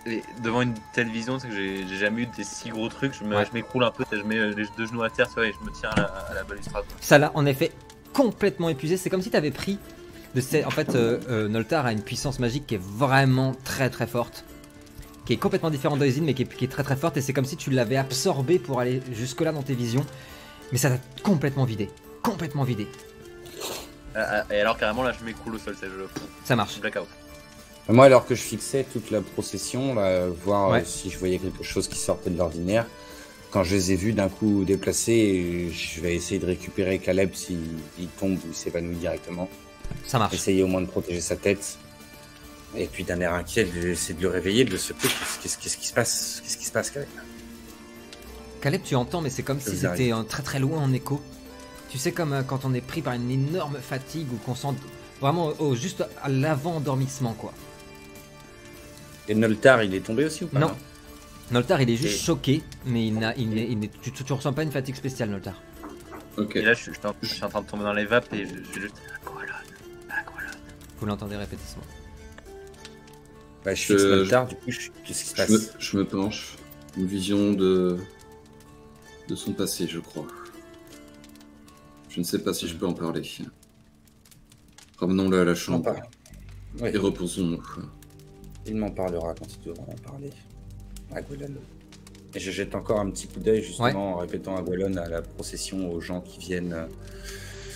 Et 0.04 0.22
devant 0.42 0.62
une 0.62 0.74
telle 0.92 1.08
vision, 1.10 1.38
c'est 1.38 1.48
que 1.48 1.54
j'ai 1.54 1.86
j'ai 1.86 1.96
jamais 1.96 2.22
eu 2.22 2.26
des 2.26 2.44
si 2.44 2.70
gros 2.70 2.88
trucs. 2.88 3.12
Je 3.14 3.24
me- 3.24 3.36
Ouais. 3.36 3.44
je 3.44 3.52
m'écroule 3.52 3.84
un 3.84 3.90
peu, 3.90 4.04
je 4.10 4.22
mets 4.22 4.36
euh, 4.38 4.52
les 4.56 4.64
deux 4.76 4.86
genoux 4.86 5.02
à 5.02 5.10
terre, 5.10 5.26
tu 5.28 5.34
vois, 5.34 5.46
et 5.46 5.52
je 5.52 5.64
me 5.64 5.72
tiens 5.72 5.90
à 5.90 5.96
la, 6.00 6.04
à 6.06 6.34
la 6.34 6.44
balustrade. 6.44 6.84
Ça 7.00 7.18
l'a 7.18 7.30
en 7.34 7.44
effet 7.46 7.72
complètement 8.12 8.68
épuisé, 8.68 8.96
c'est 8.96 9.10
comme 9.10 9.22
si 9.22 9.30
t'avais 9.30 9.50
pris 9.52 9.78
de 10.36 10.40
ces... 10.40 10.64
En 10.64 10.70
fait, 10.70 10.94
euh, 10.94 11.18
euh, 11.28 11.48
Noltar 11.48 11.84
a 11.86 11.92
une 11.92 12.02
puissance 12.02 12.38
magique 12.38 12.66
qui 12.68 12.76
est 12.76 12.80
vraiment 12.82 13.54
très 13.64 13.90
très 13.90 14.06
forte, 14.06 14.44
qui 15.24 15.32
est 15.32 15.36
complètement 15.38 15.70
différente 15.70 15.98
d'Oisin, 15.98 16.22
mais 16.22 16.34
qui 16.34 16.42
est, 16.42 16.46
qui 16.56 16.64
est 16.66 16.68
très 16.68 16.84
très 16.84 16.94
forte, 16.96 17.16
et 17.16 17.20
c'est 17.20 17.32
comme 17.32 17.44
si 17.46 17.56
tu 17.56 17.70
l'avais 17.70 17.96
absorbé 17.96 18.58
pour 18.60 18.78
aller 18.78 19.00
jusque-là 19.12 19.50
dans 19.50 19.62
tes 19.62 19.74
visions, 19.74 20.04
mais 20.70 20.78
ça 20.78 20.90
t'a 20.90 20.98
complètement 21.22 21.64
vidé, 21.64 21.88
complètement 22.22 22.62
vidé. 22.64 22.86
Ah, 24.14 24.44
Et 24.50 24.60
alors, 24.60 24.78
carrément, 24.78 25.02
là, 25.02 25.12
je 25.18 25.24
m'écroule 25.24 25.56
au 25.56 25.58
sol, 25.58 25.74
c'est 25.78 25.88
Ça 26.44 26.54
marche. 26.56 26.80
blackout. 26.80 27.06
Moi, 27.88 28.04
alors 28.06 28.26
que 28.26 28.34
je 28.34 28.42
fixais 28.42 28.84
toute 28.92 29.10
la 29.10 29.20
procession, 29.20 29.94
là, 29.94 30.26
voir 30.28 30.70
Ouais. 30.70 30.80
euh, 30.80 30.84
si 30.84 31.08
je 31.10 31.18
voyais 31.18 31.38
quelque 31.38 31.62
chose 31.62 31.86
qui 31.88 31.98
sortait 31.98 32.30
de 32.30 32.36
l'ordinaire, 32.38 32.86
quand 33.52 33.62
je 33.62 33.74
les 33.74 33.92
ai 33.92 33.96
vus 33.96 34.12
d'un 34.12 34.28
coup 34.28 34.64
déplacés, 34.64 35.70
je 35.72 36.00
vais 36.00 36.14
essayer 36.14 36.40
de 36.40 36.46
récupérer 36.46 36.98
Caleb 36.98 37.30
s'il 37.34 37.60
il 37.98 38.08
tombe 38.08 38.38
ou 38.48 38.52
s'évanouit 38.52 38.96
directement. 38.96 39.48
Ça 40.06 40.18
marche. 40.18 40.34
Essayer 40.34 40.62
au 40.62 40.66
moins 40.68 40.80
de 40.82 40.86
protéger 40.86 41.20
sa 41.20 41.36
tête. 41.36 41.78
Et 42.76 42.86
puis 42.86 43.04
d'un 43.04 43.20
air 43.20 43.32
inquiet, 43.32 43.64
d'essayer 43.64 44.14
de 44.14 44.22
le 44.22 44.28
réveiller, 44.28 44.64
de 44.64 44.70
le 44.72 44.78
secouer. 44.78 45.08
Qu'est-ce 45.42 45.56
qui 45.58 45.68
se 45.86 45.92
passe? 45.94 46.40
Qu'est-ce 46.42 46.58
qui 46.58 46.66
se 46.66 46.72
passe, 46.72 46.90
Caleb? 46.90 47.08
Caleb, 48.60 48.82
tu 48.84 48.94
entends, 48.96 49.20
mais 49.20 49.30
c'est 49.30 49.42
comme 49.42 49.60
si 49.60 49.76
c'était 49.76 50.12
très 50.28 50.42
très 50.42 50.58
loin 50.58 50.78
en 50.80 50.92
écho. 50.92 51.20
Tu 51.90 51.98
sais, 51.98 52.12
comme 52.12 52.32
euh, 52.32 52.42
quand 52.42 52.64
on 52.64 52.74
est 52.74 52.80
pris 52.80 53.00
par 53.00 53.14
une 53.14 53.30
énorme 53.30 53.78
fatigue 53.80 54.26
ou 54.32 54.36
qu'on 54.36 54.54
sent 54.56 54.74
vraiment 55.20 55.52
au- 55.60 55.74
juste 55.76 56.04
à 56.22 56.28
l'avant-endormissement, 56.28 57.32
quoi. 57.34 57.52
Et 59.28 59.34
Noltar, 59.34 59.82
il 59.82 59.94
est 59.94 60.00
tombé 60.00 60.24
aussi 60.24 60.44
ou 60.44 60.48
pas 60.48 60.58
Non. 60.58 60.72
Noltar, 61.52 61.80
il 61.80 61.90
est 61.90 61.96
juste 61.96 62.14
Et- 62.20 62.24
choqué, 62.24 62.62
mais 62.84 63.06
il 63.06 63.14
n'a, 63.14 63.34
il 63.36 63.50
n'est, 63.50 63.66
il 63.68 63.88
tu, 64.02 64.10
tu, 64.12 64.24
tu 64.24 64.32
ressens 64.32 64.52
pas 64.52 64.62
une 64.64 64.72
fatigue 64.72 64.96
spéciale, 64.96 65.30
Noltar. 65.30 65.54
Ok. 66.36 66.56
Et 66.56 66.62
là, 66.62 66.74
je, 66.74 66.82
suis- 66.82 66.92
je 66.92 67.26
je 67.28 67.34
suis 67.34 67.44
en 67.44 67.48
train 67.48 67.62
de 67.62 67.66
tomber 67.66 67.84
dans 67.84 67.92
les 67.92 68.04
vapes 68.04 68.32
et 68.34 68.46
je, 68.46 68.80
je 68.80 68.86
Vous 70.98 71.06
l'entendez 71.06 71.36
répéter 71.36 71.62
ce 71.66 71.76
mot. 71.76 71.82
Bah, 73.64 73.74
je 73.74 73.92
Noltar, 73.94 74.46
du 74.46 74.54
coup, 74.56 74.70
je- 74.70 74.90
qu'est-ce 75.04 75.24
qui 75.24 75.28
se 75.30 75.32
Je 75.32 75.36
passe 75.36 75.50
me, 75.50 75.80
je 75.80 75.96
me 75.98 76.04
penche. 76.06 76.56
Une 76.96 77.06
vision 77.06 77.52
de 77.52 77.98
de 79.28 79.34
son 79.34 79.52
passé, 79.52 79.86
je 79.88 79.98
crois. 79.98 80.26
Je 82.08 82.20
ne 82.20 82.24
sais 82.24 82.38
pas 82.38 82.54
si 82.54 82.68
je 82.68 82.74
peux 82.76 82.86
en 82.86 82.94
parler. 82.94 83.22
Ramenons-le 84.98 85.40
à 85.40 85.44
la 85.44 85.54
chambre. 85.54 85.94
Oui, 86.80 86.90
et 86.92 86.96
reposons-nous. 86.96 87.60
il 88.66 88.76
m'en 88.76 88.90
parlera 88.90 89.34
quand 89.34 89.46
il 89.52 89.66
devra 89.66 89.82
en 89.84 90.10
parler. 90.10 90.30
À 91.12 91.20
Gwelon. 91.22 91.54
Et 92.34 92.40
je 92.40 92.50
jette 92.50 92.74
encore 92.74 93.00
un 93.00 93.10
petit 93.10 93.26
coup 93.26 93.40
d'œil, 93.40 93.62
justement, 93.62 94.14
en 94.14 94.16
répétant 94.18 94.56
à 94.56 94.62
Gwelon 94.62 94.96
à 94.96 95.08
la 95.08 95.22
procession, 95.22 95.90
aux 95.92 96.00
gens 96.00 96.20
qui 96.20 96.38
viennent. 96.38 96.86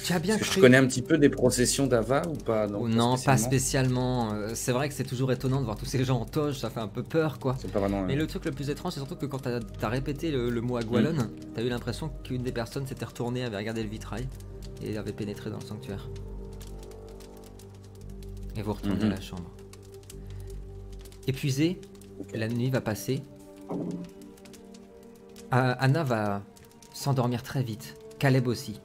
Euh, 0.00 0.04
Tu 0.04 0.12
as 0.12 0.18
bien 0.18 0.36
Est-ce 0.36 0.48
que 0.48 0.54
je 0.56 0.60
connais 0.60 0.76
un 0.76 0.86
petit 0.86 1.02
peu 1.02 1.18
des 1.18 1.28
processions 1.28 1.86
d'Ava 1.86 2.22
ou 2.28 2.34
pas 2.34 2.66
non, 2.66 3.12
pas 3.12 3.36
spécialement. 3.36 3.46
spécialement. 3.46 4.32
Euh, 4.34 4.50
C'est 4.54 4.72
vrai 4.72 4.88
que 4.88 4.94
c'est 4.94 5.04
toujours 5.04 5.32
étonnant 5.32 5.60
de 5.60 5.64
voir 5.64 5.76
tous 5.76 5.86
ces 5.86 6.04
gens 6.04 6.20
en 6.20 6.24
toge, 6.24 6.58
ça 6.58 6.70
fait 6.70 6.80
un 6.80 6.88
peu 6.88 7.02
peur, 7.02 7.38
quoi. 7.38 7.56
C'est 7.58 7.70
pas 7.72 7.80
vraiment. 7.80 8.02
Mais 8.02 8.16
le 8.16 8.26
truc 8.26 8.44
le 8.44 8.52
plus 8.52 8.70
étrange, 8.70 8.92
c'est 8.94 9.00
surtout 9.00 9.16
que 9.16 9.26
quand 9.26 9.38
t'as 9.40 9.60
as 9.82 9.88
répété 9.88 10.30
le, 10.30 10.50
le 10.50 10.60
mot 10.60 10.76
Agualon, 10.76 11.14
t'as 11.54 11.62
eu 11.62 11.68
l'impression 11.68 12.10
qu'une 12.24 12.42
des 12.42 12.52
personnes 12.52 12.86
s'était 12.86 13.04
retournée, 13.04 13.44
avait 13.44 13.56
regardé 13.56 13.82
le 13.82 13.88
vitrail 13.88 14.26
et 14.82 14.96
avait 14.96 15.12
pénétré 15.12 15.50
dans 15.50 15.58
le 15.58 15.64
sanctuaire. 15.66 16.08
et 18.56 18.62
vous 18.62 18.72
retournez 18.72 19.04
Mhm. 19.04 19.12
à 19.12 19.14
la 19.14 19.20
chambre. 19.20 19.50
Épuisé, 21.26 21.80
la 22.34 22.48
nuit 22.48 22.68
va 22.70 22.80
passer. 22.80 23.22
Anna 25.50 26.02
va 26.02 26.42
s'endormir 26.92 27.42
très 27.42 27.62
vite. 27.62 27.94
Caleb 28.18 28.48
aussi. 28.48 28.80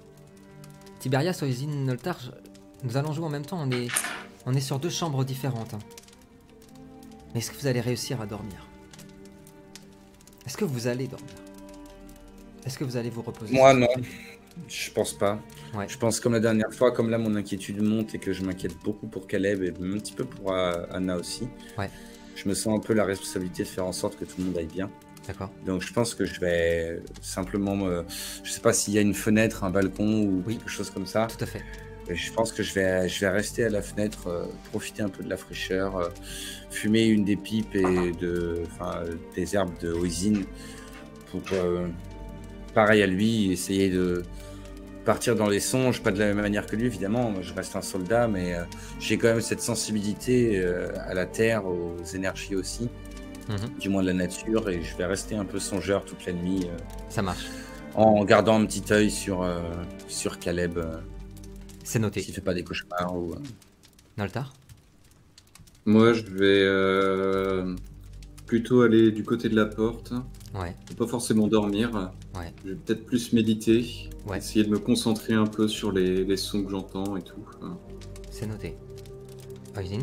Tiberias, 1.06 1.38
Oisin, 1.43 1.68
Noltar, 1.68 2.18
nous 2.84 2.97
allons 2.97 3.14
jouer 3.14 3.26
en 3.26 3.30
même 3.30 3.45
temps. 3.45 3.60
On 3.62 3.70
est, 3.70 3.89
on 4.47 4.56
est 4.56 4.60
sur 4.60 4.80
deux 4.80 4.89
chambres 4.89 5.24
différentes. 5.24 5.76
hein. 5.76 5.80
Mais 7.32 7.41
est-ce 7.41 7.51
que 7.51 7.58
vous 7.58 7.68
allez 7.68 7.80
réussir 7.80 8.22
à 8.22 8.26
dormir? 8.26 8.68
Est-ce 10.47 10.58
que 10.58 10.66
vous 10.66 10.88
allez 10.88 11.06
dormir? 11.06 11.30
Est-ce 12.66 12.80
que 12.80 12.84
vous 12.84 12.97
allez 12.97 13.12
vous 13.12 13.22
reposer? 13.22 13.53
Moi, 13.53 13.76
non. 13.76 13.88
Je 14.68 14.89
pense 14.89 15.14
pas. 15.14 15.39
Ouais. 15.76 15.88
Je 15.88 15.95
pense 15.99 16.20
comme 16.20 16.34
la 16.34 16.39
dernière 16.39 16.74
fois, 16.74 16.91
comme 16.91 17.12
là, 17.12 17.20
mon 17.20 17.36
inquiétude 17.36 17.84
monte 17.84 18.16
et 18.16 18.18
que 18.18 18.34
je 18.34 18.43
m'inquiète 18.43 18.76
beaucoup 18.84 19.06
pour 19.06 19.28
Caleb 19.28 19.62
et 19.62 19.70
un 19.70 19.99
petit 19.99 20.14
peu 20.14 20.26
pour 20.26 20.53
euh, 20.53 20.88
Anna 20.89 21.18
aussi. 21.18 21.47
Ouais. 21.78 21.91
Je 22.36 22.49
me 22.49 22.56
sens 22.56 22.76
un 22.80 22.82
peu 22.82 22.93
la 22.93 23.06
responsabilité 23.06 23.62
de 23.62 23.68
faire 23.68 23.86
en 23.86 23.91
sorte 23.93 24.18
que 24.18 24.26
tout 24.26 24.38
le 24.39 24.45
monde 24.45 24.58
aille 24.58 24.66
bien. 24.66 24.89
D'accord. 25.28 25.49
Donc 25.65 25.82
je 25.82 25.91
pense 25.91 26.13
que 26.13 26.26
je 26.26 26.39
vais 26.39 27.01
simplement 27.21 27.76
me... 27.76 28.03
Je 28.43 28.51
sais 28.51 28.61
pas 28.61 28.73
s'il 28.73 28.93
y 28.93 28.97
a 28.97 29.01
une 29.01 29.13
fenêtre, 29.15 29.63
un 29.63 29.69
balcon 29.71 30.21
ou 30.21 30.43
Oui. 30.45 30.57
quelque 30.57 30.69
chose 30.69 30.89
comme 30.89 31.07
ça. 31.07 31.28
Tout 31.28 31.43
à 31.43 31.47
fait. 31.47 31.63
Je 32.07 32.32
pense 32.32 32.51
que 32.51 32.61
je 32.61 32.73
vais, 32.73 33.09
je 33.09 33.19
vais 33.21 33.30
rester 33.30 33.65
à 33.65 33.69
la 33.69 33.82
fenêtre, 33.82 34.28
euh, 34.28 34.45
profiter 34.69 35.01
un 35.01 35.09
peu 35.09 35.23
de 35.23 35.30
la 35.30 35.38
fraîcheur, 35.38 35.97
euh, 35.97 36.09
fumer 36.69 37.05
une 37.05 37.23
des 37.26 37.36
pipes 37.36 37.73
et 37.73 38.11
de, 38.21 38.61
des 39.36 39.55
herbes 39.55 39.73
de 39.82 39.91
Oisin 39.91 40.43
pour, 41.32 41.41
euh, 41.53 41.88
pareil 42.76 43.01
à 43.01 43.07
lui, 43.07 43.51
essayer 43.51 43.89
de 43.89 44.21
partir 45.03 45.36
dans 45.36 45.49
les 45.49 45.59
songes, 45.59 46.03
pas 46.03 46.11
de 46.11 46.19
la 46.19 46.28
même 46.28 46.41
manière 46.41 46.67
que 46.67 46.76
lui 46.76 46.86
évidemment. 46.86 47.32
Moi, 47.32 47.41
je 47.41 47.53
reste 47.55 47.76
un 47.76 47.82
soldat, 47.82 48.28
mais 48.28 48.55
j'ai 48.99 49.17
quand 49.17 49.28
même 49.30 49.41
cette 49.41 49.61
sensibilité 49.61 50.63
à 51.07 51.13
la 51.13 51.26
terre, 51.28 51.65
aux 51.65 51.95
énergies 52.15 52.55
aussi, 52.55 52.89
Mhm. 53.50 53.80
du 53.80 53.89
moins 53.89 54.02
de 54.02 54.08
la 54.08 54.14
nature, 54.14 54.70
et 54.70 54.82
je 54.82 54.96
vais 54.98 55.06
rester 55.06 55.36
un 55.36 55.46
peu 55.46 55.60
songeur 55.60 56.04
toute 56.06 56.26
la 56.26 56.34
nuit. 56.34 56.66
euh, 56.66 56.78
Ça 57.10 57.22
marche. 57.22 57.46
en 57.93 58.24
gardant 58.26 58.60
un 58.60 58.66
petit 58.66 58.84
œil 58.91 59.10
sur, 59.12 59.41
euh, 59.43 59.60
sur 60.08 60.39
Caleb, 60.39 60.78
euh, 60.78 60.98
C'est 61.84 62.00
noté. 62.00 62.22
s'il 62.22 62.34
fait 62.34 62.41
pas 62.41 62.54
des 62.54 62.64
cauchemars 62.64 63.16
ou. 63.16 63.34
euh, 63.34 63.38
Noltar 64.18 64.54
Moi, 65.86 66.14
je 66.14 66.24
vais 66.24 66.64
euh, 66.64 67.76
plutôt 68.48 68.82
aller 68.82 69.12
du 69.12 69.24
côté 69.24 69.50
de 69.50 69.56
la 69.56 69.66
porte. 69.66 70.14
Ouais. 70.56 70.76
Pas 70.98 71.06
forcément 71.06 71.48
dormir. 71.48 72.12
Ouais. 72.36 72.52
Je 72.64 72.70
vais 72.72 72.76
peut-être 72.76 73.06
plus 73.06 73.34
méditer. 73.34 74.10
Ouais. 74.26 74.38
Essayer 74.39 74.64
de 74.66 74.70
me 74.72 74.80
concentrer 74.80 75.34
un 75.34 75.46
peu 75.46 75.68
sur 75.68 75.91
les, 75.91 76.24
les 76.24 76.38
sons 76.38 76.64
que 76.64 76.72
j'entends 76.72 77.16
et 77.18 77.22
tout. 77.22 77.46
C'est 78.32 78.48
noté. 78.48 78.76
Oisin 79.78 80.00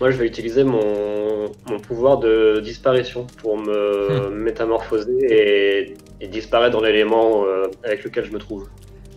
Moi, 0.00 0.10
je 0.10 0.16
vais 0.16 0.26
utiliser 0.26 0.64
mon, 0.64 1.50
mon 1.68 1.78
pouvoir 1.80 2.18
de 2.18 2.60
disparition 2.60 3.26
pour 3.38 3.56
me 3.56 4.28
métamorphoser 4.30 5.18
et, 5.30 5.94
et 6.20 6.28
disparaître 6.28 6.76
dans 6.76 6.82
l'élément 6.82 7.44
euh, 7.44 7.66
avec 7.84 8.04
lequel 8.04 8.24
je 8.24 8.32
me 8.32 8.38
trouve. 8.38 8.68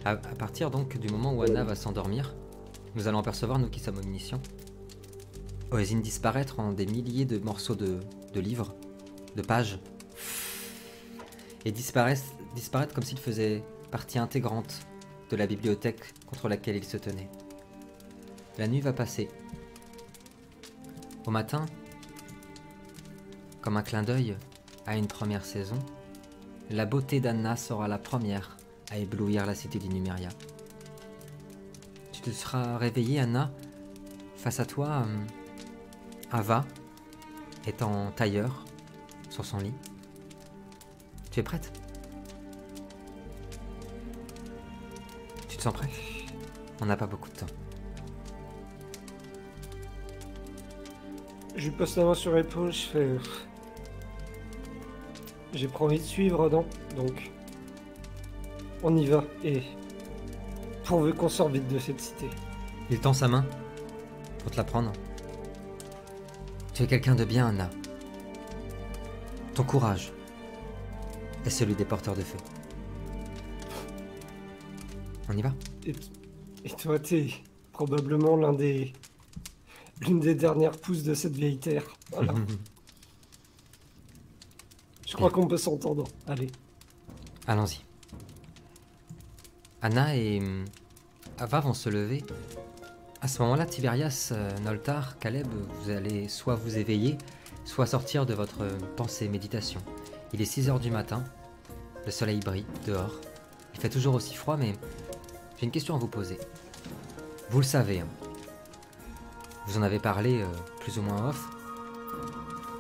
À, 0.06 0.12
à 0.12 0.16
partir 0.16 0.70
donc 0.70 0.98
du 0.98 1.10
moment 1.10 1.34
où 1.34 1.42
Anna 1.42 1.64
va 1.64 1.76
s'endormir, 1.76 2.36
nous 2.96 3.08
allons 3.08 3.20
apercevoir, 3.20 3.60
nous 3.60 3.70
qui 3.70 3.80
sommes 3.80 3.98
omniscients, 3.98 4.42
Oisin 5.72 6.00
disparaître 6.00 6.60
en 6.60 6.72
des 6.72 6.86
milliers 6.86 7.26
de 7.26 7.40
morceaux 7.40 7.76
de, 7.76 7.98
de 8.34 8.40
livres, 8.40 8.74
de 9.36 9.42
pages, 9.42 9.80
et 11.66 11.72
disparaître, 11.72 12.22
disparaître 12.56 12.94
comme 12.94 13.04
s'il 13.04 13.20
faisait 13.20 13.64
partie 13.92 14.20
intégrante 14.20 14.80
de 15.30 15.36
la 15.36 15.46
bibliothèque 15.48 16.00
contre 16.26 16.48
laquelle 16.48 16.78
il 16.78 16.86
se 16.86 16.96
tenait. 16.96 17.28
La 18.58 18.68
nuit 18.68 18.80
va 18.80 18.94
passer. 18.94 19.28
Au 21.28 21.30
matin, 21.30 21.66
comme 23.60 23.76
un 23.76 23.84
clin 23.84 24.02
d'œil 24.02 24.38
à 24.86 24.96
une 24.96 25.08
première 25.08 25.44
saison, 25.44 25.78
la 26.70 26.86
beauté 26.86 27.20
d'Anna 27.20 27.58
sera 27.58 27.90
la 27.90 27.98
première 27.98 28.56
à 28.92 28.98
éblouir 28.98 29.46
la 29.46 29.54
cité 29.54 29.78
d'Inumeria. 29.78 30.30
Tu 32.14 32.22
te 32.22 32.30
seras 32.30 32.78
réveillé, 32.78 33.20
Anna. 33.20 33.52
Face 34.38 34.62
à 34.62 34.66
toi, 34.66 35.06
Ava 36.32 36.64
est 37.66 37.82
en 37.82 38.10
tailleur 38.12 38.64
sur 39.30 39.44
son 39.44 39.58
lit. 39.58 39.74
Tu 41.30 41.42
es 41.42 41.44
prête? 41.44 41.78
Tu 45.50 45.58
te 45.58 45.62
sens 45.62 45.74
prête 45.74 45.92
On 46.80 46.86
n'a 46.86 46.96
pas 46.96 47.08
beaucoup 47.08 47.30
de 47.30 47.36
temps. 47.36 47.67
Je 51.58 51.66
lui 51.70 51.72
pose 51.76 51.98
la 51.98 52.06
main 52.06 52.14
sur 52.14 52.34
l'épaule, 52.34 52.72
je 52.72 52.86
fais. 52.88 53.00
euh, 53.00 53.20
J'ai 55.54 55.68
pas 55.68 55.80
envie 55.80 55.98
de 56.00 56.04
suivre, 56.04 56.50
non 56.50 56.66
Donc. 56.96 57.32
On 58.84 58.96
y 58.96 59.08
va, 59.08 59.24
et. 59.44 59.64
Pourvu 60.86 61.14
qu'on 61.14 61.28
sorte 61.30 61.52
vite 61.54 61.68
de 61.68 61.80
cette 61.80 62.00
cité. 62.00 62.30
Il 62.90 63.00
tend 63.00 63.12
sa 63.12 63.28
main 63.28 63.44
pour 64.40 64.52
te 64.52 64.58
la 64.58 64.64
prendre. 64.64 64.94
Tu 66.74 66.84
es 66.84 66.88
quelqu'un 66.88 67.16
de 67.16 67.26
bien, 67.26 67.48
Anna. 67.48 67.70
Ton 69.56 69.64
courage 69.64 70.14
est 71.44 71.50
celui 71.50 71.74
des 71.74 71.86
porteurs 71.86 72.16
de 72.16 72.22
feu. 72.22 72.38
On 75.28 75.34
y 75.36 75.42
va? 75.42 75.52
Et, 75.86 75.94
et 76.64 76.70
toi, 76.70 77.00
t'es 77.00 77.28
probablement 77.74 78.38
l'un 78.38 78.54
des. 78.54 78.94
L'une 80.08 80.20
des 80.20 80.36
dernières 80.36 80.78
pousses 80.78 81.04
de 81.04 81.14
cette 81.14 81.36
vieille 81.36 81.58
terre. 81.58 81.84
Voilà. 82.12 82.34
Je 85.08 85.16
crois 85.16 85.30
qu'on 85.30 85.48
peut 85.48 85.58
s'entendre. 85.58 86.06
Allez. 86.28 86.50
Allons-y. 87.48 87.82
Anna 89.82 90.16
et 90.16 90.40
hum, 90.40 90.66
Ava 91.40 91.60
vont 91.60 91.74
se 91.74 91.90
lever. 91.90 92.24
À 93.22 93.28
ce 93.28 93.42
moment-là, 93.42 93.66
Tiberias, 93.66 94.30
euh, 94.32 94.58
Noltar, 94.60 95.18
Caleb, 95.20 95.48
vous 95.82 95.90
allez 95.90 96.28
soit 96.28 96.56
vous 96.56 96.78
éveiller, 96.78 97.18
soit 97.66 97.86
sortir 97.86 98.26
de 98.26 98.34
votre 98.34 98.62
euh, 98.62 98.78
pensée 98.96 99.28
méditation. 99.28 99.82
Il 100.34 100.42
est 100.42 100.46
6 100.46 100.70
heures 100.70 100.80
du 100.80 100.92
matin. 100.92 101.24
Le 102.06 102.12
soleil 102.12 102.40
brille 102.40 102.66
dehors. 102.86 103.16
Il 103.74 103.80
fait 103.80 103.90
toujours 103.90 104.16
aussi 104.16 104.36
froid, 104.36 104.58
mais 104.58 104.74
j'ai 105.58 105.66
une 105.66 105.72
question 105.72 105.96
à 105.96 105.98
vous 105.98 106.08
poser. 106.08 106.38
Vous 107.50 107.60
le 107.60 107.66
savez, 107.66 108.02
hein. 108.02 108.08
Vous 109.68 109.78
en 109.78 109.82
avez 109.82 110.00
parlé 110.00 110.42
euh, 110.42 110.46
plus 110.80 110.98
ou 110.98 111.02
moins 111.02 111.30
off. 111.30 111.46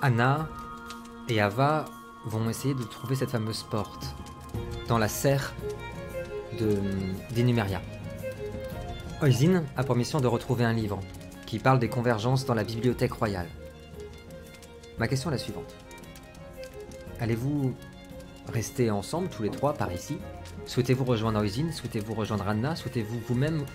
Anna 0.02 0.48
et 1.28 1.42
Ava 1.42 1.86
vont 2.26 2.50
essayer 2.50 2.74
de 2.74 2.84
trouver 2.84 3.16
cette 3.16 3.30
fameuse 3.30 3.64
porte 3.64 4.16
dans 4.88 4.98
la 4.98 5.10
serre 5.10 5.54
de 6.60 6.78
d'Inumeria. 7.32 7.82
Oisin 9.22 9.64
a 9.76 9.84
pour 9.84 9.96
mission 9.96 10.20
de 10.22 10.28
retrouver 10.28 10.64
un 10.64 10.74
livre 10.74 11.00
qui 11.46 11.60
parle 11.60 11.80
des 11.80 11.90
convergences 11.90 12.46
dans 12.46 12.54
la 12.54 12.64
bibliothèque 12.64 13.14
royale. 13.14 13.48
Ma 14.98 15.08
question 15.08 15.30
est 15.30 15.34
la 15.34 15.38
suivante. 15.40 15.76
Allez-vous 17.20 17.74
rester 18.54 18.92
ensemble 18.92 19.28
tous 19.30 19.44
les 19.44 19.50
trois 19.50 19.74
par 19.74 19.92
ici? 19.92 20.18
Souhaitez-vous 20.66 21.04
rejoindre 21.04 21.40
Oisin 21.40 21.72
Souhaitez-vous 21.72 22.14
rejoindre 22.14 22.48
Anna? 22.48 22.76
Souhaitez-vous 22.76 23.20
vous-même, 23.28 23.66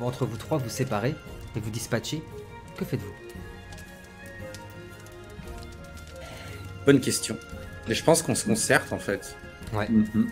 entre 0.00 0.24
vous 0.24 0.36
trois, 0.36 0.58
vous 0.58 0.70
séparer 0.70 1.14
et 1.54 1.60
vous 1.60 1.70
dispatcher? 1.70 2.22
Que 2.76 2.84
faites-vous? 2.84 3.12
Bonne 6.86 7.00
question. 7.00 7.36
Et 7.88 7.94
je 7.94 8.02
pense 8.04 8.22
qu'on 8.22 8.34
se 8.34 8.44
concerte 8.44 8.92
en 8.92 8.98
fait. 8.98 9.36
Mhm. 9.72 10.28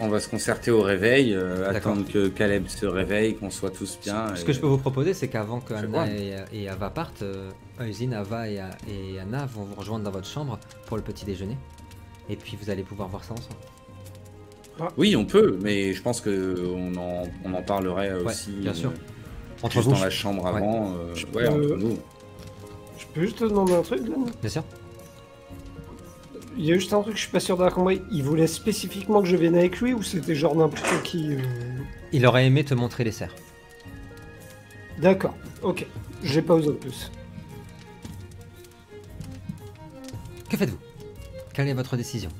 On 0.00 0.08
va 0.08 0.20
se 0.20 0.28
concerter 0.28 0.70
au 0.70 0.80
réveil, 0.80 1.34
euh, 1.34 1.68
attendre 1.68 2.06
que 2.08 2.28
Caleb 2.28 2.68
se 2.68 2.86
réveille, 2.86 3.34
qu'on 3.34 3.50
soit 3.50 3.70
tous 3.70 3.98
bien. 4.00 4.32
Ce 4.36 4.42
et- 4.42 4.44
que 4.44 4.52
je 4.52 4.60
peux 4.60 4.68
vous 4.68 4.78
proposer, 4.78 5.12
c'est 5.12 5.26
qu'avant 5.26 5.58
que 5.60 5.74
Anna 5.74 6.06
et, 6.08 6.36
et 6.52 6.68
Ava 6.68 6.88
partent, 6.90 7.22
euh, 7.22 7.50
Oisin, 7.80 8.12
Ava 8.12 8.48
et, 8.48 8.60
et 8.88 9.18
Anna 9.18 9.46
vont 9.46 9.64
vous 9.64 9.74
rejoindre 9.74 10.04
dans 10.04 10.12
votre 10.12 10.28
chambre 10.28 10.60
pour 10.86 10.96
le 10.96 11.02
petit 11.02 11.24
déjeuner. 11.24 11.58
Et 12.28 12.36
puis 12.36 12.56
vous 12.62 12.70
allez 12.70 12.84
pouvoir 12.84 13.08
voir 13.08 13.24
ça 13.24 13.32
ensemble. 13.32 14.92
Oui, 14.96 15.16
on 15.16 15.24
peut, 15.24 15.58
mais 15.60 15.92
je 15.92 16.00
pense 16.00 16.20
que 16.20 16.64
on 16.72 16.94
en, 16.94 17.24
on 17.44 17.52
en 17.54 17.62
parlerait 17.62 18.10
euh, 18.10 18.18
Ouais, 18.22 18.26
aussi. 18.30 18.52
bien 18.52 18.74
sûr. 18.74 18.90
euh, 18.90 18.94
Entre 19.62 19.72
juste 19.74 19.86
vous, 19.88 19.94
dans 19.94 20.00
la 20.00 20.10
chambre 20.10 20.42
Ouais. 20.44 20.48
avant. 20.50 20.92
euh, 20.92 21.14
Je 21.14 21.26
ouais, 21.26 21.32
peux- 21.32 21.48
entre 21.48 21.76
nous. 21.76 21.98
Je 22.98 23.06
peux 23.12 23.20
juste 23.22 23.38
te 23.38 23.44
demander 23.44 23.74
un 23.74 23.82
truc, 23.82 24.02
Glenn 24.04 24.24
bien 24.40 24.50
sûr. 24.50 24.62
Il 26.56 26.64
y 26.64 26.72
a 26.72 26.74
juste 26.74 26.92
un 26.92 27.00
truc, 27.02 27.14
je 27.16 27.20
suis 27.22 27.30
pas 27.30 27.38
sûr 27.40 27.56
d'avoir 27.56 27.74
compris. 27.74 28.02
Il 28.10 28.22
voulait 28.24 28.46
spécifiquement 28.48 29.22
que 29.22 29.28
je 29.28 29.36
vienne 29.36 29.54
avec 29.56 29.80
lui 29.80 29.94
ou 29.94 30.02
c'était 30.02 30.34
genre 30.34 30.56
n'importe 30.56 31.02
qui 31.04 31.34
euh, 31.34 31.38
Il 32.12 32.26
aurait 32.26 32.46
aimé 32.46 32.64
te 32.64 32.74
montrer 32.74 33.04
les 33.04 33.12
serres. 33.12 33.34
D'accord, 35.00 35.34
ok. 35.62 35.86
J'ai 36.24 36.42
pas 36.42 36.54
osé 36.54 36.72
plus. 36.72 37.12
Que 40.50 40.56
faites-vous? 40.56 40.78
Quelle 41.54 41.68
est 41.68 41.74
votre 41.74 41.96
décision? 41.96 42.30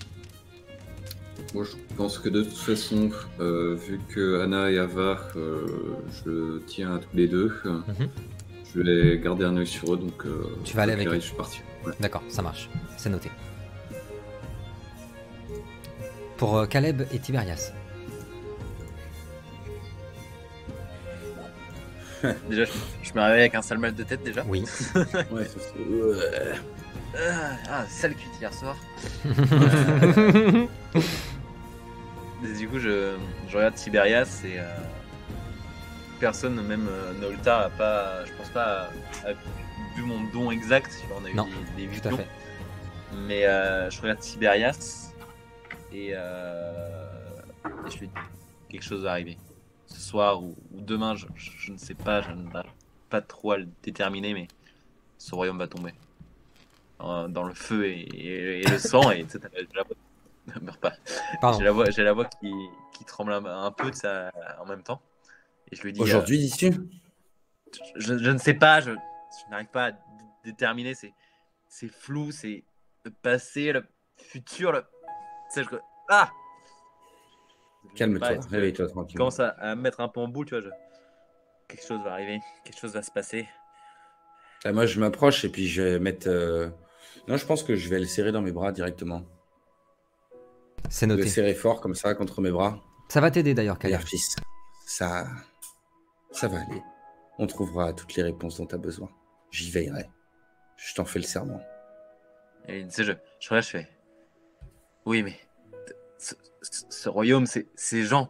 Moi, 1.55 1.65
je 1.65 1.77
pense 1.97 2.19
que 2.19 2.29
de 2.29 2.43
toute 2.43 2.59
façon, 2.59 3.11
euh, 3.41 3.75
vu 3.75 3.99
que 4.09 4.41
Anna 4.43 4.71
et 4.71 4.79
Ava, 4.79 5.19
euh, 5.37 5.67
je 6.25 6.59
tiens 6.67 6.97
à 6.97 6.99
tous 6.99 7.09
les 7.15 7.27
deux, 7.27 7.55
euh, 7.65 7.79
Mhm. 7.89 8.09
je 8.75 8.81
vais 8.83 9.19
garder 9.19 9.47
un 9.47 9.57
œil 9.57 9.67
sur 9.67 9.95
eux, 9.95 9.97
donc. 9.97 10.27
euh, 10.27 10.43
Tu 10.65 10.77
vas 10.77 10.83
aller 10.83 10.93
avec 10.93 11.09
eux. 11.09 11.15
Je 11.15 11.21
suis 11.21 11.35
parti. 11.37 11.63
Ouais. 11.87 11.93
D'accord, 12.01 12.23
ça 12.29 12.43
marche. 12.43 12.69
C'est 12.99 13.09
noté. 13.09 13.31
Pour 16.37 16.59
euh, 16.59 16.67
Caleb 16.67 17.03
et 17.13 17.19
Tiberias. 17.19 17.73
Déjà, 22.51 22.65
je, 23.03 23.13
me 23.15 23.21
réveille 23.23 23.41
avec 23.43 23.55
un 23.55 23.63
sale 23.63 23.79
mal 23.79 23.95
de 23.95 24.03
tête 24.03 24.23
déjà. 24.23 24.45
Oui. 24.47 24.65
Ouais. 25.33 25.47
Ah, 27.17 27.57
ah, 27.71 27.85
sale 27.89 28.15
cuite 28.15 28.29
hier 28.39 28.53
soir. 28.53 28.77
Et 32.45 32.53
du 32.57 32.69
coup, 32.69 32.79
je, 32.79 33.17
je 33.49 33.57
regarde 33.57 33.75
Tiberias 33.75 34.43
et 34.45 34.59
euh, 34.61 34.65
personne, 36.21 36.61
même 36.67 36.87
euh, 36.89 37.13
Nolta, 37.15 37.65
a 37.67 37.71
pas, 37.71 38.25
je 38.25 38.33
pense 38.35 38.51
pas, 38.51 38.91
a, 39.25 39.29
a 39.31 39.33
vu 39.97 40.03
mon 40.05 40.23
don 40.33 40.51
exact. 40.51 40.91
Tu 41.01 41.07
vois, 41.09 41.19
On 41.21 41.25
a 41.25 41.31
eu 41.31 41.35
des, 41.77 41.87
des 41.87 42.01
Tout 42.01 42.09
à 42.09 42.17
fait. 42.17 42.29
Mais 43.27 43.47
euh, 43.47 43.91
je 43.91 44.01
regarde 44.01 44.21
Tiberias 44.21 45.13
et, 45.93 46.09
et 46.11 46.15
je 47.91 47.99
lui 47.99 48.07
dis 48.09 48.13
quelque 48.69 48.85
chose 48.85 49.03
va 49.03 49.13
arriver. 49.13 49.37
Ce 49.87 49.99
soir 50.01 50.43
ou, 50.43 50.55
ou 50.75 50.81
demain, 50.81 51.17
je, 51.17 51.27
je- 51.35 51.51
je 51.59 51.73
ne 51.73 51.79
sais 51.79 51.95
pas, 51.95 52.21
je 52.23 52.31
n'arrive 52.31 52.71
pas 53.11 53.23
trop 53.23 53.53
à 53.53 53.57
le 53.59 53.67
déterminer, 53.83 54.35
mais 54.35 54.47
ce 55.17 55.35
royaume 55.35 55.59
va 55.59 55.67
tomber. 55.67 55.95
Dans 57.01 57.45
le 57.45 57.55
feu 57.55 57.87
et, 57.87 58.01
et- 58.01 58.61
et 58.61 58.67
le 58.69 58.79
sang, 58.79 59.11
et 59.13 59.25
tu 59.25 59.39
sais, 59.39 59.39
t'as- 60.53 60.59
j'ai 60.59 60.61
la 60.61 60.61
voix, 60.61 60.61
ne 60.61 60.65
meurs 60.67 60.79
pas. 60.79 60.93
J'ai 61.59 61.65
la 61.65 61.73
voix, 61.73 61.91
j'ai 61.91 62.03
la 62.05 62.13
voix 62.13 62.25
qui, 62.27 62.53
qui 62.95 63.05
tremble 63.05 63.33
un, 63.33 63.45
un 63.45 63.71
peu 63.73 63.91
de 63.91 63.97
ça 63.97 64.31
en 64.61 64.67
même 64.67 64.83
temps. 64.83 65.01
Et 65.71 65.77
je 65.77 65.83
lui 65.83 65.93
dis. 65.93 66.01
euh, 66.01 66.05
Aujourd'hui, 66.05 66.39
dis-tu? 66.39 66.73
Je, 67.97 68.17
je 68.19 68.31
ne 68.31 68.39
sais 68.39 68.55
pas, 68.55 68.81
je, 68.81 68.91
je 68.93 69.51
n'arrive 69.51 69.69
pas 69.69 69.89
à 69.89 69.93
déterminer. 70.45 70.95
C'est, 70.95 71.13
c'est 71.69 71.89
flou, 71.89 72.31
c'est 72.33 72.65
le 73.05 73.11
passé, 73.11 73.73
le 73.73 73.85
futur. 74.17 74.73
Le... 74.73 74.85
Je... 75.55 75.63
Ah 76.09 76.31
Calme-toi, 77.95 78.29
réveille-toi 78.51 78.87
Je 78.87 78.93
tranquille. 78.93 79.17
commence 79.17 79.41
à, 79.41 79.49
à 79.51 79.75
me 79.75 79.83
mettre 79.83 80.01
un 80.01 80.09
peu 80.09 80.21
en 80.21 80.29
boule, 80.29 80.47
tu 80.47 80.55
vois. 80.59 80.63
Je... 80.63 80.71
Quelque 81.69 81.87
chose 81.87 82.01
va 82.03 82.13
arriver, 82.13 82.41
quelque 82.65 82.79
chose 82.79 82.95
va 82.95 83.03
se 83.03 83.11
passer. 83.11 83.47
Ah, 84.65 84.73
moi, 84.73 84.87
je 84.87 84.99
m'approche 85.01 85.45
et 85.45 85.51
puis 85.51 85.69
je 85.69 85.83
vais 85.83 85.99
mettre. 85.99 86.29
euh, 86.29 86.69
Non, 87.29 87.37
je 87.37 87.45
pense 87.47 87.63
que 87.63 87.77
je 87.77 87.89
vais 87.89 87.99
le 87.99 88.07
serrer 88.07 88.33
dans 88.33 88.41
mes 88.43 88.53
bras 88.53 88.73
directement. 88.73 89.23
C'est 90.89 91.07
Le 91.07 91.17
noté. 91.17 91.29
serrer 91.29 91.55
fort 91.55 91.81
comme 91.81 91.95
ça 91.95 92.15
contre 92.15 92.41
mes 92.41 92.51
bras. 92.51 92.83
Ça 93.09 93.21
va 93.21 93.31
t'aider 93.31 93.55
d'ailleurs. 93.55 93.79
Regarde, 93.83 94.05
fils, 94.07 94.37
ça, 94.87 95.27
ça 96.31 96.49
va 96.49 96.61
aller. 96.61 96.83
On 97.39 97.47
trouvera 97.47 97.93
toutes 97.93 98.15
les 98.17 98.23
réponses 98.23 98.57
dont 98.59 98.67
tu 98.67 98.75
as 98.75 98.79
besoin. 98.79 99.09
J'y 99.51 99.71
veillerai. 99.71 100.09
Je 100.77 100.95
t'en 100.95 101.05
fais 101.05 101.19
le 101.19 101.25
serment. 101.25 101.61
Et 102.67 102.85
tu 102.85 102.91
sais, 102.91 103.05
je, 103.05 103.13
je 103.41 103.49
regarde, 103.49 103.65
je 103.65 103.71
fais. 103.71 103.89
Oui, 105.07 105.23
mais 105.23 105.39
ce, 106.19 106.35
ce- 106.63 106.85
ce 106.89 107.09
royaume, 107.09 107.47
ces, 107.47 107.69
ces 107.75 108.05
gens, 108.05 108.29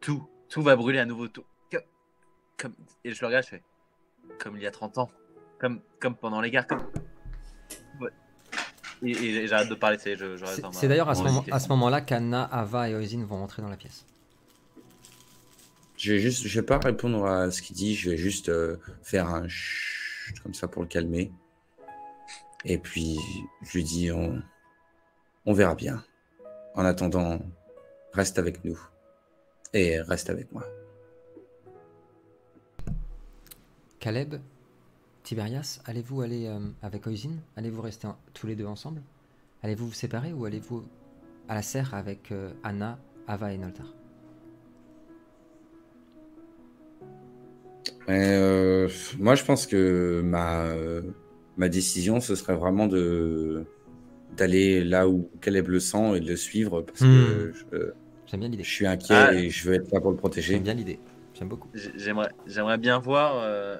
tout, 0.00 0.28
tout 0.48 0.62
va 0.62 0.76
brûler 0.76 0.98
à 1.00 1.04
nouveau. 1.04 1.28
Tout, 1.28 1.44
comme, 2.58 2.74
et 3.04 3.12
je 3.12 3.20
le 3.22 3.26
regarde, 3.26 3.44
je 3.44 3.50
fais. 3.50 3.62
Comme 4.38 4.56
il 4.56 4.62
y 4.62 4.66
a 4.66 4.70
30 4.70 4.98
ans. 4.98 5.10
Comme, 5.58 5.80
comme 6.00 6.14
pendant 6.16 6.40
les 6.40 6.50
guerres. 6.50 6.66
Comme... 6.66 6.86
Et, 9.04 9.10
et 9.10 9.46
j'arrête 9.48 9.68
de 9.68 9.74
parler, 9.74 9.96
tu 9.96 10.04
sais, 10.04 10.16
je, 10.16 10.36
je 10.36 10.44
reste 10.44 10.62
C'est 10.72 10.86
d'ailleurs 10.88 11.08
à 11.08 11.14
ce 11.14 11.22
moment- 11.22 11.44
mon 11.46 11.52
à 11.52 11.58
ce 11.58 11.68
moment-là 11.70 12.00
qu'Anna, 12.00 12.44
Ava 12.44 12.88
et 12.88 12.94
Oisin 12.94 13.24
vont 13.24 13.36
rentrer 13.38 13.60
dans 13.62 13.68
la 13.68 13.76
pièce. 13.76 14.06
Je 15.96 16.12
vais 16.14 16.18
juste, 16.20 16.46
je 16.46 16.60
vais 16.60 16.66
pas 16.66 16.78
répondre 16.78 17.24
à 17.26 17.50
ce 17.50 17.62
qu'il 17.62 17.76
dit. 17.76 17.94
Je 17.94 18.10
vais 18.10 18.16
juste 18.16 18.48
euh, 18.48 18.76
faire 19.02 19.28
un 19.28 19.46
chut 19.48 20.38
comme 20.42 20.54
ça 20.54 20.68
pour 20.68 20.82
le 20.82 20.88
calmer. 20.88 21.32
Et 22.64 22.78
puis 22.78 23.18
je 23.62 23.72
lui 23.78 23.84
dis, 23.84 24.10
on, 24.12 24.40
on 25.46 25.52
verra 25.52 25.74
bien. 25.74 26.04
En 26.74 26.84
attendant, 26.84 27.40
reste 28.12 28.38
avec 28.38 28.64
nous 28.64 28.78
et 29.74 30.00
reste 30.00 30.30
avec 30.30 30.50
moi. 30.52 30.64
Caleb, 34.00 34.36
Tiberias, 35.36 35.80
allez-vous 35.86 36.20
aller 36.20 36.46
euh, 36.46 36.58
avec 36.82 37.06
Oisin 37.06 37.30
Allez-vous 37.56 37.80
rester 37.80 38.06
en- 38.06 38.18
tous 38.34 38.46
les 38.46 38.54
deux 38.54 38.66
ensemble? 38.66 39.00
Allez-vous 39.62 39.86
vous 39.86 39.94
séparer 39.94 40.30
ou 40.34 40.44
allez-vous 40.44 40.84
à 41.48 41.54
la 41.54 41.62
serre 41.62 41.94
avec 41.94 42.30
euh, 42.32 42.50
Anna, 42.62 42.98
Ava 43.26 43.50
et 43.50 43.56
Noltar? 43.56 43.86
Euh, 48.10 48.90
moi, 49.18 49.34
je 49.34 49.42
pense 49.44 49.66
que 49.66 50.20
ma, 50.22 50.66
ma 51.56 51.70
décision, 51.70 52.20
ce 52.20 52.34
serait 52.34 52.56
vraiment 52.56 52.86
de 52.86 53.64
d'aller 54.36 54.84
là 54.84 55.08
où 55.08 55.30
Caleb 55.40 55.68
le 55.68 55.80
sent 55.80 56.16
et 56.16 56.20
de 56.20 56.26
le 56.28 56.36
suivre 56.36 56.82
parce 56.82 57.00
que 57.00 57.06
Hmm. 57.06 57.54
je, 57.72 57.92
J'aime 58.26 58.40
bien 58.40 58.48
l'idée. 58.50 58.64
je 58.64 58.70
suis 58.70 58.86
inquiet 58.86 59.14
Ah. 59.14 59.32
et 59.32 59.48
je 59.48 59.66
veux 59.66 59.76
être 59.76 59.90
là 59.92 60.00
pour 60.02 60.10
le 60.10 60.16
protéger. 60.18 60.52
J'aime 60.54 60.62
bien 60.62 60.74
l'idée. 60.74 60.98
J'aime 61.32 61.48
beaucoup. 61.48 61.68
J'ai- 61.72 61.92
J'aimerais, 61.96 62.28
j'aimerais 62.46 62.76
bien 62.76 62.98
voir 62.98 63.36
euh, 63.38 63.78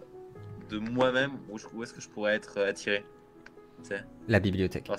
de 0.73 0.79
moi-même 0.79 1.33
où, 1.51 1.59
je- 1.59 1.66
où 1.75 1.83
est-ce 1.83 1.93
que 1.93 2.01
je 2.01 2.09
pourrais 2.09 2.35
être 2.35 2.59
euh, 2.59 2.68
attiré. 2.70 3.05
La 4.29 4.41
bibliothèque. 4.41 4.89
a- 4.89 4.97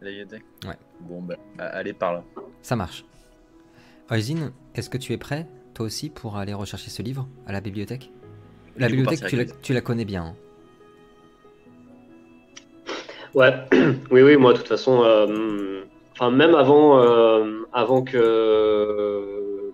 la 0.00 0.08
bibliothèque 0.10 0.44
Ouais. 0.64 0.76
Bon, 1.00 1.20
bah, 1.22 1.36
allez 1.58 1.92
par 1.92 2.14
là. 2.14 2.24
Ça 2.62 2.74
marche. 2.76 3.04
Oisin, 4.10 4.52
est-ce 4.74 4.88
que 4.88 4.96
tu 4.98 5.12
es 5.12 5.18
prêt, 5.18 5.46
toi 5.74 5.84
aussi, 5.86 6.08
pour 6.08 6.36
aller 6.36 6.54
rechercher 6.54 6.90
ce 6.90 7.02
livre 7.02 7.28
à 7.46 7.52
la 7.52 7.60
bibliothèque? 7.60 8.10
La 8.76 8.88
bibliothèque, 8.88 9.26
tu 9.28 9.36
la, 9.36 9.44
tu 9.44 9.72
la 9.74 9.80
connais 9.80 10.04
bien. 10.04 10.24
hein. 10.24 10.36
Ouais, 13.34 13.52
oui, 14.10 14.22
oui, 14.22 14.36
moi, 14.36 14.52
de 14.52 14.58
toute 14.58 14.68
façon, 14.68 15.02
euh, 15.04 15.84
enfin, 16.12 16.30
même 16.30 16.54
avant, 16.54 17.02
euh, 17.02 17.62
avant 17.72 18.02
que, 18.02 18.16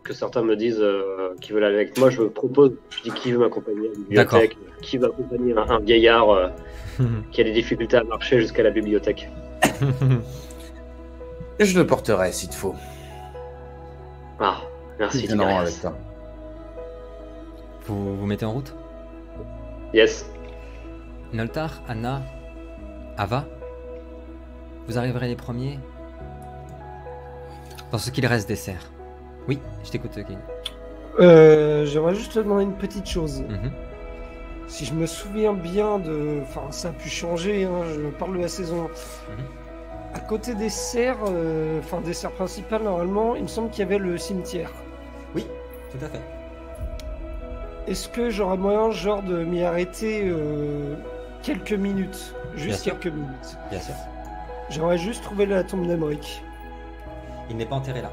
que 0.05 0.13
certains 0.13 0.43
me 0.43 0.55
disent 0.55 0.81
euh, 0.81 1.35
qu'ils 1.41 1.55
veulent 1.55 1.65
aller 1.65 1.77
avec 1.77 1.99
moi, 1.99 2.11
je 2.11 2.23
propose, 2.23 2.73
je 2.91 3.03
dis 3.03 3.11
qui 3.11 3.33
veut 3.33 3.39
m'accompagner 3.39 3.89
à 3.89 3.91
la 3.91 3.97
bibliothèque, 3.97 4.57
qui 4.83 4.99
va 4.99 5.07
accompagner 5.09 5.55
un, 5.57 5.69
un 5.69 5.81
vieillard 5.81 6.31
euh, 6.31 6.49
qui 7.33 7.41
a 7.41 7.45
des 7.45 7.53
difficultés 7.53 7.97
à 7.97 8.05
marcher 8.05 8.39
jusqu'à 8.39 8.63
la 8.63 8.71
bibliothèque. 8.71 9.29
Et 11.59 11.65
je 11.65 11.79
le 11.79 11.87
porterai 11.87 12.33
s'il 12.33 12.51
te 12.51 12.55
faut. 12.55 12.75
Ah, 14.39 14.61
merci. 14.99 15.27
Avec 15.31 15.81
toi. 15.81 15.97
vous 17.87 18.17
vous 18.17 18.27
mettez 18.27 18.45
en 18.45 18.53
route? 18.53 18.75
Yes. 19.95 20.29
Noltar, 21.33 21.83
Anna, 21.89 22.23
Ava, 23.17 23.47
vous 24.87 24.99
arriverez 24.99 25.29
les 25.29 25.37
premiers 25.37 25.79
dans 27.91 27.99
ce 27.99 28.11
qu'il 28.11 28.27
reste 28.27 28.49
des 28.49 28.57
serres. 28.57 28.91
Oui, 29.49 29.61
je 29.85 29.91
t'écoute, 29.91 30.13
Kane. 30.15 30.39
Euh, 31.21 31.85
J'aimerais 31.87 32.15
juste 32.15 32.33
te 32.35 32.39
demander 32.41 32.65
une 32.65 32.77
petite 32.77 33.09
chose. 33.09 33.43
Mhm. 33.43 33.71
Si 34.67 34.85
je 34.87 34.95
me 34.95 35.07
souviens 35.07 35.53
bien 35.53 35.99
de. 35.99 36.41
Enfin, 36.43 36.63
ça 36.71 36.89
a 36.89 36.93
pu 36.93 37.09
changer, 37.09 37.65
hein, 37.65 37.83
je 37.95 38.09
parle 38.09 38.37
de 38.37 38.43
la 38.43 38.49
saison. 38.49 38.85
Mhm. 38.85 39.45
À 40.15 40.21
côté 40.21 40.55
des 40.55 40.69
serres, 40.69 41.19
euh, 41.29 41.81
enfin 41.81 42.01
des 42.01 42.15
serres 42.15 42.33
principales, 42.33 42.83
normalement, 42.83 43.35
il 43.37 43.43
me 43.43 43.49
semble 43.49 43.71
qu'il 43.71 43.81
y 43.81 43.83
avait 43.83 43.99
le 43.99 44.17
cimetière. 44.17 44.71
Oui, 45.35 45.47
tout 45.91 46.05
à 46.05 46.09
fait. 46.09 46.21
Est-ce 47.87 48.09
que 48.09 48.31
j'aurais 48.31 48.57
moyen, 48.57 48.91
genre, 48.93 49.23
de 49.23 49.45
m'y 49.45 49.63
arrêter 49.63 50.23
euh, 50.25 50.95
quelques 51.43 51.73
minutes? 51.73 52.35
Juste 52.55 52.85
quelques 52.85 53.09
minutes. 53.09 53.59
Bien 53.71 53.81
sûr. 53.81 53.95
J'aimerais 54.71 54.97
juste 54.99 55.23
trouver 55.25 55.45
la 55.47 55.63
tombe 55.65 55.87
d'Amérique. 55.87 56.43
Il 57.51 57.57
n'est 57.57 57.67
pas 57.67 57.77
enterré 57.77 58.01
là. 58.01 58.11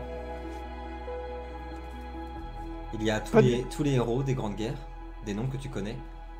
Il 2.93 3.03
y 3.03 3.09
a 3.11 3.19
tous 3.19 3.37
les, 3.39 3.63
tous 3.75 3.83
les 3.83 3.91
héros 3.93 4.21
des 4.23 4.33
grandes 4.33 4.55
guerres, 4.55 4.77
des 5.25 5.33
noms 5.33 5.47
que 5.47 5.57
tu 5.57 5.69
connais, 5.69 5.95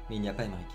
mais 0.09 0.15
il 0.17 0.21
n'y 0.21 0.29
a 0.29 0.33
pas 0.33 0.43
Émeric. 0.45 0.65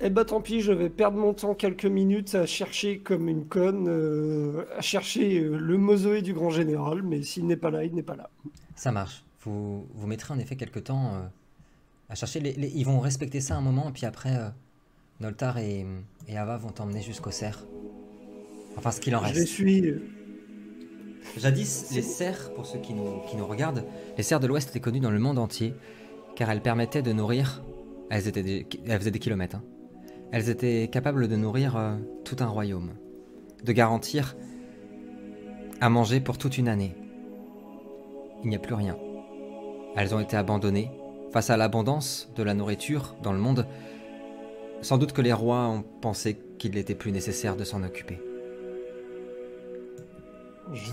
Eh 0.00 0.10
bah 0.10 0.26
tant 0.26 0.42
pis, 0.42 0.60
je 0.60 0.72
vais 0.72 0.90
perdre 0.90 1.16
mon 1.16 1.32
temps 1.32 1.54
quelques 1.54 1.86
minutes 1.86 2.34
à 2.34 2.44
chercher 2.44 2.98
comme 2.98 3.28
une 3.30 3.46
conne, 3.46 3.86
euh, 3.88 4.64
à 4.76 4.82
chercher 4.82 5.38
euh, 5.40 5.56
le 5.56 5.78
mausolée 5.78 6.20
du 6.20 6.34
grand 6.34 6.50
général, 6.50 7.02
mais 7.02 7.22
s'il 7.22 7.46
n'est 7.46 7.56
pas 7.56 7.70
là, 7.70 7.82
il 7.82 7.94
n'est 7.94 8.02
pas 8.02 8.14
là. 8.16 8.28
Ça 8.74 8.92
marche. 8.92 9.24
Vous, 9.40 9.86
vous 9.94 10.06
mettrez 10.06 10.34
en 10.34 10.38
effet 10.38 10.56
quelques 10.56 10.84
temps 10.84 11.14
euh, 11.14 11.20
à 12.10 12.14
chercher. 12.14 12.40
Les, 12.40 12.52
les- 12.52 12.68
ils 12.68 12.84
vont 12.84 13.00
respecter 13.00 13.40
ça 13.40 13.56
un 13.56 13.62
moment, 13.62 13.88
et 13.88 13.92
puis 13.92 14.04
après, 14.04 14.36
euh, 14.36 14.48
Noltar 15.20 15.56
et, 15.56 15.86
et 16.28 16.36
Ava 16.36 16.58
vont 16.58 16.72
t'emmener 16.72 17.00
jusqu'au 17.00 17.30
cerf. 17.30 17.64
Enfin, 18.76 18.90
ce 18.90 19.00
qu'il 19.00 19.16
en 19.16 19.24
Je 19.24 19.32
les 19.32 19.40
reste. 19.40 19.46
suis. 19.52 19.94
Jadis, 21.36 21.92
les 21.94 22.02
serres, 22.02 22.52
pour 22.54 22.64
ceux 22.66 22.78
qui 22.78 22.94
nous, 22.94 23.20
qui 23.28 23.36
nous 23.36 23.46
regardent, 23.46 23.84
les 24.16 24.22
serres 24.22 24.40
de 24.40 24.46
l'Ouest 24.46 24.70
étaient 24.70 24.80
connues 24.80 25.00
dans 25.00 25.10
le 25.10 25.18
monde 25.18 25.38
entier, 25.38 25.74
car 26.34 26.50
elles 26.50 26.62
permettaient 26.62 27.02
de 27.02 27.12
nourrir. 27.12 27.62
Elles, 28.10 28.28
étaient 28.28 28.42
des- 28.42 28.66
elles 28.86 28.98
faisaient 28.98 29.10
des 29.10 29.18
kilomètres. 29.18 29.56
hein. 29.56 29.62
Elles 30.32 30.48
étaient 30.48 30.88
capables 30.90 31.28
de 31.28 31.36
nourrir 31.36 31.76
euh, 31.76 31.96
tout 32.24 32.36
un 32.40 32.46
royaume, 32.46 32.92
de 33.64 33.72
garantir 33.72 34.36
à 35.80 35.88
manger 35.90 36.20
pour 36.20 36.38
toute 36.38 36.56
une 36.58 36.68
année. 36.68 36.94
Il 38.42 38.50
n'y 38.50 38.56
a 38.56 38.60
plus 38.60 38.74
rien. 38.74 38.96
Elles 39.94 40.14
ont 40.14 40.20
été 40.20 40.36
abandonnées 40.36 40.90
face 41.32 41.50
à 41.50 41.56
l'abondance 41.56 42.30
de 42.36 42.42
la 42.42 42.54
nourriture 42.54 43.14
dans 43.22 43.32
le 43.32 43.38
monde. 43.38 43.66
Sans 44.82 44.98
doute 44.98 45.12
que 45.12 45.22
les 45.22 45.32
rois 45.32 45.68
ont 45.68 45.82
pensé 46.00 46.38
qu'il 46.58 46.72
n'était 46.72 46.94
plus 46.94 47.12
nécessaire 47.12 47.56
de 47.56 47.64
s'en 47.64 47.82
occuper. 47.82 48.18
Je. 50.72 50.90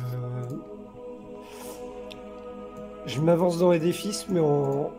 Je 3.05 3.19
m'avance 3.19 3.57
dans 3.59 3.71
l'édifice, 3.71 4.25
mais 4.29 4.39
en. 4.39 4.91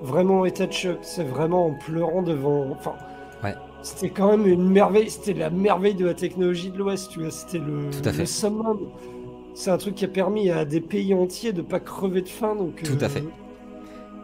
Vraiment 0.00 0.40
en 0.40 0.44
état 0.44 0.66
de 0.66 0.72
choc. 0.72 0.98
C'est 1.02 1.24
vraiment 1.24 1.66
en 1.66 1.74
pleurant 1.74 2.22
devant. 2.22 2.70
Enfin. 2.70 2.94
Ouais. 3.42 3.54
C'était 3.82 4.10
quand 4.10 4.28
même 4.36 4.46
une 4.46 4.68
merveille. 4.70 5.10
C'était 5.10 5.34
la 5.34 5.50
merveille 5.50 5.94
de 5.94 6.06
la 6.06 6.14
technologie 6.14 6.70
de 6.70 6.78
l'Ouest, 6.78 7.10
tu 7.10 7.20
vois. 7.20 7.30
C'était 7.32 7.58
le. 7.58 7.90
Tout 7.90 8.08
à 8.08 8.12
fait. 8.12 8.20
le 8.20 8.26
summum. 8.26 8.78
C'est 9.54 9.72
un 9.72 9.76
truc 9.78 9.96
qui 9.96 10.04
a 10.04 10.08
permis 10.08 10.50
à 10.50 10.64
des 10.64 10.80
pays 10.80 11.12
entiers 11.14 11.52
de 11.52 11.62
pas 11.62 11.80
crever 11.80 12.22
de 12.22 12.28
faim. 12.28 12.54
Donc, 12.54 12.80
Tout 12.84 12.96
à 13.00 13.04
euh, 13.06 13.08
fait. 13.08 13.24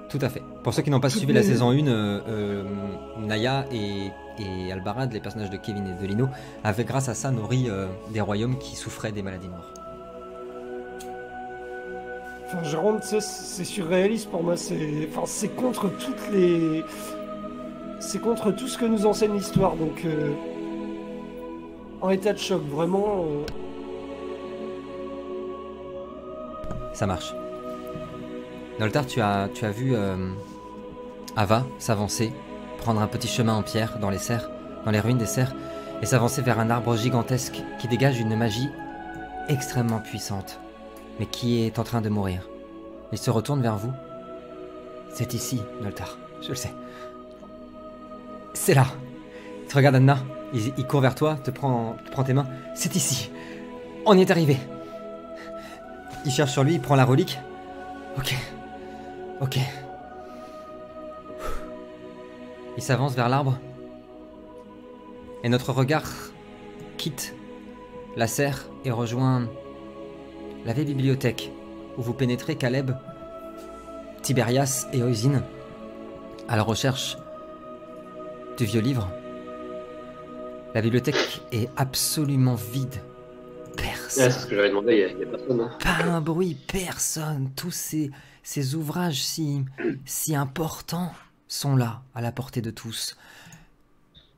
Tout 0.09 0.19
à 0.21 0.29
fait. 0.29 0.43
Pour 0.63 0.73
ceux 0.73 0.83
qui 0.83 0.91
n'ont 0.91 1.01
pas 1.01 1.11
suivi 1.11 1.33
la 1.33 1.41
les- 1.41 1.47
saison 1.47 1.71
1, 1.71 1.89
euh, 1.89 2.21
euh, 2.29 2.65
Naya 3.19 3.65
et, 3.73 4.11
et 4.39 4.71
Albarad, 4.71 5.13
les 5.13 5.19
personnages 5.19 5.51
de 5.51 5.57
Kevin 5.57 5.89
et 5.89 6.01
de 6.01 6.07
Lino, 6.07 6.29
avaient 6.63 6.85
grâce 6.85 7.09
à 7.09 7.15
ça 7.15 7.33
nourri 7.33 7.65
euh, 7.69 7.89
des 8.13 8.21
royaumes 8.21 8.59
qui 8.59 8.77
souffraient 8.77 9.11
des 9.11 9.23
maladies 9.23 9.49
noires. 9.49 9.73
Je 12.63 12.77
rentre, 12.77 13.05
c'est 13.05 13.65
surréaliste 13.65 14.31
pour 14.31 14.43
moi. 14.43 14.57
C'est, 14.57 15.09
enfin, 15.15 15.49
contre 15.57 15.89
toutes 15.89 16.31
les, 16.33 16.85
c'est 17.99 18.21
contre 18.21 18.51
tout 18.53 18.69
ce 18.69 18.79
que 18.79 18.85
nous 18.85 19.07
enseigne 19.07 19.35
l'histoire. 19.35 19.77
Donc, 19.77 20.05
euh, 20.05 20.33
en 22.01 22.11
état 22.11 22.33
de 22.33 22.39
choc, 22.39 22.63
vraiment. 22.71 23.25
euh, 23.27 23.45
Ça 26.93 27.07
marche. 27.07 27.35
Noltar, 28.79 29.07
tu 29.07 29.21
as, 29.21 29.49
tu 29.53 29.65
as 29.65 29.71
vu 29.71 29.95
euh, 29.95 30.17
Ava 31.37 31.65
s'avancer, 31.79 32.33
prendre 32.79 33.01
un 33.01 33.07
petit 33.07 33.29
chemin 33.29 33.55
en 33.55 33.63
pierre 33.63 33.99
dans 34.01 34.11
les 34.11 34.19
serres, 34.19 34.51
dans 34.85 34.91
les 34.91 35.01
ruines 35.01 35.19
des 35.19 35.27
serres, 35.27 35.55
et 36.03 36.07
s'avancer 36.07 36.43
vers 36.43 36.59
un 36.61 36.71
arbre 36.71 36.97
gigantesque 36.97 37.63
qui 37.79 37.89
dégage 37.89 38.21
une 38.21 38.37
magie 38.37 38.69
extrêmement 39.49 40.01
puissante, 40.01 40.61
mais 41.19 41.27
qui 41.27 41.65
est 41.65 41.79
en 41.79 41.85
train 41.85 42.01
de 42.01 42.09
mourir? 42.09 42.49
Il 43.13 43.19
se 43.19 43.31
retourne 43.31 43.63
vers 43.63 43.77
vous. 43.77 43.93
C'est 45.11 45.35
ici, 45.35 45.63
Noltar, 45.81 46.19
je 46.43 46.49
le 46.49 46.55
sais. 46.55 46.73
C'est 48.53 48.75
là. 48.75 48.87
Il 49.63 49.69
te 49.69 49.77
regarde 49.77 49.97
Anna, 49.97 50.19
il, 50.53 50.73
il 50.77 50.87
court 50.87 51.01
vers 51.01 51.15
toi, 51.15 51.37
te 51.37 51.51
prend, 51.51 51.97
te 52.05 52.11
prend 52.11 52.25
tes 52.25 52.35
mains. 52.35 52.47
C'est 52.75 52.97
ici. 52.97 53.31
On 54.07 54.17
y 54.19 54.23
est 54.23 54.31
arrivé. 54.31 54.57
Il 56.25 56.31
cherche 56.31 56.53
sur 56.53 56.65
lui, 56.65 56.75
il 56.75 56.81
prend 56.81 56.97
la 56.97 57.05
relique. 57.05 57.39
Ok. 58.17 58.35
Ok. 59.41 59.59
Il 62.77 62.83
s'avance 62.83 63.15
vers 63.15 63.29
l'arbre. 63.29 63.59
Et 65.43 65.49
notre 65.49 65.73
regard 65.73 66.11
quitte 66.97 67.35
la 68.17 68.27
serre 68.27 68.67
et 68.85 68.91
rejoint 68.91 69.47
la 70.65 70.73
vieille 70.73 70.87
bibliothèque 70.87 71.51
où 71.97 72.03
vous 72.03 72.15
pénétrez 72.15 72.57
Caleb, 72.57 72.91
Tiberias 74.23 74.87
et 74.93 75.03
Oisin 75.03 75.43
à 76.49 76.57
la 76.57 76.63
recherche 76.63 77.17
du 78.57 78.65
vieux 78.65 78.81
livre. 78.81 79.11
La 80.75 80.81
bibliothèque 80.83 81.43
est 81.53 81.69
absolument 81.77 82.55
vide. 82.55 82.97
Personne. 83.77 84.31
c'est 84.31 84.31
ce 84.31 84.47
que 84.47 84.55
j'avais 84.55 84.69
demandé, 84.69 84.93
il 84.95 84.99
y 85.01 85.05
a- 85.05 85.09
il 85.09 85.19
y 85.19 85.23
a, 85.23 85.27
personne. 85.27 85.61
hein. 85.61 85.71
Pas 85.83 86.05
un 86.05 86.21
bruit, 86.21 86.55
personne. 86.55 87.51
Tous 87.57 87.71
ces, 87.73 88.11
ces 88.43 88.75
ouvrages 88.77 89.23
si, 89.23 89.65
si 90.05 90.35
importants 90.37 91.13
sont 91.49 91.77
là, 91.77 92.03
à 92.15 92.21
la 92.21 92.31
portée 92.33 92.61
de 92.63 92.71
tous. 92.71 93.17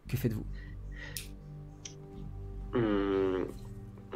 Que 0.09 0.17
faites-vous? 0.17 0.45
Hmm, 2.75 3.45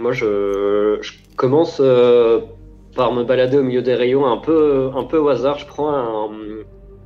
Moi, 0.01 0.12
je, 0.12 0.98
je 1.03 1.12
commence 1.36 1.80
euh, 1.84 2.40
par 2.96 3.12
me 3.12 3.22
balader 3.24 3.59
au 3.59 3.62
milieu 3.62 3.82
des 3.82 3.94
rayons 3.94 4.26
un 4.26 4.38
peu, 4.38 4.90
un 4.94 5.05
peu 5.05 5.18
au 5.18 5.28
hasard. 5.28 5.59
Je 5.59 5.66
prends 5.66 5.90
un, 5.94 6.30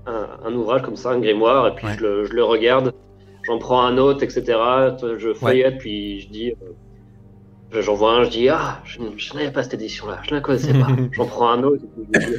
un, 0.06 0.28
un 0.44 0.54
ouvrage 0.54 0.82
comme 0.82 0.96
ça, 0.96 1.10
un 1.10 1.18
grimoire, 1.20 1.66
et 1.68 1.74
puis 1.74 1.86
Ouais. 1.86 1.94
je, 1.98 2.02
le, 2.04 2.24
je 2.24 2.32
le 2.32 2.44
regarde. 2.44 2.92
J'en 3.42 3.58
prends 3.58 3.82
un 3.82 3.98
autre, 3.98 4.22
etc. 4.22 4.42
Je 5.18 5.34
feuillette, 5.34 5.78
puis 5.78 6.20
je 6.20 6.28
dis. 6.30 6.50
euh, 6.52 6.54
je- 7.72 7.80
J'en 7.80 7.94
vois 7.94 8.12
un, 8.12 8.24
je 8.24 8.30
dis 8.30 8.48
Ah, 8.48 8.80
je, 8.84 9.00
je 9.16 9.34
n'avais 9.34 9.50
pas 9.50 9.62
cette 9.64 9.74
édition-là, 9.74 10.18
je 10.22 10.30
ne 10.30 10.36
la 10.36 10.40
connaissais 10.40 10.72
pas. 10.72 10.86
J'en 11.12 11.26
prends 11.26 11.50
un 11.50 11.62
autre, 11.64 11.82
et 11.84 11.88
puis 11.88 12.06
je 12.12 12.26
dis 12.30 12.36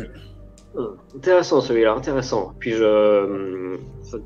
Ah, 0.78 0.82
Intéressant 1.16 1.62
celui-là, 1.62 1.94
intéressant. 1.94 2.54
Puis 2.60 2.72
je, 2.72 3.78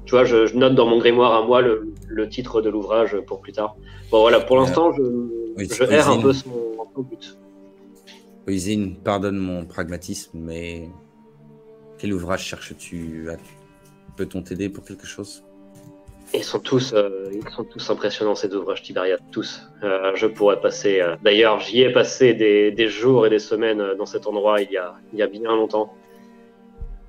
tu 0.06 0.12
vois, 0.12 0.24
je, 0.24 0.46
je 0.46 0.56
note 0.56 0.76
dans 0.76 0.86
mon 0.86 1.00
grimoire 1.00 1.34
à 1.34 1.46
moi 1.46 1.62
le, 1.62 1.94
le 2.08 2.30
titre 2.30 2.62
de 2.62 2.70
l'ouvrage 2.70 3.18
pour 3.28 3.42
plus 3.42 3.52
tard. 3.54 3.76
Bon 4.12 4.22
voilà, 4.22 4.40
pour 4.40 4.58
l'instant, 4.58 4.92
je, 4.94 5.02
Oui, 5.58 5.68
je 5.72 5.84
erre 5.84 6.10
un 6.10 6.22
peu 6.22 6.34
son, 6.34 6.50
son 6.96 7.02
but. 7.02 7.38
Oisin, 8.48 8.94
pardonne 9.04 9.38
mon 9.38 9.66
pragmatisme, 9.66 10.40
mais 10.40 10.90
quel 11.98 12.14
ouvrage 12.14 12.44
cherches-tu 12.44 13.28
Peut-on 14.16 14.42
t'aider 14.42 14.70
pour 14.70 14.84
quelque 14.84 15.06
chose? 15.06 15.44
Ils 16.34 16.44
sont 16.44 16.60
tous, 16.60 16.94
euh, 16.94 17.30
ils 17.34 17.50
sont 17.50 17.64
tous 17.64 17.90
impressionnants 17.90 18.36
ces 18.36 18.54
ouvrages 18.54 18.84
Tiberiade, 18.84 19.22
tous. 19.32 19.62
Euh, 19.84 20.12
je 20.16 20.28
pourrais 20.28 20.62
passer. 20.62 21.00
euh, 21.02 21.16
D'ailleurs, 21.24 21.60
j'y 21.60 21.82
ai 21.82 21.92
passé 21.92 22.34
des, 22.36 22.72
des 22.72 22.88
jours 22.88 23.26
et 23.26 23.30
des 23.32 23.40
semaines 23.40 23.84
dans 23.98 24.06
cet 24.06 24.28
endroit 24.28 24.62
il 24.62 24.72
y 24.72 24.78
a, 24.78 24.94
il 25.12 25.18
y 25.20 25.24
a 25.24 25.28
bien 25.28 25.56
longtemps. 25.56 25.94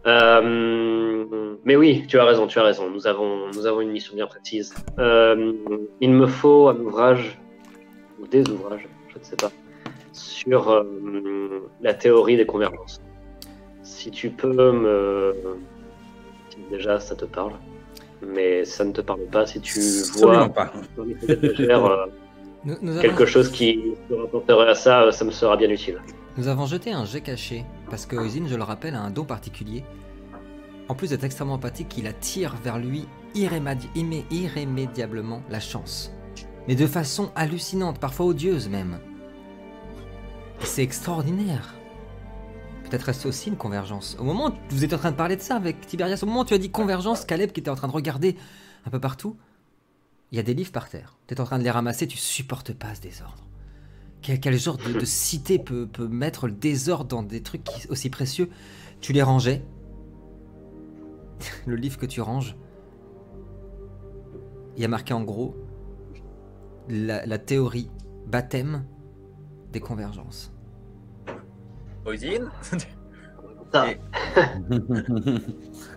Mais 0.07 1.77
oui, 1.77 2.05
tu 2.09 2.19
as 2.19 2.25
raison, 2.25 2.47
tu 2.47 2.59
as 2.59 2.63
raison. 2.63 2.89
Nous 2.91 3.07
avons, 3.07 3.49
nous 3.55 3.67
avons 3.67 3.81
une 3.83 3.91
mission 3.91 4.15
bien 4.15 4.27
précise. 4.27 4.75
Il 4.99 6.11
me 6.11 6.27
faut 6.27 6.69
un 6.69 6.77
ouvrage 6.77 7.39
ou 8.21 8.27
des 8.27 8.49
ouvrages, 8.51 8.87
je 9.13 9.19
ne 9.19 9.25
sais 9.25 9.37
pas, 9.37 9.51
sur 10.13 10.71
euh, 10.71 11.71
la 11.81 11.95
théorie 11.95 12.37
des 12.37 12.47
convergences. 12.47 13.01
Si 13.83 14.11
tu 14.11 14.31
peux 14.31 14.73
me, 14.73 15.35
déjà 16.71 17.01
ça 17.01 17.15
te 17.15 17.25
parle, 17.25 17.53
mais 18.27 18.65
ça 18.65 18.85
ne 18.85 18.93
te 18.93 19.01
parle 19.01 19.25
pas 19.33 19.47
si 19.47 19.61
tu 19.61 19.79
Absolument 19.79 20.47
vois 20.47 20.49
pas. 20.49 20.73
euh, 20.99 21.05
nous, 22.65 22.75
nous 22.83 22.93
avons, 22.93 23.01
quelque 23.01 23.27
chose 23.27 23.51
qui 23.51 23.81
se 24.09 24.15
rapporterait 24.15 24.71
à 24.71 24.75
ça, 24.75 25.03
euh, 25.05 25.13
ça 25.13 25.25
me 25.25 25.31
sera 25.31 25.57
bien 25.57 25.71
utile. 25.71 26.01
nous 26.37 26.49
avons 26.49 26.67
jeté 26.67 26.93
un 26.93 27.05
jet 27.05 27.21
caché, 27.21 27.65
parce 27.89 28.07
que 28.07 28.17
Oisin, 28.17 28.47
je 28.47 28.57
le 28.57 28.63
rappelle, 28.63 28.95
a 28.95 29.01
un 29.01 29.11
don 29.11 29.25
particulier. 29.25 29.85
En 30.89 30.95
plus 30.95 31.11
d'être 31.11 31.25
extrêmement 31.25 31.55
empathique, 31.55 31.97
il 31.99 32.07
attire 32.09 32.57
vers 32.65 32.79
lui 32.79 33.07
irrémédiablement 33.35 35.43
la 35.49 35.61
chance. 35.61 36.13
Mais 36.71 36.77
de 36.77 36.87
façon 36.87 37.33
hallucinante, 37.35 37.99
parfois 37.99 38.27
odieuse 38.27 38.69
même. 38.69 39.01
C'est 40.61 40.85
extraordinaire. 40.85 41.75
Peut-être 42.85 43.03
reste 43.03 43.27
aussi 43.27 43.49
une 43.49 43.57
convergence. 43.57 44.17
Au 44.21 44.23
moment 44.23 44.51
où 44.51 44.53
vous 44.69 44.85
étiez 44.85 44.95
en 44.95 45.01
train 45.01 45.11
de 45.11 45.17
parler 45.17 45.35
de 45.35 45.41
ça 45.41 45.57
avec 45.57 45.85
Tiberias, 45.85 46.21
au 46.23 46.27
moment 46.27 46.43
où 46.43 46.45
tu 46.45 46.55
as 46.55 46.59
dit 46.59 46.71
convergence, 46.71 47.25
Caleb 47.25 47.51
qui 47.51 47.59
était 47.59 47.71
en 47.71 47.75
train 47.75 47.89
de 47.89 47.93
regarder 47.93 48.37
un 48.87 48.91
peu 48.91 49.01
partout, 49.01 49.37
il 50.31 50.37
y 50.37 50.39
a 50.39 50.45
des 50.45 50.55
livres 50.55 50.71
par 50.71 50.89
terre. 50.89 51.19
Tu 51.27 51.35
es 51.35 51.41
en 51.41 51.45
train 51.45 51.59
de 51.59 51.65
les 51.65 51.73
ramasser, 51.73 52.07
tu 52.07 52.19
supportes 52.19 52.73
pas 52.73 52.95
ce 52.95 53.01
désordre. 53.01 53.49
Quel, 54.23 54.57
genre 54.57 54.77
de, 54.77 55.05
cité 55.05 55.59
peut, 55.59 55.89
mettre 56.09 56.47
le 56.47 56.53
désordre 56.53 57.07
dans 57.07 57.25
des 57.25 57.43
trucs 57.43 57.67
aussi 57.89 58.11
précieux? 58.11 58.49
Tu 59.01 59.13
les 59.13 59.23
rangeais? 59.23 59.65
le 61.67 61.75
livre 61.75 61.99
que 61.99 62.07
tu 62.07 62.21
ranges, 62.21 62.55
il 64.77 64.83
y 64.83 64.85
a 64.85 64.89
marqué 64.89 65.13
en 65.13 65.25
gros 65.25 65.57
la, 66.91 67.25
la 67.27 67.39
théorie 67.39 67.89
baptême 68.27 68.85
des 69.73 69.81
convergences. 69.81 70.53
Et- 72.13 72.41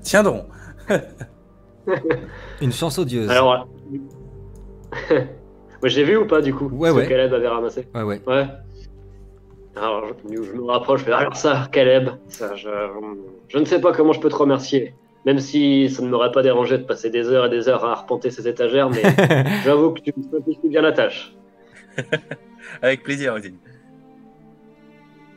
Tiens 0.03 0.23
donc. 0.23 0.43
Une 2.61 2.71
chance 2.71 2.97
odieuse. 2.97 3.29
alors. 3.29 3.67
Moi, 5.09 5.89
j'ai 5.89 6.03
vu 6.03 6.15
ou 6.17 6.25
pas 6.27 6.41
du 6.41 6.53
coup 6.53 6.69
Ouais, 6.69 6.89
ce 6.91 6.95
ouais. 6.95 7.03
que 7.03 7.09
Caleb 7.09 7.33
avait 7.33 7.47
ramassé? 7.47 7.87
Ouais, 7.93 8.03
ouais. 8.03 8.21
Ouais. 8.27 8.47
Alors, 9.75 10.05
je, 10.29 10.43
je 10.43 10.51
me 10.53 10.63
rapproche, 10.65 10.99
je 11.01 11.05
fais 11.05 11.11
alors 11.13 11.35
ça, 11.35 11.67
Caleb, 11.71 12.09
ça, 12.27 12.55
je, 12.55 12.69
je 13.49 13.57
ne 13.57 13.65
sais 13.65 13.81
pas 13.81 13.91
comment 13.91 14.13
je 14.13 14.19
peux 14.21 14.29
te 14.29 14.35
remercier. 14.35 14.93
Même 15.25 15.39
si 15.39 15.89
ça 15.89 16.03
ne 16.03 16.09
m'aurait 16.09 16.31
pas 16.31 16.41
dérangé 16.41 16.77
de 16.77 16.83
passer 16.83 17.09
des 17.09 17.29
heures 17.29 17.45
et 17.45 17.49
des 17.49 17.69
heures 17.69 17.85
à 17.85 17.91
arpenter 17.93 18.29
ces 18.29 18.47
étagères, 18.47 18.89
mais 18.89 19.01
j'avoue 19.63 19.91
que 19.91 20.01
tu 20.01 20.13
me 20.17 20.23
simplifies 20.23 20.67
bien 20.69 20.81
la 20.81 20.91
tâche. 20.91 21.33
Avec 22.81 23.03
plaisir, 23.03 23.33
Oisin. 23.33 23.51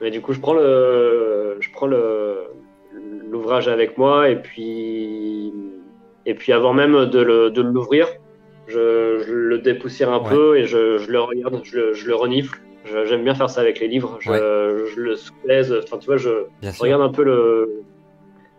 Mais 0.00 0.10
du 0.10 0.20
coup, 0.20 0.32
je 0.32 0.40
prends 0.40 0.54
le, 0.54 1.56
je 1.60 1.70
prends 1.70 1.86
le, 1.86 2.36
l'ouvrage 3.30 3.68
avec 3.68 3.96
moi 3.96 4.28
et 4.28 4.36
puis, 4.36 5.52
et 6.26 6.34
puis 6.34 6.52
avant 6.52 6.72
même 6.74 7.06
de 7.06 7.20
le, 7.20 7.50
de 7.50 7.62
l'ouvrir, 7.62 8.08
je, 8.66 9.22
je 9.26 9.32
le 9.32 9.58
dépoussière 9.58 10.12
un 10.12 10.20
Ouais. 10.20 10.30
peu 10.30 10.58
et 10.58 10.66
je, 10.66 10.98
je 10.98 11.10
le 11.10 11.20
regarde, 11.20 11.60
je 11.62 11.76
le, 11.78 11.92
je 11.94 12.06
le 12.08 12.14
renifle, 12.14 12.60
J'aime 13.06 13.24
bien 13.24 13.34
faire 13.34 13.50
ça 13.50 13.62
avec 13.62 13.80
les 13.80 13.88
livres. 13.88 14.16
Je, 14.20 14.30
Ouais. 14.30 14.40
le 14.96 15.16
sous-laise. 15.16 15.74
Enfin, 15.82 15.98
tu 15.98 16.06
vois, 16.06 16.18
je, 16.18 16.44
Bien 16.60 16.70
je 16.70 16.76
sûr. 16.76 16.84
regarde 16.84 17.02
un 17.02 17.08
peu 17.08 17.24
le 17.24 17.82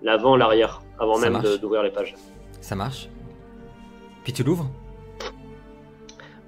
l'avant, 0.02 0.36
l'arrière, 0.36 0.82
avant 1.00 1.16
Ça 1.16 1.30
même 1.30 1.42
d'ouvrir 1.62 1.84
les 1.84 1.92
pages. 1.92 2.16
Ça 2.62 2.76
marche. 2.76 3.10
Puis 4.24 4.34
tu 4.34 4.44
l'ouvres? 4.44 4.70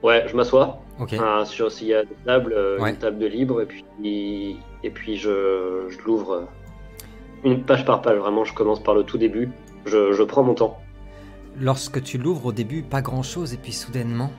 Ouais, 0.03 0.25
je 0.27 0.35
m'assois. 0.35 0.79
Ok. 0.99 1.15
Ah, 1.19 1.43
sur 1.45 1.71
s'il 1.71 1.87
y 1.87 1.93
a 1.93 2.03
des 2.03 2.15
tables, 2.25 2.53
euh, 2.53 2.79
Ouais. 2.79 2.91
une 2.91 2.97
table 2.97 3.17
de 3.19 3.25
libre, 3.27 3.61
et 3.61 3.65
puis 3.65 3.85
et 4.83 4.89
puis 4.91 5.17
je, 5.17 5.87
je 5.89 5.97
l'ouvre 6.05 6.31
euh, 6.31 6.45
une 7.43 7.63
page 7.63 7.85
par 7.85 8.01
page. 8.01 8.17
Vraiment, 8.17 8.45
je 8.45 8.53
commence 8.53 8.81
par 8.81 8.95
le 8.95 9.03
tout 9.03 9.17
début. 9.17 9.49
Je, 9.85 10.13
je 10.13 10.23
prends 10.23 10.43
mon 10.43 10.53
temps. 10.53 10.79
Lorsque 11.59 12.01
tu 12.03 12.17
l'ouvres 12.17 12.47
au 12.47 12.51
début, 12.53 12.81
pas 12.83 13.01
grand 13.01 13.23
chose, 13.23 13.53
et 13.53 13.57
puis 13.57 13.73
soudainement, 13.73 14.31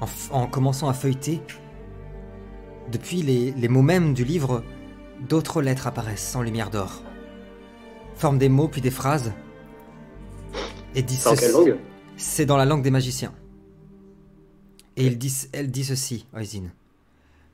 en, 0.00 0.06
en 0.32 0.46
commençant 0.46 0.88
à 0.88 0.94
feuilleter, 0.94 1.42
depuis 2.90 3.22
les, 3.22 3.52
les 3.52 3.68
mots 3.68 3.82
mêmes 3.82 4.14
du 4.14 4.24
livre, 4.24 4.62
d'autres 5.28 5.60
lettres 5.60 5.86
apparaissent 5.86 6.34
en 6.36 6.42
lumière 6.42 6.70
d'or. 6.70 7.02
Forment 8.20 8.36
des 8.36 8.50
mots 8.50 8.68
puis 8.68 8.82
des 8.82 8.90
phrases. 8.90 9.32
Et 10.94 11.02
disent 11.02 11.20
C'est 11.20 11.28
en 11.30 11.34
quelle 11.36 11.50
ceci- 11.52 11.68
langue? 11.70 11.78
C'est 12.18 12.44
dans 12.44 12.58
la 12.58 12.66
langue 12.66 12.82
des 12.82 12.90
magiciens. 12.90 13.32
Et 14.98 15.06
il 15.06 15.16
dit, 15.16 15.34
elle 15.52 15.70
dit 15.70 15.84
ceci, 15.86 16.26
Oisin. 16.34 16.64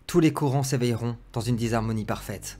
Tous 0.09 0.19
les 0.19 0.33
courants 0.33 0.65
s'éveilleront 0.65 1.15
dans 1.33 1.41
une 1.41 1.55
disharmonie 1.55 2.05
parfaite. 2.05 2.59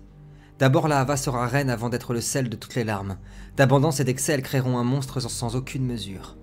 D'abord 0.61 0.87
la 0.87 1.01
Hava 1.01 1.17
sera 1.17 1.49
reine 1.49 1.69
avant 1.69 1.89
d'être 1.89 2.15
le 2.15 2.21
sel 2.21 2.49
de 2.49 2.55
toutes 2.55 2.77
les 2.77 2.85
larmes. 2.85 3.19
D'abondance 3.57 3.99
et 3.99 4.05
d'excès, 4.05 4.35
elles 4.35 4.43
créeront 4.43 4.79
un 4.79 4.85
monstre 4.85 5.19
sans, 5.19 5.29
sans 5.29 5.57
aucune 5.57 5.85
mesure. 5.85 6.37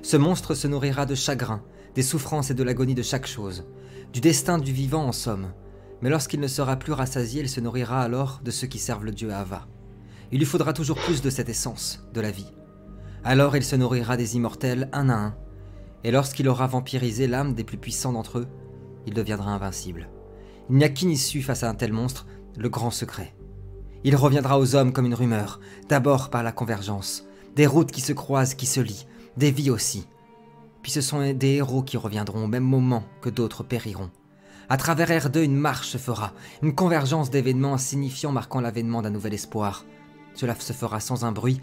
Ce 0.00 0.16
monstre 0.16 0.54
se 0.54 0.66
nourrira 0.66 1.04
de 1.04 1.14
chagrin, 1.14 1.62
des 1.94 2.02
souffrances 2.02 2.50
et 2.50 2.54
de 2.54 2.62
l'agonie 2.62 2.94
de 2.94 3.02
chaque 3.02 3.26
chose. 3.26 3.66
Du 4.14 4.22
destin 4.22 4.56
du 4.56 4.72
vivant 4.72 5.04
en 5.04 5.12
somme. 5.12 5.52
Mais 6.00 6.08
lorsqu'il 6.08 6.40
ne 6.40 6.48
sera 6.48 6.76
plus 6.76 6.94
rassasié, 6.94 7.42
il 7.42 7.50
se 7.50 7.60
nourrira 7.60 8.00
alors 8.00 8.40
de 8.42 8.50
ceux 8.50 8.66
qui 8.66 8.78
servent 8.78 9.04
le 9.04 9.12
dieu 9.12 9.30
Hava. 9.30 9.66
Il 10.32 10.38
lui 10.38 10.46
faudra 10.46 10.72
toujours 10.72 10.96
plus 10.96 11.20
de 11.20 11.30
cette 11.30 11.50
essence, 11.50 12.06
de 12.14 12.20
la 12.20 12.30
vie. 12.30 12.52
Alors 13.22 13.54
il 13.54 13.62
se 13.62 13.76
nourrira 13.76 14.16
des 14.16 14.34
immortels 14.36 14.88
un 14.92 15.10
à 15.10 15.14
un, 15.14 15.34
et 16.04 16.10
lorsqu'il 16.10 16.48
aura 16.48 16.66
vampirisé 16.66 17.26
l'âme 17.26 17.54
des 17.54 17.64
plus 17.64 17.76
puissants 17.76 18.12
d'entre 18.12 18.38
eux, 18.38 18.48
il 19.06 19.14
deviendra 19.14 19.52
invincible. 19.52 20.08
Il 20.70 20.76
n'y 20.76 20.84
a 20.84 20.88
qu'une 20.88 21.10
issue 21.10 21.42
face 21.42 21.62
à 21.62 21.68
un 21.68 21.74
tel 21.74 21.92
monstre, 21.92 22.26
le 22.56 22.68
grand 22.68 22.90
secret. 22.90 23.34
Il 24.04 24.16
reviendra 24.16 24.58
aux 24.58 24.74
hommes 24.74 24.92
comme 24.92 25.06
une 25.06 25.14
rumeur, 25.14 25.60
d'abord 25.88 26.30
par 26.30 26.42
la 26.42 26.50
convergence, 26.50 27.24
des 27.54 27.66
routes 27.66 27.92
qui 27.92 28.00
se 28.00 28.12
croisent, 28.12 28.54
qui 28.54 28.66
se 28.66 28.80
lient, 28.80 29.06
des 29.36 29.50
vies 29.50 29.70
aussi. 29.70 30.08
Puis 30.82 30.90
ce 30.90 31.00
sont 31.00 31.32
des 31.32 31.54
héros 31.56 31.82
qui 31.82 31.96
reviendront 31.96 32.44
au 32.44 32.48
même 32.48 32.64
moment 32.64 33.04
que 33.20 33.30
d'autres 33.30 33.62
périront. 33.62 34.10
À 34.68 34.76
travers 34.76 35.10
R2, 35.10 35.42
une 35.42 35.56
marche 35.56 35.88
se 35.88 35.98
fera, 35.98 36.32
une 36.62 36.74
convergence 36.74 37.30
d'événements 37.30 37.74
insignifiants 37.74 38.32
marquant 38.32 38.60
l'avènement 38.60 39.02
d'un 39.02 39.10
nouvel 39.10 39.34
espoir. 39.34 39.84
Cela 40.34 40.54
se 40.54 40.72
fera 40.72 41.00
sans 41.00 41.24
un 41.24 41.32
bruit, 41.32 41.60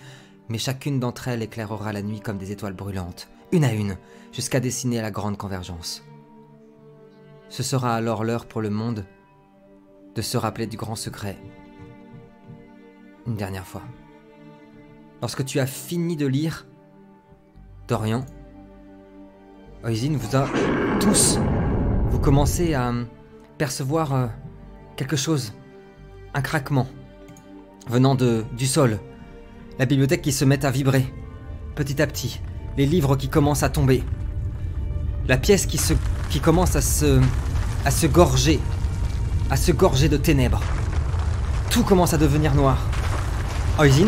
mais 0.48 0.58
chacune 0.58 1.00
d'entre 1.00 1.28
elles 1.28 1.42
éclairera 1.42 1.94
la 1.94 2.02
nuit 2.02 2.20
comme 2.20 2.38
des 2.38 2.52
étoiles 2.52 2.74
brûlantes, 2.74 3.30
une 3.52 3.64
à 3.64 3.74
une, 3.74 3.98
jusqu'à 4.32 4.60
dessiner 4.60 5.02
la 5.02 5.12
grande 5.12 5.38
convergence. 5.38 6.04
Ce 7.50 7.64
sera 7.64 7.96
alors 7.96 8.24
l'heure 8.24 8.46
pour 8.46 8.62
le 8.62 8.70
monde 8.70 9.06
de 10.16 10.22
se 10.22 10.38
rappeler 10.38 10.68
du 10.68 10.78
grand 10.78 10.96
secret. 10.96 11.38
Une 13.26 13.36
dernière 13.36 13.66
fois. 13.66 13.84
Lorsque 15.22 15.46
tu 15.46 15.60
as 15.60 15.66
fini 15.66 16.16
de 16.16 16.26
lire, 16.26 16.68
Dorian, 17.88 18.26
Oisin 19.84 20.16
vous 20.18 20.36
a 20.36 20.48
tous, 21.00 21.40
vous 22.10 22.20
commencez 22.20 22.74
à 22.74 22.94
percevoir 23.58 24.14
euh, 24.14 24.28
quelque 24.96 25.16
chose, 25.16 25.54
un 26.34 26.42
craquement, 26.42 26.88
venant 27.90 28.16
de, 28.16 28.46
du 28.58 28.68
sol, 28.68 29.00
la 29.80 29.86
bibliothèque 29.86 30.22
qui 30.22 30.32
se 30.32 30.46
met 30.46 30.66
à 30.66 30.72
vibrer, 30.72 31.12
petit 31.76 32.02
à 32.02 32.08
petit, 32.08 32.40
les 32.78 32.86
livres 32.86 33.16
qui 33.16 33.30
commencent 33.30 33.64
à 33.64 33.70
tomber, 33.70 34.04
la 35.28 35.38
pièce 35.38 35.66
qui, 35.66 36.40
commence 36.40 36.76
à 36.76 36.82
se, 36.82 37.20
à 37.86 37.92
se 37.92 38.08
gorger, 38.08 38.60
à 39.50 39.58
se 39.58 39.72
gorger 39.72 40.10
de 40.10 40.18
ténèbres. 40.18 40.62
Tout 41.70 41.84
commence 41.84 42.14
à 42.14 42.18
devenir 42.18 42.56
noir. 42.56 42.78
Oisin, 43.80 44.08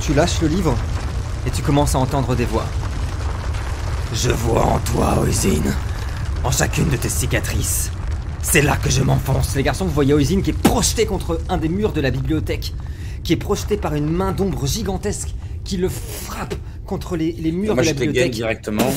tu 0.00 0.14
lâches 0.14 0.40
le 0.40 0.48
livre 0.48 0.74
et 1.46 1.50
tu 1.50 1.62
commences 1.62 1.94
à 1.94 1.98
entendre 1.98 2.34
des 2.34 2.44
voix. 2.44 2.66
Je 4.12 4.30
vois 4.30 4.64
en 4.64 4.78
toi, 4.78 5.18
Oisin, 5.20 5.62
en 6.44 6.50
chacune 6.50 6.88
de 6.88 6.96
tes 6.96 7.08
cicatrices. 7.08 7.90
C'est 8.42 8.62
là 8.62 8.76
que 8.76 8.88
je 8.90 9.02
m'enfonce. 9.02 9.54
Les 9.56 9.62
garçons, 9.62 9.84
vous 9.84 9.92
voyez 9.92 10.14
Oisin 10.14 10.40
qui 10.40 10.50
est 10.50 10.58
projeté 10.58 11.06
contre 11.06 11.40
un 11.48 11.58
des 11.58 11.68
murs 11.68 11.92
de 11.92 12.00
la 12.00 12.10
bibliothèque, 12.10 12.72
qui 13.22 13.32
est 13.34 13.36
projeté 13.36 13.76
par 13.76 13.94
une 13.94 14.08
main 14.08 14.32
d'ombre 14.32 14.66
gigantesque 14.66 15.34
qui 15.64 15.76
le 15.76 15.88
frappe 15.88 16.54
contre 16.86 17.16
les, 17.16 17.32
les 17.32 17.52
murs 17.52 17.74
Moi, 17.74 17.82
de 17.82 17.88
je 17.88 17.94
la 17.94 18.00
bibliothèque. 18.00 18.32
directement. 18.32 18.90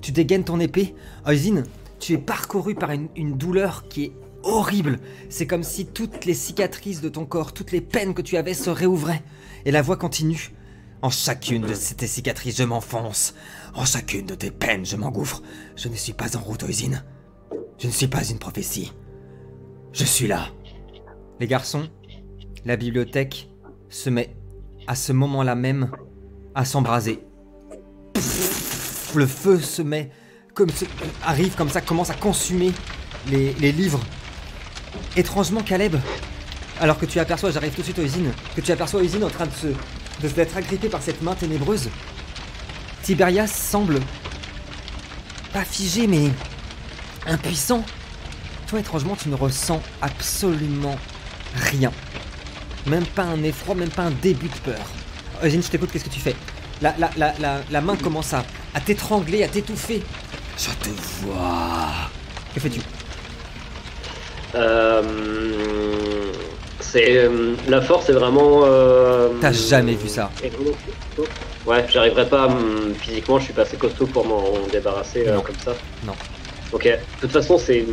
tu 0.00 0.12
dégaines 0.12 0.44
ton 0.44 0.58
épée. 0.58 0.94
Oisin, 1.26 1.64
tu 2.00 2.14
es 2.14 2.18
parcouru 2.18 2.74
par 2.74 2.92
une, 2.92 3.08
une 3.16 3.36
douleur 3.36 3.88
qui 3.88 4.04
est 4.04 4.12
horrible. 4.42 5.00
C'est 5.28 5.46
comme 5.46 5.62
si 5.62 5.84
toutes 5.86 6.24
les 6.24 6.34
cicatrices 6.34 7.02
de 7.02 7.08
ton 7.10 7.26
corps, 7.26 7.52
toutes 7.52 7.72
les 7.72 7.80
peines 7.82 8.14
que 8.14 8.22
tu 8.22 8.36
avais 8.38 8.54
se 8.54 8.70
réouvraient. 8.70 9.22
Et 9.66 9.70
la 9.70 9.82
voix 9.82 9.96
continue. 9.96 10.52
En 11.02 11.10
chacune 11.10 11.62
de 11.66 11.74
ces- 11.74 11.94
tes 11.96 12.06
cicatrices, 12.06 12.56
je 12.56 12.64
m'enfonce. 12.64 13.34
En 13.74 13.84
chacune 13.84 14.24
de 14.24 14.34
tes 14.34 14.50
peines, 14.50 14.86
je 14.86 14.96
m'engouffre. 14.96 15.42
Je 15.76 15.88
ne 15.88 15.94
suis 15.94 16.14
pas 16.14 16.34
en 16.36 16.40
route, 16.40 16.62
Oisin. 16.62 17.02
Je 17.78 17.86
ne 17.86 17.92
suis 17.92 18.06
pas 18.06 18.24
une 18.24 18.38
prophétie. 18.38 18.92
Je 19.92 20.04
suis 20.04 20.26
là. 20.26 20.48
Les 21.40 21.46
garçons, 21.46 21.88
la 22.64 22.76
bibliothèque 22.76 23.48
se 23.88 24.10
met 24.10 24.36
à 24.86 24.94
ce 24.94 25.12
moment-là 25.12 25.54
même 25.54 25.90
à 26.54 26.64
s'embraser. 26.64 27.20
Le 29.14 29.26
feu 29.26 29.60
se 29.60 29.82
met, 29.82 30.10
arrive 31.24 31.54
comme 31.54 31.68
ça, 31.68 31.80
commence 31.80 32.10
à 32.10 32.14
consumer 32.14 32.72
les, 33.28 33.52
livres. 33.72 34.00
Étrangement, 35.16 35.62
Caleb, 35.62 35.96
alors 36.80 36.98
que 36.98 37.06
tu 37.06 37.18
aperçois, 37.18 37.50
j'arrive 37.50 37.72
tout 37.74 37.80
de 37.80 37.86
suite 37.86 37.98
aux 37.98 38.04
usines, 38.04 38.32
que 38.56 38.60
tu 38.60 38.72
aperçois 38.72 39.00
Oisin 39.00 39.22
en 39.22 39.30
train 39.30 39.46
de 39.46 39.52
se 39.52 39.68
de 40.22 40.28
d'être 40.28 40.56
agrippé 40.56 40.88
par 40.88 41.02
cette 41.02 41.22
main 41.22 41.34
ténébreuse. 41.34 41.88
Tiberias 43.02 43.48
semble 43.48 44.00
pas 45.52 45.64
figé, 45.64 46.06
mais 46.06 46.30
impuissant. 47.26 47.84
Toi, 48.68 48.80
étrangement, 48.80 49.16
tu 49.16 49.28
ne 49.28 49.34
ressens 49.34 49.82
absolument 50.00 50.96
rien. 51.54 51.92
Même 52.86 53.06
pas 53.06 53.22
un 53.22 53.42
effroi, 53.42 53.74
même 53.74 53.90
pas 53.90 54.02
un 54.02 54.10
début 54.10 54.48
de 54.48 54.56
peur. 54.72 54.80
Oisin, 55.42 55.60
je 55.60 55.68
t'écoute, 55.68 55.90
qu'est-ce 55.92 56.04
que 56.04 56.10
tu 56.10 56.20
fais? 56.20 56.34
La, 56.82 56.94
la, 56.98 57.10
la, 57.16 57.34
la, 57.38 57.60
la 57.70 57.80
main 57.80 57.96
commence 57.96 58.32
à, 58.34 58.44
à 58.74 58.80
t'étrangler, 58.80 59.42
à 59.42 59.48
t'étouffer. 59.48 60.02
Je 60.58 60.70
te 60.82 60.88
vois. 61.22 61.88
Que 62.54 62.60
fais-tu? 62.60 62.80
Euh, 64.54 65.02
c'est 66.80 67.16
euh, 67.16 67.54
la 67.68 67.80
force 67.82 68.08
est 68.08 68.12
vraiment. 68.12 68.62
euh, 68.64 69.30
T'as 69.40 69.52
jamais 69.52 69.94
vu 69.94 70.08
ça. 70.08 70.30
Ouais, 71.66 71.84
j'arriverai 71.90 72.28
pas 72.28 72.46
hum, 72.46 72.94
physiquement, 73.00 73.38
je 73.38 73.44
suis 73.46 73.52
pas 73.54 73.62
assez 73.62 73.76
costaud 73.76 74.06
pour 74.06 74.24
m'en 74.26 74.44
débarrasser 74.70 75.26
euh, 75.26 75.40
comme 75.40 75.56
ça. 75.64 75.74
Non. 76.04 76.14
Ok. 76.72 76.84
De 76.84 76.98
toute 77.20 77.30
façon, 77.32 77.58
c'est 77.58 77.84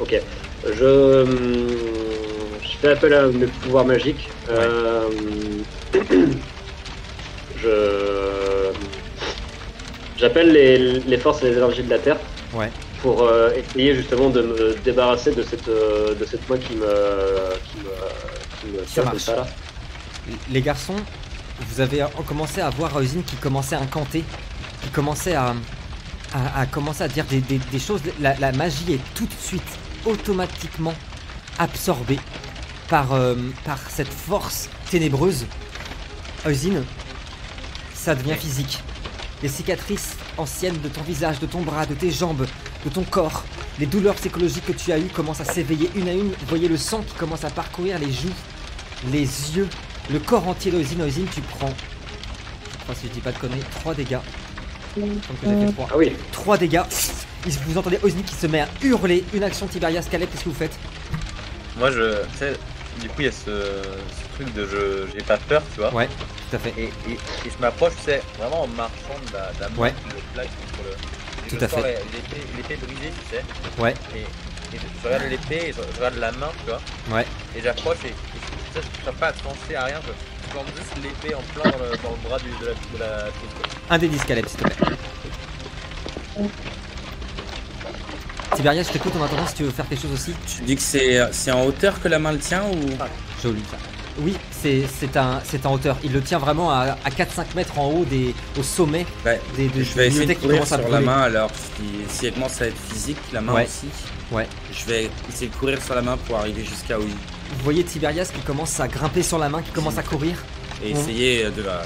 ok. 0.00 0.20
Je 0.78 1.22
hum, 1.22 1.68
je 2.62 2.76
fais 2.80 2.88
appel 2.92 3.12
à 3.14 3.26
mes 3.28 3.46
pouvoirs 3.46 3.84
magiques. 3.84 4.28
Euh, 4.50 5.08
je 7.62 8.72
j'appelle 10.16 10.52
les, 10.52 11.00
les 11.00 11.18
forces 11.18 11.42
et 11.42 11.50
les 11.50 11.56
énergies 11.56 11.82
de 11.82 11.90
la 11.90 11.98
terre 11.98 12.18
Ouais. 12.54 12.70
pour 13.02 13.22
euh, 13.24 13.50
essayer 13.54 13.94
justement 13.94 14.30
de 14.30 14.40
me 14.42 14.74
débarrasser 14.82 15.32
de 15.34 15.42
cette 15.42 15.68
euh, 15.68 16.14
de 16.14 16.24
cette 16.24 16.48
main 16.48 16.56
qui 16.56 16.74
me 16.76 16.86
qui 17.70 17.76
me, 17.78 18.82
qui 18.84 18.98
me 19.00 19.04
marche. 19.04 19.18
ça 19.18 19.36
là. 19.36 19.46
Les 20.50 20.62
garçons, 20.62 20.96
vous 21.60 21.80
avez 21.80 22.04
commencé 22.26 22.60
à 22.62 22.70
voir 22.70 22.96
Oisin 22.96 23.20
qui 23.26 23.36
commençait 23.36 23.76
à 23.76 23.80
incanter, 23.80 24.24
qui 24.82 24.88
commençait 24.90 25.34
à, 25.34 25.54
à, 26.32 26.60
à 26.60 26.66
commencer 26.66 27.02
à 27.02 27.08
dire 27.08 27.24
des, 27.24 27.40
des- 27.40 27.58
des 27.58 27.78
choses. 27.78 28.00
La, 28.20 28.36
la 28.38 28.52
magie 28.52 28.92
est 28.94 29.00
tout 29.14 29.26
de 29.26 29.34
suite 29.40 29.62
automatiquement 30.04 30.94
absorbée 31.58 32.18
par, 32.88 33.12
euh, 33.12 33.34
par 33.64 33.78
cette 33.90 34.12
force 34.12 34.68
ténébreuse. 34.90 35.46
Oisin, 36.46 36.82
ça 37.94 38.14
devient 38.14 38.34
physique. 38.36 38.82
Les 39.42 39.48
cicatrices 39.48 40.16
anciennes 40.36 40.80
de 40.80 40.88
ton 40.88 41.02
visage, 41.02 41.38
de 41.40 41.46
ton 41.46 41.62
bras, 41.62 41.86
de 41.86 41.94
tes 41.94 42.10
jambes, 42.10 42.46
de 42.84 42.90
ton 42.90 43.04
corps, 43.04 43.44
les 43.78 43.86
douleurs 43.86 44.14
psychologiques 44.16 44.66
que 44.66 44.72
tu 44.72 44.90
as 44.92 44.98
eues 44.98 45.08
commencent 45.08 45.40
à 45.40 45.44
s'éveiller 45.44 45.90
une 45.94 46.08
à 46.08 46.12
une. 46.12 46.28
Vous 46.30 46.46
voyez 46.48 46.68
le 46.68 46.76
sang 46.76 47.02
qui 47.02 47.14
commence 47.14 47.44
à 47.44 47.50
parcourir 47.50 47.98
les 47.98 48.12
joues, 48.12 48.32
les 49.12 49.20
yeux, 49.56 49.68
le 50.10 50.18
corps 50.18 50.46
entier 50.48 50.72
d'Oisin. 50.72 50.98
Oisin, 51.00 51.22
tu 51.32 51.40
prends, 51.42 51.72
je 52.72 52.78
crois 52.84 52.94
si 52.94 53.06
je 53.06 53.12
dis 53.12 53.20
pas 53.20 53.30
de 53.32 53.38
conneries, 53.38 53.62
3 53.80 53.94
dégâts. 53.94 54.18
Il 54.96 55.04
me 55.04 55.08
semble 55.22 55.38
que 55.40 55.46
j'ai 55.46 55.66
fait 55.66 55.72
3. 55.72 55.88
Ah 55.92 55.96
oui. 55.96 56.16
3 56.32 56.58
dégâts. 56.58 56.82
Vous 57.66 57.78
entendez 57.78 57.98
Ozzy 58.02 58.22
qui 58.22 58.34
se 58.34 58.46
met 58.46 58.60
à 58.60 58.68
hurler. 58.82 59.24
Une 59.32 59.42
action 59.44 59.66
Tiberias, 59.66 60.06
Caleb, 60.10 60.28
qu'est-ce 60.30 60.44
que 60.44 60.48
vous 60.48 60.54
faites? 60.54 60.76
Moi, 61.76 61.90
je. 61.90 62.22
Tu 62.32 62.38
sais, 62.38 62.52
du 63.00 63.08
coup, 63.08 63.14
il 63.20 63.24
y 63.26 63.28
a 63.28 63.32
ce, 63.32 63.44
ce 63.44 64.34
truc 64.34 64.52
de 64.54 64.66
je 64.66 65.06
j'ai 65.16 65.22
pas 65.24 65.36
peur, 65.38 65.62
tu 65.72 65.80
vois. 65.80 65.94
Ouais, 65.94 66.08
tout 66.50 66.56
à 66.56 66.58
fait. 66.58 66.74
Et, 66.76 66.84
et, 67.08 67.12
et 67.12 67.50
je 67.50 67.60
m'approche, 67.60 67.92
tu 67.98 68.04
sais, 68.10 68.22
vraiment 68.38 68.62
en 68.62 68.66
marchant 68.66 69.14
de 69.28 69.32
la, 69.32 69.52
de 69.52 69.60
la 69.60 69.68
main 69.68 69.76
Ouais. 69.78 69.92
qui 69.92 70.08
le 70.16 70.22
plaque 70.34 70.48
contre 70.48 70.88
le. 70.88 70.90
et 71.46 71.48
Tout 71.50 71.56
je 71.60 71.64
à 71.64 71.68
fait. 71.68 72.02
L'épée, 72.12 72.46
l'épée 72.56 72.76
brisée, 72.76 73.12
tu 73.30 73.36
sais. 73.36 73.80
Ouais. 73.80 73.94
Et, 74.16 74.18
et 74.20 74.24
je, 74.72 74.78
je 75.02 75.06
regarde 75.06 75.30
l'épée 75.30 75.68
et 75.68 75.72
je, 75.72 75.78
je 75.94 75.96
regarde 75.98 76.16
la 76.18 76.32
main, 76.32 76.50
tu 76.64 76.70
vois. 76.70 77.16
Ouais. 77.16 77.26
Et 77.56 77.62
j'approche 77.62 77.98
et, 78.04 78.08
et 78.08 78.12
je, 78.74 78.80
je 79.06 79.10
pas 79.12 79.28
à 79.28 79.32
trancher 79.32 79.76
à 79.76 79.84
rien, 79.84 80.00
je 80.04 80.12
je 80.48 80.52
plante 80.52 80.66
juste 80.76 80.96
l'épée 81.02 81.34
en 81.34 81.42
plein 81.60 81.70
dans 81.70 81.78
le, 81.78 81.90
dans 82.02 82.10
le 82.10 82.28
bras 82.28 82.38
du, 82.38 82.50
de 82.60 82.66
la, 82.66 82.72
de 82.72 82.98
la. 82.98 83.28
Un 83.90 83.98
des 83.98 84.08
10, 84.08 84.24
Caleb, 84.24 84.46
s'il 84.46 84.58
te 84.58 84.64
plaît. 84.64 84.96
Tiberias, 88.56 88.84
je 88.84 88.92
t'écoute 88.92 89.12
en 89.18 89.22
attendant 89.24 89.46
si 89.46 89.54
tu 89.54 89.62
veux 89.64 89.70
faire 89.70 89.88
quelque 89.88 90.02
chose 90.02 90.12
aussi. 90.12 90.32
Tu 90.56 90.62
dis 90.62 90.76
que 90.76 90.82
c'est 90.82 91.20
c'est 91.32 91.52
en 91.52 91.64
hauteur 91.64 92.00
que 92.00 92.08
la 92.08 92.18
main 92.18 92.32
le 92.32 92.38
tient 92.38 92.64
ou? 92.64 92.76
Joli 93.42 93.62
ça. 93.70 93.76
Oui, 94.20 94.36
c'est 94.50 94.82
c'est 94.98 95.16
un, 95.16 95.40
c'est 95.44 95.64
en 95.64 95.74
hauteur. 95.74 95.96
Il 96.02 96.12
le 96.12 96.20
tient 96.20 96.38
vraiment 96.38 96.72
à, 96.72 96.96
à 97.04 97.10
4-5 97.10 97.54
mètres 97.54 97.78
en 97.78 97.86
haut, 97.92 98.04
des, 98.04 98.34
au 98.58 98.62
sommet 98.64 99.06
Ouais, 99.24 99.40
des, 99.56 99.68
des 99.68 99.84
Je 99.84 99.94
vais 99.94 100.08
essayer 100.08 100.26
de 100.26 100.32
bibliothèques 100.32 100.38
qui 100.38 100.42
courir 100.46 100.56
commencent 100.58 100.72
à 100.72 100.76
sur 100.78 100.88
la 100.88 100.90
brûler. 100.98 101.06
main 101.06 101.20
alors. 101.22 101.50
Si, 101.54 101.84
si 102.16 102.26
elle 102.26 102.32
commence 102.32 102.60
à 102.60 102.66
être 102.66 102.76
physique, 102.90 103.18
la 103.32 103.40
main 103.42 103.52
Ouais. 103.54 103.64
aussi. 103.66 103.86
Ouais. 104.32 104.48
Je 104.72 104.84
vais 104.86 105.10
essayer 105.28 105.48
de 105.48 105.54
courir 105.54 105.80
sur 105.80 105.94
la 105.94 106.02
main 106.02 106.16
pour 106.26 106.36
arriver 106.38 106.64
jusqu'à 106.64 106.98
où 106.98 107.02
il. 107.02 107.14
Vous 107.56 107.64
voyez 107.64 107.84
Tiberias 107.84 108.30
qui 108.34 108.40
commence 108.40 108.78
à 108.80 108.88
grimper 108.88 109.22
sur 109.22 109.38
la 109.38 109.48
main, 109.48 109.62
qui 109.62 109.70
commence 109.70 109.98
à 109.98 110.02
courir. 110.02 110.36
Et 110.84 110.92
Bon. 110.92 111.00
essayer 111.00 111.50
de 111.50 111.62
la. 111.62 111.82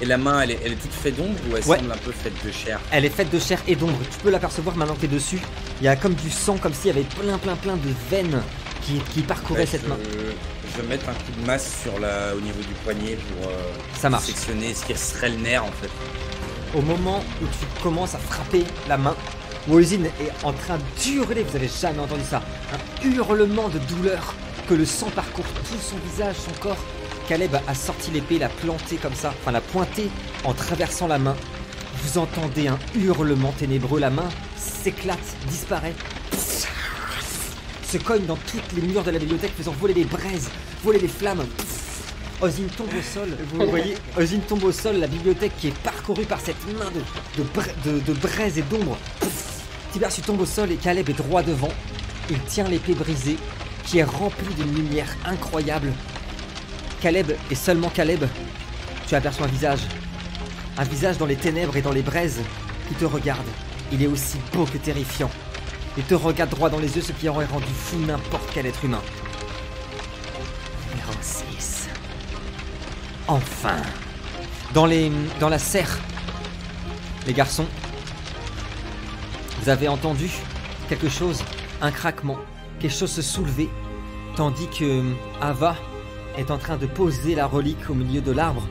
Et 0.00 0.04
la 0.04 0.18
main, 0.18 0.40
elle 0.42 0.50
est, 0.50 0.58
elle 0.64 0.72
est 0.72 0.76
toute 0.76 0.92
faite 0.92 1.16
d'ombre 1.16 1.38
ou 1.50 1.56
elle 1.56 1.64
Ouais. 1.64 1.78
semble 1.78 1.90
un 1.92 1.96
peu 1.96 2.12
faite 2.12 2.34
de 2.44 2.52
chair? 2.52 2.78
Elle 2.90 3.06
est 3.06 3.10
faite 3.10 3.30
de 3.32 3.38
chair 3.38 3.58
et 3.66 3.74
d'ombre. 3.76 3.98
Tu 4.10 4.18
peux 4.18 4.30
l'apercevoir 4.30 4.76
maintenant 4.76 4.94
que 4.94 5.00
t'es 5.00 5.06
dessus. 5.08 5.40
Il 5.80 5.84
y 5.84 5.88
a 5.88 5.96
comme 5.96 6.12
du 6.14 6.30
sang, 6.30 6.58
comme 6.58 6.74
s'il 6.74 6.88
y 6.88 6.90
avait 6.90 7.02
plein, 7.20 7.38
plein, 7.38 7.56
plein 7.56 7.76
de 7.76 7.88
veines 8.10 8.42
qui, 8.82 8.98
qui 9.14 9.22
parcouraient 9.22 9.60
Ouais, 9.60 9.66
cette 9.66 9.84
je, 9.84 9.88
main. 9.88 9.96
je 10.76 10.82
vais 10.82 10.86
mettre 10.88 11.08
un 11.08 11.12
coup 11.14 11.32
de 11.40 11.46
masse 11.46 11.80
sur 11.82 11.98
la, 11.98 12.34
au 12.36 12.40
niveau 12.40 12.60
du 12.60 12.74
poignet 12.84 13.16
pour 13.16 13.48
euh, 13.50 13.54
Ça 13.98 14.10
marche. 14.10 14.24
sectionner 14.24 14.74
ce 14.74 14.84
qui 14.84 14.94
serait 14.98 15.30
le 15.30 15.36
nerf 15.36 15.64
en 15.64 15.72
fait. 15.80 15.90
Au 16.78 16.82
moment 16.82 17.24
où 17.42 17.46
tu 17.46 17.82
commences 17.82 18.14
à 18.14 18.18
frapper 18.18 18.64
la 18.88 18.98
main, 18.98 19.16
Wolzin 19.66 20.04
est 20.04 20.44
en 20.44 20.52
train 20.52 20.78
d'hurler. 21.02 21.42
Vous 21.42 21.56
avez 21.56 21.70
jamais 21.80 22.00
entendu 22.00 22.22
ça. 22.28 22.42
Un 22.74 23.08
hurlement 23.08 23.68
de 23.70 23.78
douleur 23.78 24.34
que 24.68 24.74
le 24.74 24.84
sang 24.84 25.10
parcourt 25.14 25.46
tout 25.68 25.78
son 25.80 25.96
visage, 26.10 26.36
son 26.36 26.52
corps. 26.60 26.82
Caleb 27.28 27.56
a 27.66 27.74
sorti 27.74 28.10
l'épée, 28.10 28.38
l'a 28.38 28.48
plantée 28.48 28.96
comme 28.96 29.14
ça, 29.14 29.32
enfin 29.40 29.50
l'a 29.52 29.60
pointée 29.60 30.08
en 30.44 30.52
traversant 30.54 31.06
la 31.08 31.18
main. 31.18 31.36
Vous 32.02 32.18
entendez 32.18 32.68
un 32.68 32.78
hurlement 32.94 33.52
ténébreux. 33.58 34.00
La 34.00 34.10
main 34.10 34.28
s'éclate, 34.56 35.18
disparaît, 35.48 35.94
se 37.90 37.98
cogne 37.98 38.26
dans 38.26 38.36
toutes 38.36 38.72
les 38.74 38.82
murs 38.82 39.02
de 39.04 39.10
la 39.10 39.18
bibliothèque, 39.18 39.52
faisant 39.56 39.72
voler 39.72 39.94
les 39.94 40.04
braises, 40.04 40.48
voler 40.84 40.98
les 40.98 41.08
flammes. 41.08 41.44
Ozine 42.42 42.66
tombe 42.68 42.88
au 42.88 43.02
sol, 43.02 43.28
vous 43.54 43.70
voyez, 43.70 43.96
Ozine 44.18 44.42
tombe 44.42 44.62
au 44.64 44.72
sol, 44.72 44.96
la 44.96 45.06
bibliothèque 45.06 45.52
qui 45.58 45.68
est 45.68 45.78
parcourue 45.78 46.26
par 46.26 46.38
cette 46.40 46.60
main 46.78 46.90
de, 46.90 47.42
de, 47.42 47.48
bra- 47.48 47.72
de, 47.84 47.98
de 48.00 48.12
braise 48.12 48.58
et 48.58 48.62
d'ombre. 48.62 48.98
Tibercius 49.92 50.26
tombe 50.26 50.40
au 50.42 50.46
sol 50.46 50.70
et 50.70 50.76
Caleb 50.76 51.08
est 51.08 51.14
droit 51.14 51.42
devant. 51.42 51.72
Il 52.28 52.38
tient 52.40 52.68
l'épée 52.68 52.92
brisée, 52.92 53.38
qui 53.86 53.98
est 53.98 54.04
remplie 54.04 54.54
d'une 54.54 54.74
lumière 54.74 55.08
incroyable. 55.24 55.92
Caleb, 57.00 57.32
et 57.50 57.54
seulement 57.54 57.88
Caleb, 57.88 58.24
tu 59.06 59.14
aperçois 59.14 59.46
un 59.46 59.50
visage. 59.50 59.80
Un 60.76 60.84
visage 60.84 61.16
dans 61.18 61.26
les 61.26 61.36
ténèbres 61.36 61.76
et 61.76 61.82
dans 61.82 61.92
les 61.92 62.02
braises 62.02 62.40
qui 62.88 62.94
te 62.94 63.04
regarde. 63.04 63.46
Il 63.92 64.02
est 64.02 64.08
aussi 64.08 64.38
beau 64.52 64.64
que 64.64 64.78
terrifiant. 64.78 65.30
Il 65.96 66.04
te 66.04 66.14
regarde 66.14 66.50
droit 66.50 66.68
dans 66.68 66.80
les 66.80 66.96
yeux, 66.96 67.02
ce 67.02 67.12
qui 67.12 67.28
aurait 67.28 67.46
rendu 67.46 67.72
fou 67.72 67.98
n'importe 67.98 68.50
quel 68.52 68.66
être 68.66 68.84
humain. 68.84 69.00
Numéro 70.90 71.12
6. 71.20 71.88
Enfin. 73.28 73.76
Dans 74.74 74.86
les. 74.86 75.10
dans 75.40 75.48
la 75.48 75.58
serre. 75.58 75.98
Les 77.26 77.32
garçons. 77.32 77.66
Vous 79.62 79.68
avez 79.68 79.88
entendu 79.88 80.30
quelque 80.88 81.08
chose, 81.08 81.42
un 81.80 81.90
craquement, 81.90 82.38
quelque 82.80 82.94
chose 82.94 83.10
se 83.10 83.22
soulever, 83.22 83.68
tandis 84.36 84.68
que 84.68 85.02
Ava 85.40 85.76
est 86.36 86.50
en 86.50 86.58
train 86.58 86.76
de 86.76 86.86
poser 86.86 87.34
la 87.34 87.46
relique 87.46 87.88
au 87.88 87.94
milieu 87.94 88.20
de 88.20 88.32
l'arbre, 88.32 88.66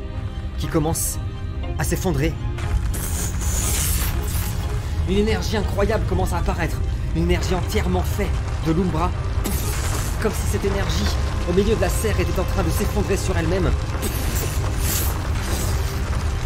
qui 0.58 0.68
commence 0.68 1.18
à 1.80 1.84
s'effondrer. 1.84 2.34
Une 5.10 5.18
énergie 5.18 5.58
incroyable 5.58 6.06
commence 6.08 6.34
à 6.34 6.38
apparaître, 6.38 6.78
une 7.16 7.24
énergie 7.24 7.56
entièrement 7.56 8.03
faite 8.03 8.30
de 8.68 8.72
l'Umbra, 8.72 9.12
comme 10.22 10.32
si 10.32 10.47
cette 10.51 10.66
énergie, 10.66 11.16
au 11.49 11.53
milieu 11.53 11.76
de 11.76 11.82
la 11.82 11.89
serre, 11.89 12.20
était 12.20 12.39
en 12.39 12.43
train 12.43 12.64
de 12.64 12.70
s'effondrer 12.70 13.18
sur 13.18 13.38
elle-même. 13.38 13.70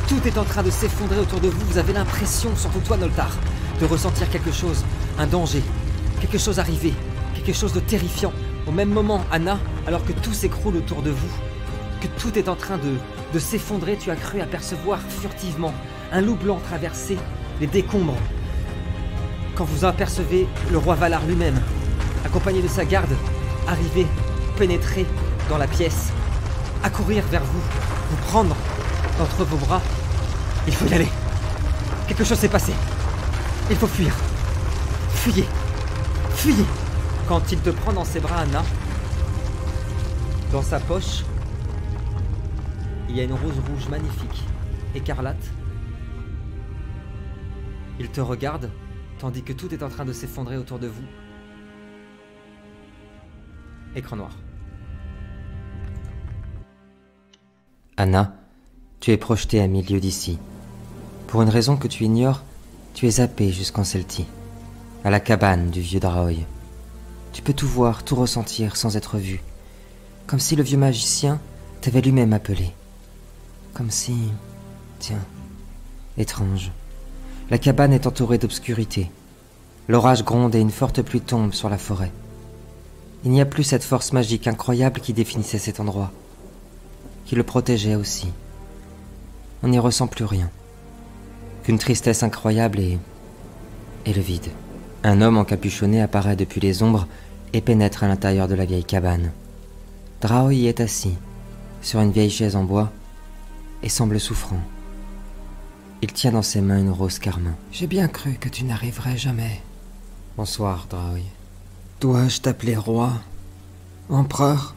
Tout 0.08 0.20
est 0.26 0.38
en 0.38 0.44
train 0.44 0.64
de 0.64 0.72
s'effondrer 0.72 1.20
autour 1.20 1.40
de 1.40 1.50
vous. 1.50 1.66
Vous 1.70 1.78
avez 1.78 1.94
l'impression, 1.94 2.50
surtout 2.56 2.80
toi, 2.80 2.98
Noltar, 2.98 3.30
de 3.80 3.86
ressentir 3.86 4.30
quelque 4.30 4.52
chose, 4.52 4.84
un 5.18 5.28
danger, 5.28 5.64
quelque 6.20 6.38
chose 6.38 6.60
arriver, 6.60 6.94
quelque 7.50 7.62
chose 7.62 7.74
de 7.74 7.80
terrifiant. 7.80 8.32
Au 8.68 8.72
même 8.72 8.90
moment, 8.90 9.26
Anna, 9.32 9.58
alors 9.88 10.06
que 10.06 10.12
tout 10.12 10.34
s'écroule 10.34 10.76
autour 10.76 11.02
de 11.02 11.10
vous, 11.10 11.32
que 12.00 12.06
tout 12.22 12.38
est 12.38 12.48
en 12.48 12.56
train 12.56 12.78
de, 12.78 12.94
de 13.34 13.40
s'effondrer, 13.40 13.98
tu 13.98 14.12
as 14.12 14.16
cru 14.16 14.40
apercevoir 14.40 15.00
furtivement 15.02 15.74
un 16.12 16.22
loup 16.22 16.36
blanc 16.36 16.60
traverser 16.64 17.18
les 17.60 17.66
décombres. 17.66 18.20
Quand 19.56 19.64
vous 19.64 19.84
apercevez 19.84 20.48
le 20.72 20.78
roi 20.78 20.94
Valar 20.94 21.26
lui-même, 21.26 21.60
accompagné 22.24 22.62
de 22.62 22.68
sa 22.68 22.86
garde, 22.86 23.16
arriver, 23.68 24.06
pénétrer 24.60 25.08
dans 25.50 25.58
la 25.58 25.66
pièce, 25.66 26.12
accourir 26.84 27.24
vers 27.32 27.44
vous, 27.44 27.62
vous 28.12 28.28
prendre 28.28 28.56
entre 29.20 29.44
vos 29.44 29.58
bras. 29.58 29.82
Il 30.68 30.76
faut 30.76 30.86
y 30.86 30.94
aller. 30.94 31.10
Quelque 32.08 32.24
chose 32.24 32.38
s'est 32.38 32.48
passé. 32.48 32.74
Il 33.72 33.76
faut 33.76 33.88
fuir. 33.88 34.14
Fuyez. 35.16 35.48
Fuyez. 36.36 36.66
Quand 37.30 37.52
il 37.52 37.60
te 37.60 37.70
prend 37.70 37.94
dans 37.94 38.06
ses 38.06 38.20
bras, 38.20 38.38
Anna, 38.40 38.64
dans 40.52 40.64
sa 40.64 40.80
poche, 40.80 41.24
il 43.08 43.16
y 43.16 43.20
a 43.20 43.24
une 43.24 43.34
rose 43.34 43.60
rouge 43.70 43.88
magnifique, 43.88 44.44
écarlate. 44.96 45.52
Il 48.00 48.10
te 48.10 48.20
regarde, 48.20 48.72
tandis 49.20 49.44
que 49.44 49.54
tout 49.54 49.72
est 49.72 49.84
en 49.84 49.90
train 49.90 50.06
de 50.06 50.12
s'effondrer 50.12 50.58
autour 50.58 50.80
de 50.80 50.88
vous. 50.88 51.04
Écran 53.96 54.16
noir. 54.16 54.36
Anna, 57.96 58.34
tu 59.02 59.12
es 59.12 59.18
projetée 59.18 59.62
à 59.62 59.68
milieu 59.68 60.00
d'ici. 60.00 60.40
Pour 61.28 61.44
une 61.44 61.50
raison 61.50 61.78
que 61.78 61.88
tu 61.88 62.06
ignores, 62.06 62.42
tu 62.96 63.06
es 63.06 63.12
zappée 63.12 63.52
jusqu'en 63.52 63.84
Celtie, 63.84 64.26
à 65.04 65.12
la 65.12 65.20
cabane 65.20 65.70
du 65.70 65.82
vieux 65.82 66.00
Draoy. 66.00 66.48
Tu 67.34 67.42
peux 67.42 67.54
tout 67.54 67.68
voir, 67.68 68.04
tout 68.04 68.16
ressentir 68.16 68.76
sans 68.76 68.98
être 68.98 69.18
vu, 69.18 69.42
comme 70.28 70.40
si 70.40 70.56
le 70.56 70.64
vieux 70.64 70.78
magicien 70.78 71.40
t'avait 71.82 72.02
lui-même 72.02 72.34
appelé. 72.34 72.72
Comme 73.74 73.92
si... 73.92 74.14
Tiens, 75.00 75.24
étrange. 76.18 76.72
La 77.50 77.58
cabane 77.58 77.94
est 77.94 78.06
entourée 78.06 78.38
d'obscurité. 78.38 79.10
L'orage 79.88 80.24
gronde 80.24 80.54
et 80.56 80.60
une 80.60 80.72
forte 80.72 81.02
pluie 81.02 81.22
tombe 81.22 81.54
sur 81.54 81.70
la 81.70 81.78
forêt. 81.78 82.12
Il 83.24 83.32
n'y 83.32 83.42
a 83.42 83.46
plus 83.46 83.64
cette 83.64 83.84
force 83.84 84.14
magique 84.14 84.48
incroyable 84.48 85.02
qui 85.02 85.14
définissait 85.14 85.58
cet 85.58 85.80
endroit, 85.80 86.12
qui 87.26 87.36
le 87.36 87.44
protégeait 87.44 87.96
aussi. 87.96 88.32
On 89.64 89.70
n'y 89.70 89.80
ressent 89.80 90.08
plus 90.08 90.26
rien. 90.26 90.50
Qu'une 91.64 91.80
tristesse 91.80 92.24
incroyable 92.24 92.80
et... 92.80 93.00
et 94.06 94.14
le 94.14 94.22
vide. 94.22 94.50
Un 95.04 95.22
homme 95.22 95.38
encapuchonné 95.38 96.02
apparaît 96.02 96.36
depuis 96.36 96.60
les 96.60 96.84
ombres 96.84 97.08
et 97.54 97.62
pénètre 97.62 98.04
à 98.04 98.08
l'intérieur 98.08 98.48
de 98.48 98.56
la 98.56 98.66
vieille 98.66 98.84
cabane. 98.84 99.32
Drao 100.22 100.52
y 100.52 100.68
est 100.68 100.82
assis, 100.82 101.16
sur 101.82 102.02
une 102.02 102.12
vieille 102.12 102.30
chaise 102.30 102.56
en 102.56 102.64
bois, 102.64 102.92
et 103.82 103.90
semble 103.90 104.20
souffrant. 104.20 104.60
Il 106.02 106.12
tient 106.12 106.32
dans 106.32 106.42
ses 106.42 106.62
mains 106.62 106.80
une 106.80 106.92
rose 106.92 107.20
carmin. 107.20 107.56
J'ai 107.72 107.88
bien 107.88 108.08
cru 108.08 108.34
que 108.34 108.50
tu 108.50 108.66
n'arriverais 108.66 109.18
jamais. 109.18 109.62
Bonsoir, 110.38 110.88
Draoy. 110.90 111.24
Dois-je 112.02 112.42
t'appeler 112.42 112.76
roi 112.76 113.12
Empereur 114.10 114.76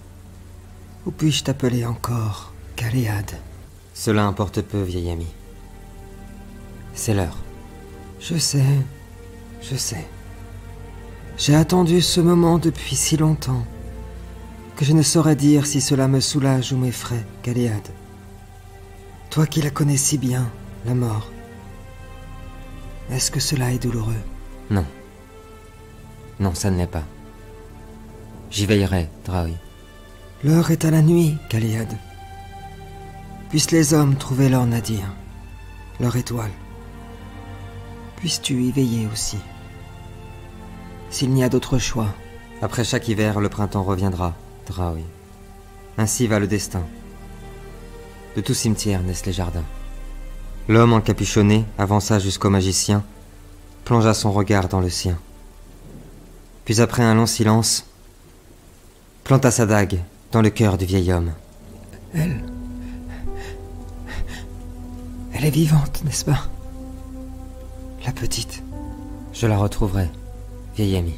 Ou 1.07 1.11
puis-je 1.11 1.45
t'appeler 1.45 1.85
encore 1.85 2.53
Galéade 2.77 3.39
Cela 3.95 4.25
importe 4.25 4.63
peu, 4.63 4.83
vieil 4.83 5.11
ami. 5.11 5.27
C'est 6.95 7.15
l'heure. 7.15 7.39
Je 8.21 8.37
sais, 8.37 8.65
je 9.63 9.77
sais. 9.77 10.07
J'ai 11.39 11.55
attendu 11.55 12.01
ce 12.01 12.21
moment 12.21 12.59
depuis 12.59 12.97
si 12.97 13.17
longtemps 13.17 13.65
que 14.77 14.85
je 14.85 14.93
ne 14.93 15.03
saurais 15.03 15.37
dire 15.37 15.67
si 15.67 15.81
cela 15.81 16.09
me 16.09 16.21
soulage 16.21 16.73
ou 16.73 16.77
m'effraie, 16.77 17.25
Galéade. 17.43 17.89
Toi 19.31 19.47
qui 19.47 19.63
la 19.63 19.71
connais 19.71 19.97
si 19.97 20.19
bien, 20.19 20.51
la 20.85 20.95
mort. 20.95 21.31
Est-ce 23.11 23.31
que 23.31 23.41
cela 23.41 23.73
est 23.73 23.83
douloureux? 23.83 24.23
Non. 24.71 24.85
Non, 26.41 26.55
ça 26.55 26.71
ne 26.71 26.79
l'est 26.79 26.87
pas. 26.87 27.05
J'y 28.51 28.67
veillerai, 28.67 29.09
Draoui. 29.25 29.55
L'heure 30.45 30.71
est 30.71 30.85
à 30.85 30.91
la 30.91 31.03
nuit, 31.03 31.37
Kaliad. 31.49 31.97
Puissent 33.49 33.71
les 33.71 33.95
hommes 33.95 34.17
trouver 34.17 34.49
leur 34.49 34.67
nadir, 34.67 35.05
leur 36.01 36.17
étoile. 36.17 36.51
Puisses-tu 38.17 38.63
y 38.63 38.73
veiller 38.73 39.07
aussi? 39.13 39.39
S'il 41.13 41.31
n'y 41.31 41.45
a 41.45 41.51
d'autre 41.51 41.79
choix, 41.79 42.09
Après 42.63 42.85
chaque 42.85 43.09
hiver, 43.09 43.41
le 43.41 43.49
printemps 43.49 43.83
reviendra, 43.83 44.35
Draoui. 44.67 45.05
Ainsi 45.99 46.27
va 46.27 46.39
le 46.39 46.47
destin. 46.47 46.83
De 48.35 48.41
tout 48.41 48.55
cimetière 48.55 49.03
naissent 49.03 49.27
les 49.27 49.33
jardins. 49.33 49.65
L'homme 50.69 50.93
encapuchonné 50.95 51.67
avança 51.77 52.19
jusqu'au 52.19 52.49
magicien, 52.51 53.05
plongea 53.85 54.15
son 54.15 54.33
regard 54.33 54.69
dans 54.69 54.81
le 54.81 54.89
sien. 54.89 55.19
Puis 56.65 56.81
après 56.81 57.03
un 57.03 57.15
long 57.15 57.27
silence, 57.27 57.85
planta 59.25 59.51
sa 59.51 59.67
dague 59.67 60.01
dans 60.31 60.41
le 60.41 60.51
cœur 60.51 60.79
du 60.79 60.87
vieil 60.87 61.13
homme. 61.13 61.33
elle. 62.15 62.43
Elle 65.35 65.45
est 65.45 65.51
vivante, 65.51 66.05
n'est-ce 66.05 66.25
pas? 66.25 66.47
La 68.07 68.13
petite. 68.13 68.63
Je 69.33 69.47
la 69.47 69.59
retrouverai, 69.59 70.09
vieil 70.75 70.97
ami. 70.97 71.15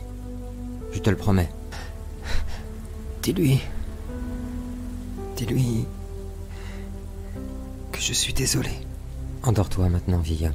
Je 0.93 0.99
te 0.99 1.11
le 1.11 1.17
promets. 1.17 1.51
Dis-lui. 3.23 3.61
Dis-lui. 5.37 5.87
que 7.93 8.01
je 8.01 8.13
suis 8.13 8.33
désolé. 8.33 8.71
Endors-toi 9.43 9.89
maintenant, 9.89 10.19
vieil 10.19 10.47
homme. 10.47 10.53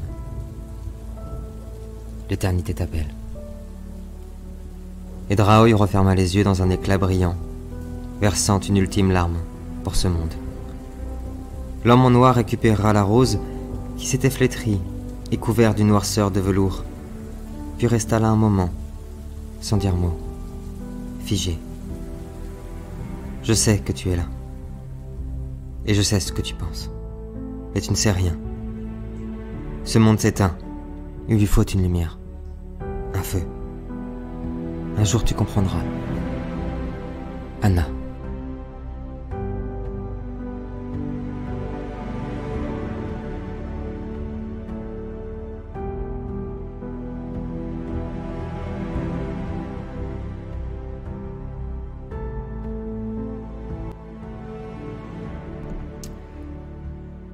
L'éternité 2.29 2.73
t'appelle. 2.73 3.13
Et 5.29 5.35
Draoï 5.35 5.73
referma 5.73 6.15
les 6.15 6.35
yeux 6.35 6.43
dans 6.43 6.61
un 6.61 6.69
éclat 6.69 6.97
brillant, 6.97 7.35
versant 8.19 8.59
une 8.59 8.77
ultime 8.77 9.11
larme 9.11 9.37
pour 9.83 9.95
ce 9.95 10.07
monde. 10.07 10.33
L'homme 11.85 12.05
en 12.05 12.09
noir 12.09 12.35
récupéra 12.35 12.93
la 12.93 13.03
rose 13.03 13.39
qui 13.97 14.07
s'était 14.07 14.29
flétrie 14.29 14.81
et 15.31 15.37
couvert 15.37 15.75
d'une 15.75 15.87
noirceur 15.87 16.31
de 16.31 16.39
velours, 16.39 16.83
puis 17.77 17.87
resta 17.87 18.19
là 18.19 18.27
un 18.27 18.35
moment, 18.35 18.69
sans 19.59 19.77
dire 19.77 19.95
mot, 19.95 20.17
figé. 21.21 21.57
Je 23.43 23.53
sais 23.53 23.79
que 23.79 23.91
tu 23.91 24.09
es 24.09 24.15
là. 24.15 24.25
Et 25.85 25.93
je 25.93 26.01
sais 26.01 26.19
ce 26.19 26.31
que 26.31 26.41
tu 26.41 26.55
penses. 26.55 26.89
Mais 27.73 27.81
tu 27.81 27.91
ne 27.91 27.95
sais 27.95 28.11
rien. 28.11 28.37
Ce 29.83 29.97
monde 29.97 30.19
s'éteint. 30.19 30.55
Il 31.27 31.37
lui 31.37 31.45
faut 31.45 31.63
une 31.63 31.81
lumière. 31.81 32.19
Un 33.13 33.21
feu. 33.21 33.41
Un 34.97 35.03
jour 35.03 35.23
tu 35.23 35.33
comprendras. 35.33 35.83
Anna. 37.61 37.87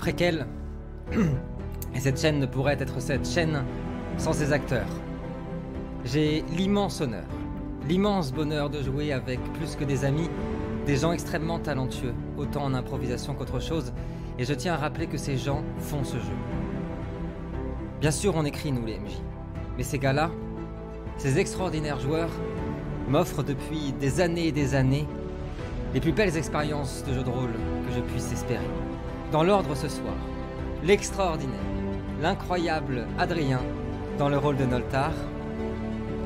Préquel. 0.06 0.46
Et 1.96 2.00
cette 2.00 2.22
chaîne 2.22 2.38
ne 2.38 2.46
pourrait 2.46 2.78
être 2.80 3.02
cette 3.02 3.28
chaîne 3.28 3.64
sans 4.20 4.34
ses 4.34 4.54
acteurs. 4.54 4.86
J'ai 6.04 6.44
l'immense 6.56 7.02
honneur, 7.02 7.26
l'immense 7.90 8.32
bonheur 8.32 8.70
de 8.70 8.84
jouer 8.84 9.14
avec 9.14 9.40
plus 9.54 9.76
que 9.76 9.84
des 9.84 10.06
amis, 10.06 10.30
des 10.86 10.96
gens 10.96 11.12
extrêmement 11.12 11.58
talentueux, 11.58 12.14
autant 12.38 12.66
en 12.66 12.76
improvisation 12.76 13.34
qu'autre 13.34 13.60
chose, 13.60 13.94
et 14.38 14.46
je 14.46 14.54
tiens 14.54 14.76
à 14.76 14.78
rappeler 14.78 15.08
que 15.08 15.18
ces 15.18 15.38
gens 15.38 15.64
font 15.80 16.04
ce 16.04 16.18
jeu. 16.18 16.38
Bien 18.00 18.12
sûr, 18.12 18.36
on 18.36 18.46
écrit, 18.46 18.72
nous 18.72 18.86
les 18.86 19.00
MJ, 19.00 19.14
mais 19.76 19.82
ces 19.84 19.98
gars-là, 19.98 20.30
ces 21.18 21.40
extraordinaires 21.40 22.00
joueurs, 22.00 22.30
m'offrent 23.10 23.42
depuis 23.42 23.92
des 24.00 24.22
années 24.22 24.50
et 24.50 24.52
des 24.52 24.76
années 24.76 25.08
les 25.96 26.00
plus 26.00 26.12
belles 26.12 26.38
expériences 26.38 27.04
de 27.08 27.14
jeu 27.16 27.24
de 27.24 27.30
rôle 27.32 27.54
que 27.88 27.96
je 27.96 28.02
puisse 28.02 28.32
espérer. 28.32 28.70
Dans 29.32 29.44
l'ordre 29.44 29.76
ce 29.76 29.90
soir, 29.90 30.16
l'extraordinaire, 30.84 31.60
l'incroyable 32.22 33.08
Adrien 33.18 33.60
dans 34.20 34.30
le 34.30 34.38
rôle 34.38 34.56
de 34.56 34.66
Noltar, 34.66 35.12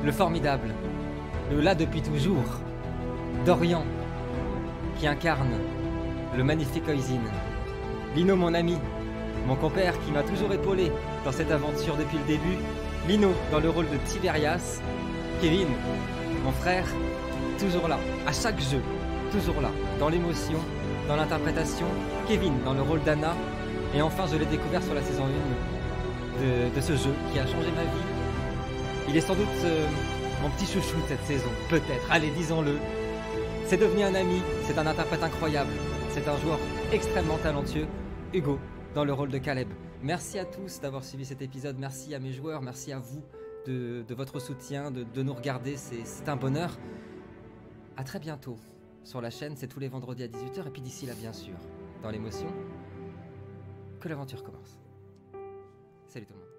le 0.04 0.12
formidable, 0.12 0.68
le 1.50 1.60
là 1.60 1.74
depuis 1.74 2.02
toujours, 2.02 2.60
Dorian 3.46 3.84
qui 4.98 5.06
incarne 5.06 5.54
le 6.36 6.44
magnifique 6.44 6.86
Oisin, 6.88 7.20
Lino 8.14 8.36
mon 8.36 8.52
ami, 8.52 8.76
mon 9.46 9.56
compère 9.56 9.98
qui 10.00 10.12
m'a 10.12 10.22
toujours 10.22 10.52
épaulé 10.52 10.92
dans 11.24 11.32
cette 11.32 11.50
aventure 11.50 11.96
depuis 11.96 12.18
le 12.18 12.24
début, 12.24 12.58
Lino 13.08 13.30
dans 13.50 13.60
le 13.60 13.70
rôle 13.70 13.88
de 13.88 13.96
Tiberias, 14.08 14.80
Kevin, 15.40 15.68
mon 16.44 16.52
frère, 16.52 16.86
toujours 17.58 17.88
là, 17.88 17.98
à 18.26 18.32
chaque 18.32 18.60
jeu, 18.60 18.82
toujours 19.32 19.62
là, 19.62 19.70
dans 19.98 20.10
l'émotion, 20.10 20.58
dans 21.10 21.16
l'interprétation, 21.16 21.86
Kevin 22.28 22.54
dans 22.64 22.72
le 22.72 22.82
rôle 22.82 23.02
d'Anna, 23.02 23.34
et 23.96 24.00
enfin 24.00 24.28
je 24.30 24.36
l'ai 24.36 24.46
découvert 24.46 24.80
sur 24.80 24.94
la 24.94 25.02
saison 25.02 25.24
1 25.24 26.70
de, 26.72 26.80
ce 26.80 26.92
jeu 26.92 27.12
qui 27.32 27.38
a 27.40 27.46
changé 27.48 27.68
ma 27.72 27.82
vie. 27.82 28.06
Il 29.08 29.16
est 29.16 29.20
sans 29.20 29.34
doute 29.34 29.48
euh, 29.64 29.88
mon 30.40 30.50
petit 30.50 30.66
chouchou 30.66 30.98
cette 31.08 31.24
saison, 31.24 31.50
peut-être, 31.68 32.06
allez 32.12 32.30
disons-le. 32.30 32.78
C'est 33.66 33.76
devenu 33.76 34.04
un 34.04 34.14
ami, 34.14 34.40
c'est 34.68 34.78
un 34.78 34.86
interprète 34.86 35.24
incroyable, 35.24 35.72
c'est 36.10 36.28
un 36.28 36.38
joueur 36.38 36.60
extrêmement 36.92 37.38
talentueux, 37.38 37.88
Hugo, 38.32 38.60
dans 38.94 39.04
le 39.04 39.12
rôle 39.12 39.30
de 39.30 39.38
Caleb. 39.38 39.68
Merci 40.04 40.38
à 40.38 40.44
tous 40.44 40.80
d'avoir 40.80 41.02
suivi 41.02 41.24
cet 41.24 41.42
épisode, 41.42 41.74
merci 41.76 42.14
à 42.14 42.20
mes 42.20 42.32
joueurs, 42.32 42.62
merci 42.62 42.92
à 42.92 43.00
vous 43.00 43.24
de, 43.66 44.14
votre 44.14 44.38
soutien, 44.38 44.92
de, 44.92 45.02
de 45.02 45.22
nous 45.24 45.34
regarder, 45.34 45.74
c'est 45.76 46.28
un 46.28 46.36
bonheur. 46.36 46.78
À 47.96 48.04
très 48.04 48.20
bientôt 48.20 48.56
sur 49.04 49.20
la 49.20 49.30
chaîne, 49.30 49.56
c'est 49.56 49.68
tous 49.68 49.80
les 49.80 49.88
vendredis 49.88 50.22
à 50.24 50.28
18h, 50.28 50.66
et 50.66 50.70
puis 50.70 50.82
d'ici 50.82 51.06
là, 51.06 51.14
bien 51.14 51.32
sûr, 51.32 51.54
dans 52.02 52.10
l'émotion, 52.10 52.48
que 54.00 54.08
l'aventure 54.08 54.42
commence. 54.42 54.78
Salut 56.06 56.26
tout 56.26 56.32
le 56.34 56.40
monde. 56.40 56.49